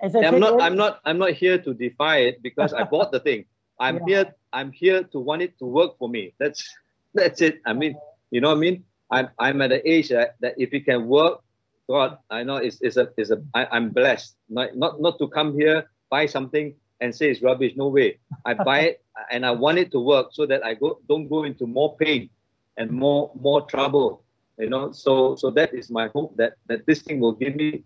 [0.00, 2.84] as I I'm said, not I'm not I'm not here to defy it because I
[2.84, 3.44] bought the thing.
[3.82, 4.06] I'm Yeah.
[4.06, 6.34] here I'm here to want it to work for me.
[6.38, 6.62] That's
[7.14, 7.60] that's it.
[7.66, 7.96] I mean,
[8.30, 8.84] you know what I mean?
[9.10, 11.42] I'm I'm at the age that, that if it can work,
[11.90, 14.36] God, I know it's it's a it's a I, I'm blessed.
[14.48, 17.74] Not not not to come here, buy something and say it's rubbish.
[17.76, 18.18] No way.
[18.46, 21.42] I buy it and I want it to work so that I go don't go
[21.44, 22.30] into more pain
[22.78, 24.22] and more more trouble.
[24.58, 27.82] You know, so so that is my hope that that this thing will give me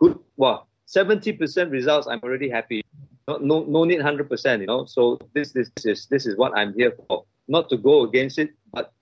[0.00, 2.82] good well 70% results i'm already happy
[3.28, 4.86] no no, no need 100% you know.
[4.86, 7.24] So this, this this is this is what i'm here for.
[7.46, 8.92] Not to go against it but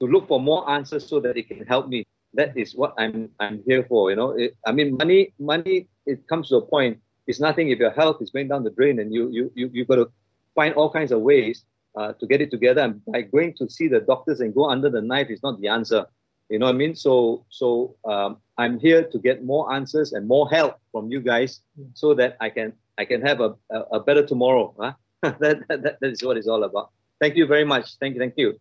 [0.00, 2.06] to look for more answers so that it can help me.
[2.34, 4.30] That is what i'm i'm here for you know.
[4.32, 6.98] It, i mean money money it comes to a point.
[7.26, 9.84] It's nothing if your health is going down the drain and you you you, you
[9.84, 10.10] got to
[10.54, 11.64] find all kinds of ways
[11.96, 12.82] uh, to get it together.
[12.82, 15.68] And by going to see the doctors and go under the knife is not the
[15.68, 16.06] answer.
[16.48, 16.94] You know what I mean?
[16.96, 21.60] So so um, I'm here to get more answers and more help from you guys,
[21.94, 24.74] so that I can I can have a a, a better tomorrow.
[24.78, 24.92] Huh?
[25.22, 26.90] that, that that is what it's all about.
[27.20, 27.96] Thank you very much.
[27.98, 28.20] Thank you.
[28.20, 28.60] Thank you.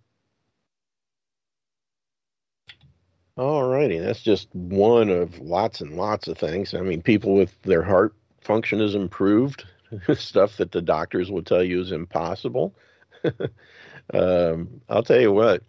[3.38, 6.74] All righty, that's just one of lots and lots of things.
[6.74, 9.66] I mean, people with their heart function is improved,
[10.14, 12.76] stuff that the doctors will tell you is impossible.
[14.14, 15.64] um, I'll tell you what,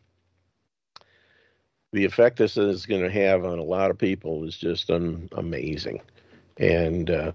[1.93, 5.29] the effect this is going to have on a lot of people is just um,
[5.33, 6.01] amazing.
[6.59, 7.33] And uh,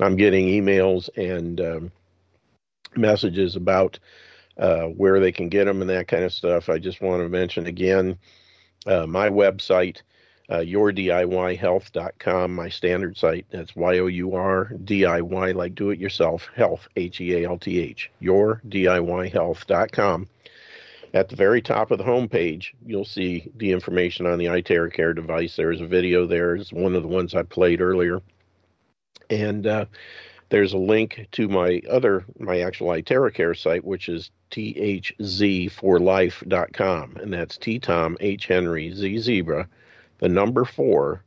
[0.00, 1.92] I'm getting emails and um,
[2.96, 3.98] messages about
[4.58, 6.68] uh, where they can get them and that kind of stuff.
[6.68, 8.18] I just want to mention again
[8.86, 10.02] uh, my website,
[10.48, 13.46] uh, yourdiyhealth.com, my standard site.
[13.50, 17.36] That's Y O U R D I Y, like do it yourself, health, H E
[17.36, 20.28] A L T H, yourdiyhealth.com.
[21.14, 25.56] At the very top of the homepage, you'll see the information on the iTeraCare device.
[25.56, 26.56] There's a video there.
[26.56, 28.22] It's one of the ones I played earlier.
[29.32, 29.86] And uh,
[30.50, 37.16] there's a link to my other, my actual iTeraCare site, which is thz4life.com.
[37.16, 39.68] And that's T Tom H Henry Z Zebra,
[40.18, 41.22] the number four,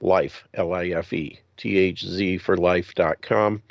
[0.00, 3.62] life, L I F E, T-H-Z for life.com.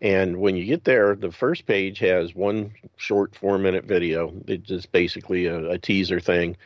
[0.00, 4.32] And when you get there, the first page has one short four minute video.
[4.46, 6.56] It's just basically a, a teaser thing.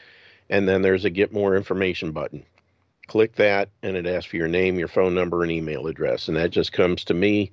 [0.51, 2.45] And then there's a get more information button.
[3.09, 6.29] Click that, and it asks for your name, your phone number, and email address.
[6.29, 7.51] And that just comes to me.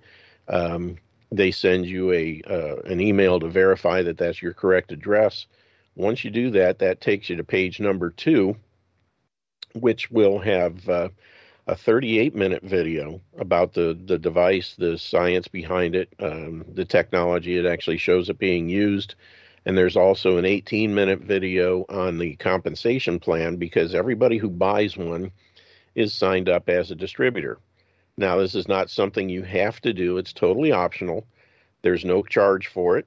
[0.47, 0.97] Um,
[1.31, 5.47] they send you a uh, an email to verify that that's your correct address.
[5.95, 8.55] Once you do that, that takes you to page number two,
[9.73, 11.09] which will have uh,
[11.67, 17.57] a 38 minute video about the, the device, the science behind it, um, the technology.
[17.57, 19.15] It actually shows it being used.
[19.65, 24.95] And there's also an 18 minute video on the compensation plan because everybody who buys
[24.95, 25.31] one
[25.95, 27.59] is signed up as a distributor.
[28.17, 31.25] Now, this is not something you have to do, it's totally optional.
[31.81, 33.05] There's no charge for it.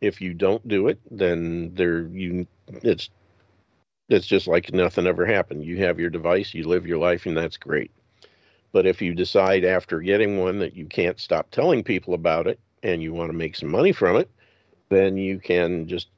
[0.00, 2.46] If you don't do it, then there you
[2.82, 3.10] it's
[4.08, 5.64] it's just like nothing ever happened.
[5.64, 7.90] You have your device, you live your life, and that's great.
[8.72, 12.58] But if you decide after getting one that you can't stop telling people about it
[12.82, 14.30] and you want to make some money from it,
[14.88, 16.08] then you can just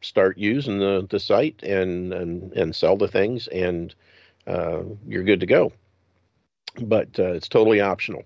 [0.00, 3.94] start using the, the site and, and, and sell the things and
[4.46, 5.72] uh, you're good to go.
[6.80, 8.24] But uh, it's totally optional.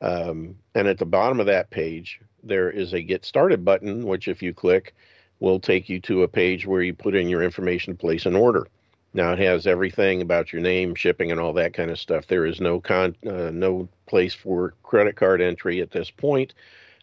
[0.00, 4.28] Um, and at the bottom of that page, there is a get started button, which
[4.28, 4.94] if you click,
[5.40, 8.36] will take you to a page where you put in your information to place an
[8.36, 8.66] order.
[9.14, 12.26] Now it has everything about your name, shipping, and all that kind of stuff.
[12.26, 16.54] There is no con, uh, no place for credit card entry at this point.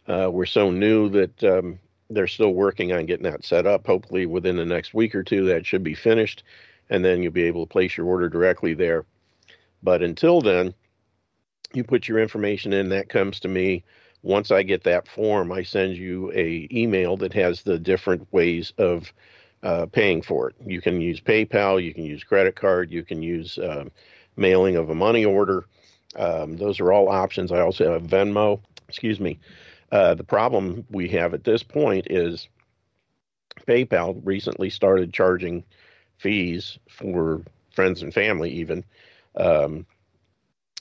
[0.08, 1.80] Uh, we're so new that um,
[2.10, 3.86] they're still working on getting that set up.
[3.86, 6.44] Hopefully, within the next week or two, that should be finished,
[6.90, 9.06] and then you'll be able to place your order directly there.
[9.84, 10.74] But until then,
[11.74, 12.90] you put your information in.
[12.90, 13.84] That comes to me.
[14.22, 18.74] Once I get that form, I send you a email that has the different ways
[18.78, 19.14] of
[19.64, 20.56] uh, paying for it.
[20.66, 23.86] You can use PayPal, you can use credit card, you can use uh,
[24.36, 25.66] mailing of a money order.
[26.16, 27.52] Um, those are all options.
[27.52, 28.62] I also have Venmo.
[28.88, 29.40] Excuse me.
[29.92, 32.48] Uh, the problem we have at this point is
[33.68, 35.64] PayPal recently started charging
[36.18, 37.44] fees for
[37.74, 38.84] friends and family, even.
[39.36, 39.86] Um,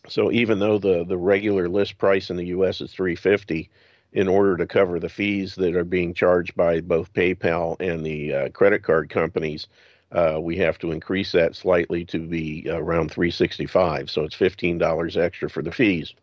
[0.09, 2.80] so even though the the regular list price in the U.S.
[2.80, 3.70] is 350,
[4.12, 8.35] in order to cover the fees that are being charged by both PayPal and the
[8.35, 9.66] uh, credit card companies,
[10.12, 14.10] uh, we have to increase that slightly to be around 365.
[14.10, 16.14] So it's $15 extra for the fees.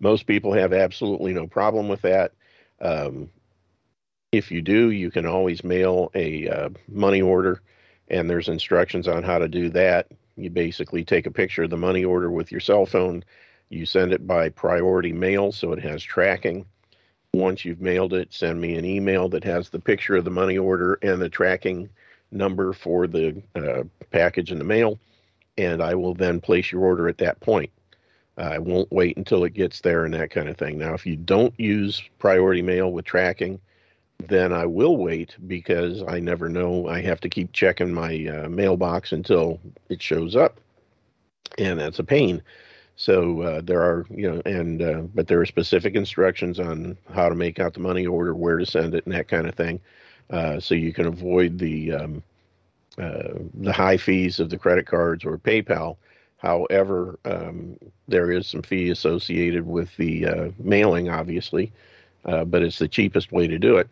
[0.00, 2.32] Most people have absolutely no problem with that.
[2.80, 3.30] Um,
[4.30, 7.62] if you do, you can always mail a uh, money order,
[8.08, 10.08] and there's instructions on how to do that.
[10.36, 13.24] You basically take a picture of the money order with your cell phone
[13.70, 16.64] you send it by priority mail so it has tracking.
[17.34, 20.56] Once you've mailed it, send me an email that has the picture of the money
[20.56, 21.90] order and the tracking
[22.30, 24.98] number for the uh, package in the mail,
[25.58, 27.70] and I will then place your order at that point.
[28.38, 30.78] I won't wait until it gets there and that kind of thing.
[30.78, 33.60] Now, if you don't use priority mail with tracking,
[34.26, 36.88] then I will wait because I never know.
[36.88, 40.60] I have to keep checking my uh, mailbox until it shows up,
[41.56, 42.42] and that's a pain.
[42.96, 47.28] So uh, there are, you know, and uh, but there are specific instructions on how
[47.28, 49.80] to make out the money order, where to send it, and that kind of thing,
[50.30, 52.22] uh, so you can avoid the um,
[52.98, 55.96] uh, the high fees of the credit cards or PayPal.
[56.38, 61.72] However, um, there is some fee associated with the uh, mailing, obviously,
[62.24, 63.88] uh, but it's the cheapest way to do it.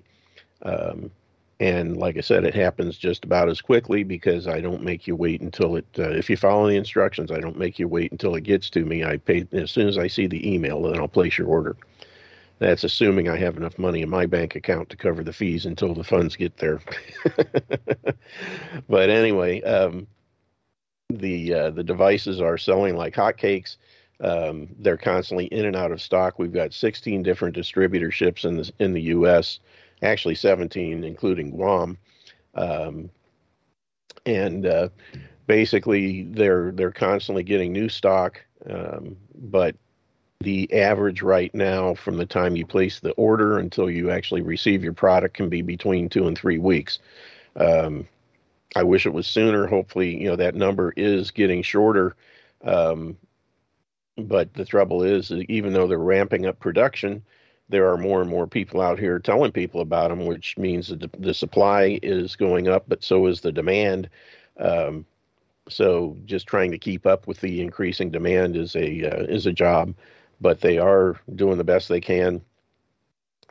[0.62, 1.10] Um,
[1.59, 5.16] and like I said, it happens just about as quickly because I don't make you
[5.16, 5.86] wait until it.
[5.98, 8.85] Uh, if you follow the instructions, I don't make you wait until it gets to
[8.85, 9.05] me.
[9.05, 11.77] I pay as soon as I see the email, then I'll place your order.
[12.59, 15.94] That's assuming I have enough money in my bank account to cover the fees until
[15.94, 16.81] the funds get there.
[18.89, 20.06] but anyway, um,
[21.11, 23.77] the uh, the devices are selling like hotcakes.
[24.20, 26.39] Um, they're constantly in and out of stock.
[26.39, 29.61] We've got 16 different distributorships in the in the U.S
[30.03, 31.99] actually 17, including Guam.
[32.55, 33.11] Um,
[34.24, 34.89] and uh,
[35.47, 39.77] basically, they're they're constantly getting new stock, um, but
[40.41, 44.83] the average right now from the time you place the order until you actually receive
[44.83, 46.99] your product can be between two and three weeks.
[47.57, 48.07] Um,
[48.77, 49.66] I wish it was sooner.
[49.66, 52.15] Hopefully, you know that number is getting shorter.
[52.62, 53.16] Um,
[54.19, 57.23] but the trouble is, even though they're ramping up production,
[57.69, 61.11] there are more and more people out here telling people about them, which means that
[61.19, 64.09] the supply is going up, but so is the demand.
[64.59, 65.07] Um,
[65.69, 69.53] so just trying to keep up with the increasing demand is a uh, is a
[69.53, 69.94] job.
[70.40, 72.43] but they are doing the best they can.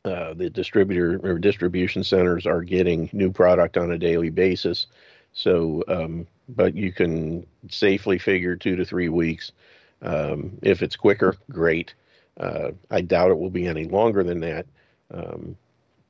[0.06, 4.88] Uh, the distributor or distribution centers are getting new product on a daily basis.
[5.36, 9.52] So, um, but you can safely figure two to three weeks.
[10.02, 11.94] Um, if it's quicker, great.
[12.40, 14.66] Uh, I doubt it will be any longer than that.
[15.14, 15.58] Um,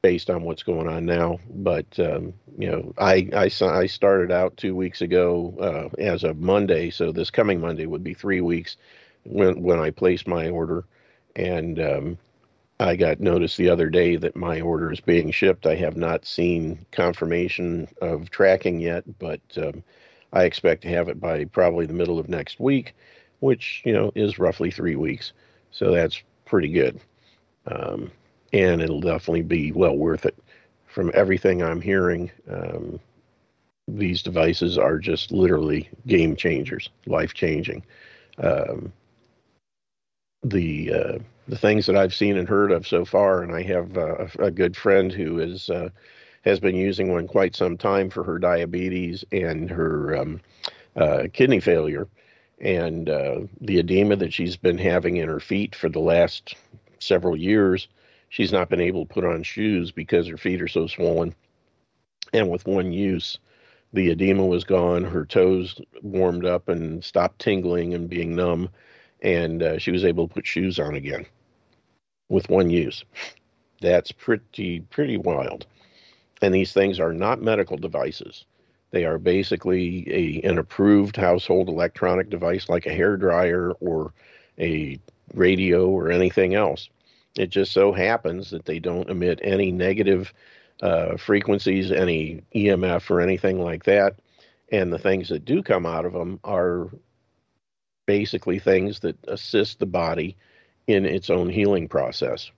[0.05, 1.39] based on what's going on now.
[1.49, 6.37] But um, you know, I, I I started out two weeks ago uh, as of
[6.37, 8.77] Monday, so this coming Monday would be three weeks
[9.23, 10.85] when when I placed my order,
[11.35, 12.17] and um,
[12.79, 15.65] I got notice the other day that my order is being shipped.
[15.65, 19.83] I have not seen confirmation of tracking yet, but um,
[20.33, 22.93] I expect to have it by probably the middle of next week,
[23.39, 25.31] which you know is roughly three weeks.
[25.71, 26.99] So that's pretty good.
[27.67, 28.11] Um,
[28.51, 30.37] and it'll definitely be well worth it.
[30.87, 32.99] From everything I'm hearing, um,
[33.87, 37.83] these devices are just literally game changers, life changing.
[38.37, 38.91] Um,
[40.49, 41.17] the uh,
[41.47, 44.51] the things that I've seen and heard of so far, and I have uh, a
[44.51, 45.89] good friend who is uh,
[46.43, 50.41] has been using one quite some time for her diabetes and her um,
[50.95, 52.07] uh, kidney failure,
[52.59, 56.55] and uh, the edema that she's been having in her feet for the last
[56.99, 57.87] several years
[58.35, 61.33] she's not been able to put on shoes because her feet are so swollen.
[62.33, 63.37] And with one use,
[63.93, 65.05] the edema was gone.
[65.05, 68.69] Her toes warmed up and stopped tingling and being numb,
[69.21, 71.25] and uh, she was able to put shoes on again
[72.29, 73.03] with one use.
[73.81, 75.65] That's pretty pretty wild.
[76.41, 78.45] And these things are not medical devices.
[78.91, 84.13] They are basically a an approved household electronic device like a hair dryer or
[84.59, 84.99] a
[85.33, 86.89] radio or anything else.
[87.37, 90.33] It just so happens that they don't emit any negative
[90.81, 94.15] uh, frequencies, any EMF or anything like that.
[94.71, 96.89] And the things that do come out of them are
[98.05, 100.35] basically things that assist the body
[100.87, 102.51] in its own healing process.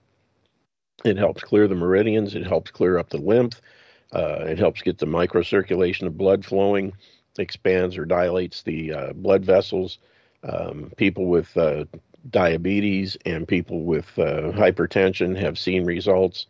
[1.04, 3.60] It helps clear the meridians, it helps clear up the lymph,
[4.12, 6.92] uh, it helps get the microcirculation of blood flowing,
[7.38, 9.98] expands or dilates the uh, blood vessels.
[10.42, 11.84] Um, people with uh,
[12.30, 16.46] diabetes and people with uh, hypertension have seen results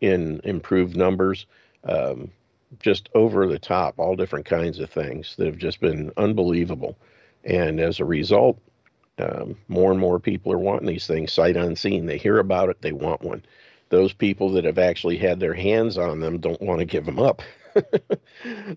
[0.00, 1.46] in improved numbers.
[1.84, 2.30] Um,
[2.80, 6.96] just over the top, all different kinds of things that have just been unbelievable.
[7.44, 8.58] And as a result,
[9.18, 12.06] um, more and more people are wanting these things sight unseen.
[12.06, 13.44] They hear about it, they want one.
[13.90, 17.20] Those people that have actually had their hands on them don't want to give them
[17.20, 17.42] up.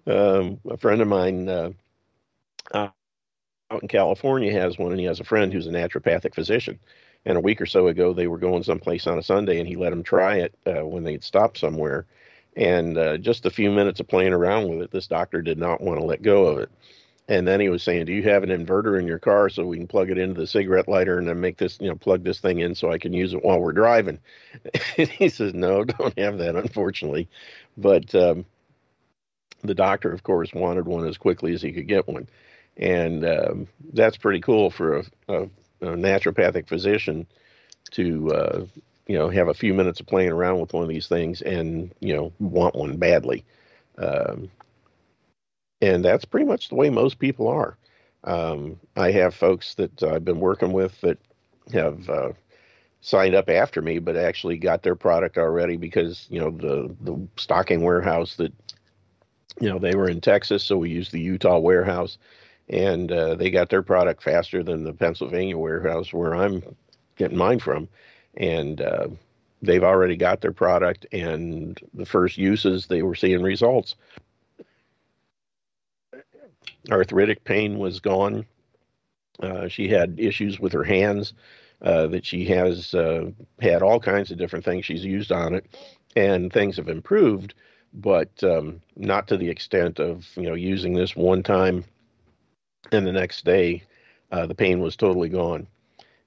[0.07, 1.71] um, a friend of mine uh,
[2.73, 2.93] out
[3.81, 6.79] in California has one, and he has a friend who's a naturopathic physician.
[7.25, 9.75] And a week or so ago, they were going someplace on a Sunday, and he
[9.75, 12.05] let them try it uh, when they'd stopped somewhere.
[12.55, 15.81] And uh, just a few minutes of playing around with it, this doctor did not
[15.81, 16.71] want to let go of it.
[17.27, 19.77] And then he was saying, "Do you have an inverter in your car so we
[19.77, 22.39] can plug it into the cigarette lighter and then make this, you know, plug this
[22.39, 24.19] thing in so I can use it while we're driving?"
[24.97, 27.27] and he says, "No, don't have that, unfortunately."
[27.77, 28.45] But um,
[29.63, 32.27] the doctor, of course, wanted one as quickly as he could get one
[32.77, 35.43] and um, that's pretty cool for a, a,
[35.81, 37.25] a naturopathic physician
[37.91, 38.65] to uh,
[39.07, 41.93] you know have a few minutes of playing around with one of these things and
[41.99, 43.45] you know want one badly
[43.97, 44.49] um,
[45.81, 47.77] and that's pretty much the way most people are
[48.23, 51.17] um, i have folks that i've been working with that
[51.73, 52.31] have uh,
[53.01, 57.27] signed up after me but actually got their product already because you know the the
[57.37, 58.53] stocking warehouse that
[59.59, 62.17] you know they were in texas so we used the utah warehouse
[62.69, 66.63] and uh, they got their product faster than the Pennsylvania warehouse where I'm
[67.15, 67.87] getting mine from,
[68.35, 69.07] and uh,
[69.61, 71.05] they've already got their product.
[71.11, 73.95] And the first uses, they were seeing results.
[76.91, 78.45] Arthritic pain was gone.
[79.39, 81.33] Uh, she had issues with her hands
[81.81, 85.65] uh, that she has uh, had all kinds of different things she's used on it,
[86.15, 87.53] and things have improved,
[87.93, 91.83] but um, not to the extent of you know using this one time
[92.91, 93.83] and the next day
[94.31, 95.67] uh, the pain was totally gone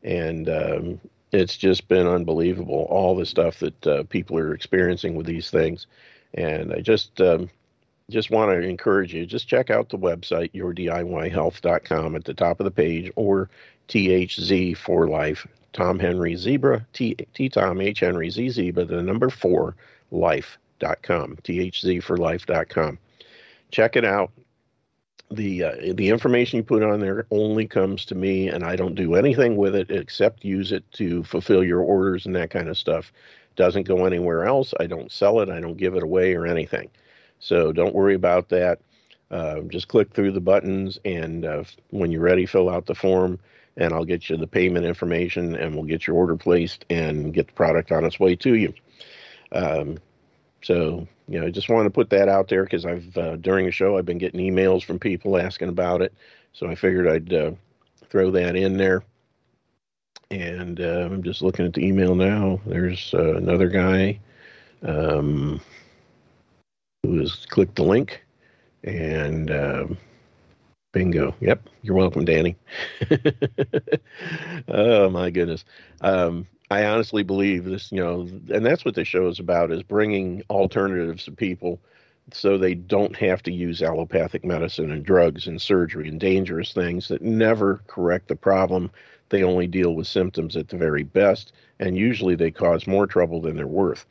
[0.03, 1.01] and um,
[1.33, 5.87] it's just been unbelievable all the stuff that uh, people are experiencing with these things
[6.35, 7.51] and i just um,
[8.11, 12.65] just want to encourage you just check out the website yourdiyhealth.com at the top of
[12.65, 13.51] the page or
[13.89, 19.29] thz for life tom henry zebra t, t tom h henry z zebra the number
[19.29, 19.77] four
[20.11, 22.99] life.com thz for life.com
[23.71, 24.31] check it out.
[25.31, 28.95] The uh, the information you put on there only comes to me and I don't
[28.95, 32.79] do anything with it except use it to fulfill your orders and that kind of
[32.79, 33.13] stuff.
[33.55, 34.73] Doesn't go anywhere else.
[34.81, 35.51] I don't sell it.
[35.51, 36.89] I don't give it away or anything
[37.41, 38.81] so don't worry about that
[39.31, 43.39] uh, just click through the buttons and uh, when you're ready fill out the form
[43.79, 47.47] and I'll get you the payment information, and we'll get your order placed and get
[47.47, 48.75] the product on its way to you.
[49.53, 49.99] Um,
[50.63, 53.65] so, you know, I just wanted to put that out there because I've uh, during
[53.65, 56.13] the show I've been getting emails from people asking about it,
[56.53, 57.53] so I figured I'd uh,
[58.11, 59.05] throw that in there.
[60.31, 62.61] And uh, I'm just looking at the email now.
[62.67, 64.19] There's uh, another guy
[64.83, 65.61] um,
[67.15, 68.23] has clicked the link,
[68.85, 69.99] and um,
[70.93, 71.35] bingo.
[71.41, 72.57] Yep, you're welcome, Danny.
[74.69, 75.65] oh my goodness.
[76.01, 79.83] Um, I honestly believe this, you know, and that's what this show is about: is
[79.83, 81.81] bringing alternatives to people
[82.33, 87.09] so they don't have to use allopathic medicine and drugs and surgery and dangerous things
[87.09, 88.91] that never correct the problem.
[89.31, 93.41] They only deal with symptoms at the very best, and usually they cause more trouble
[93.41, 94.07] than they're worth.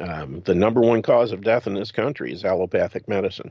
[0.00, 3.50] Um, the number one cause of death in this country is allopathic medicine.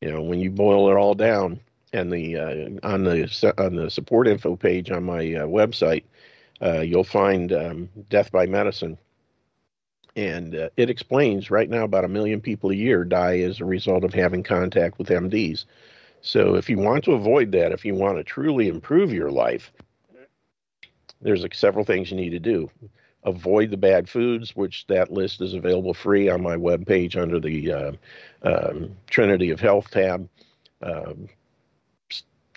[0.00, 1.60] You know, when you boil it all down,
[1.92, 6.04] and the uh, on the on the support info page on my uh, website,
[6.62, 8.98] uh, you'll find um, death by medicine,
[10.16, 13.64] and uh, it explains right now about a million people a year die as a
[13.64, 15.64] result of having contact with MDs.
[16.20, 19.72] So if you want to avoid that, if you want to truly improve your life,
[21.20, 22.70] there's like several things you need to do.
[23.24, 27.72] Avoid the bad foods, which that list is available free on my webpage under the
[27.72, 27.92] uh,
[28.42, 30.28] um, Trinity of Health tab.
[30.82, 31.28] Um,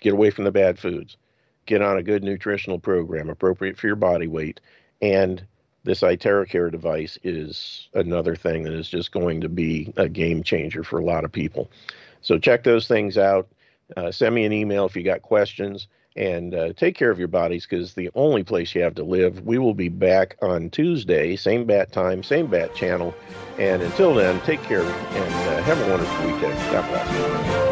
[0.01, 1.17] get away from the bad foods.
[1.65, 4.59] Get on a good nutritional program appropriate for your body weight.
[5.01, 5.45] And
[5.83, 10.83] this iTeraCare device is another thing that is just going to be a game changer
[10.83, 11.71] for a lot of people.
[12.21, 13.47] So check those things out.
[13.95, 15.87] Uh, send me an email if you got questions
[16.17, 19.45] and uh, take care of your bodies because the only place you have to live.
[19.45, 23.15] We will be back on Tuesday, same bat time, same bat channel.
[23.57, 26.53] And until then, take care and uh, have a wonderful weekend.
[26.71, 27.66] God bless.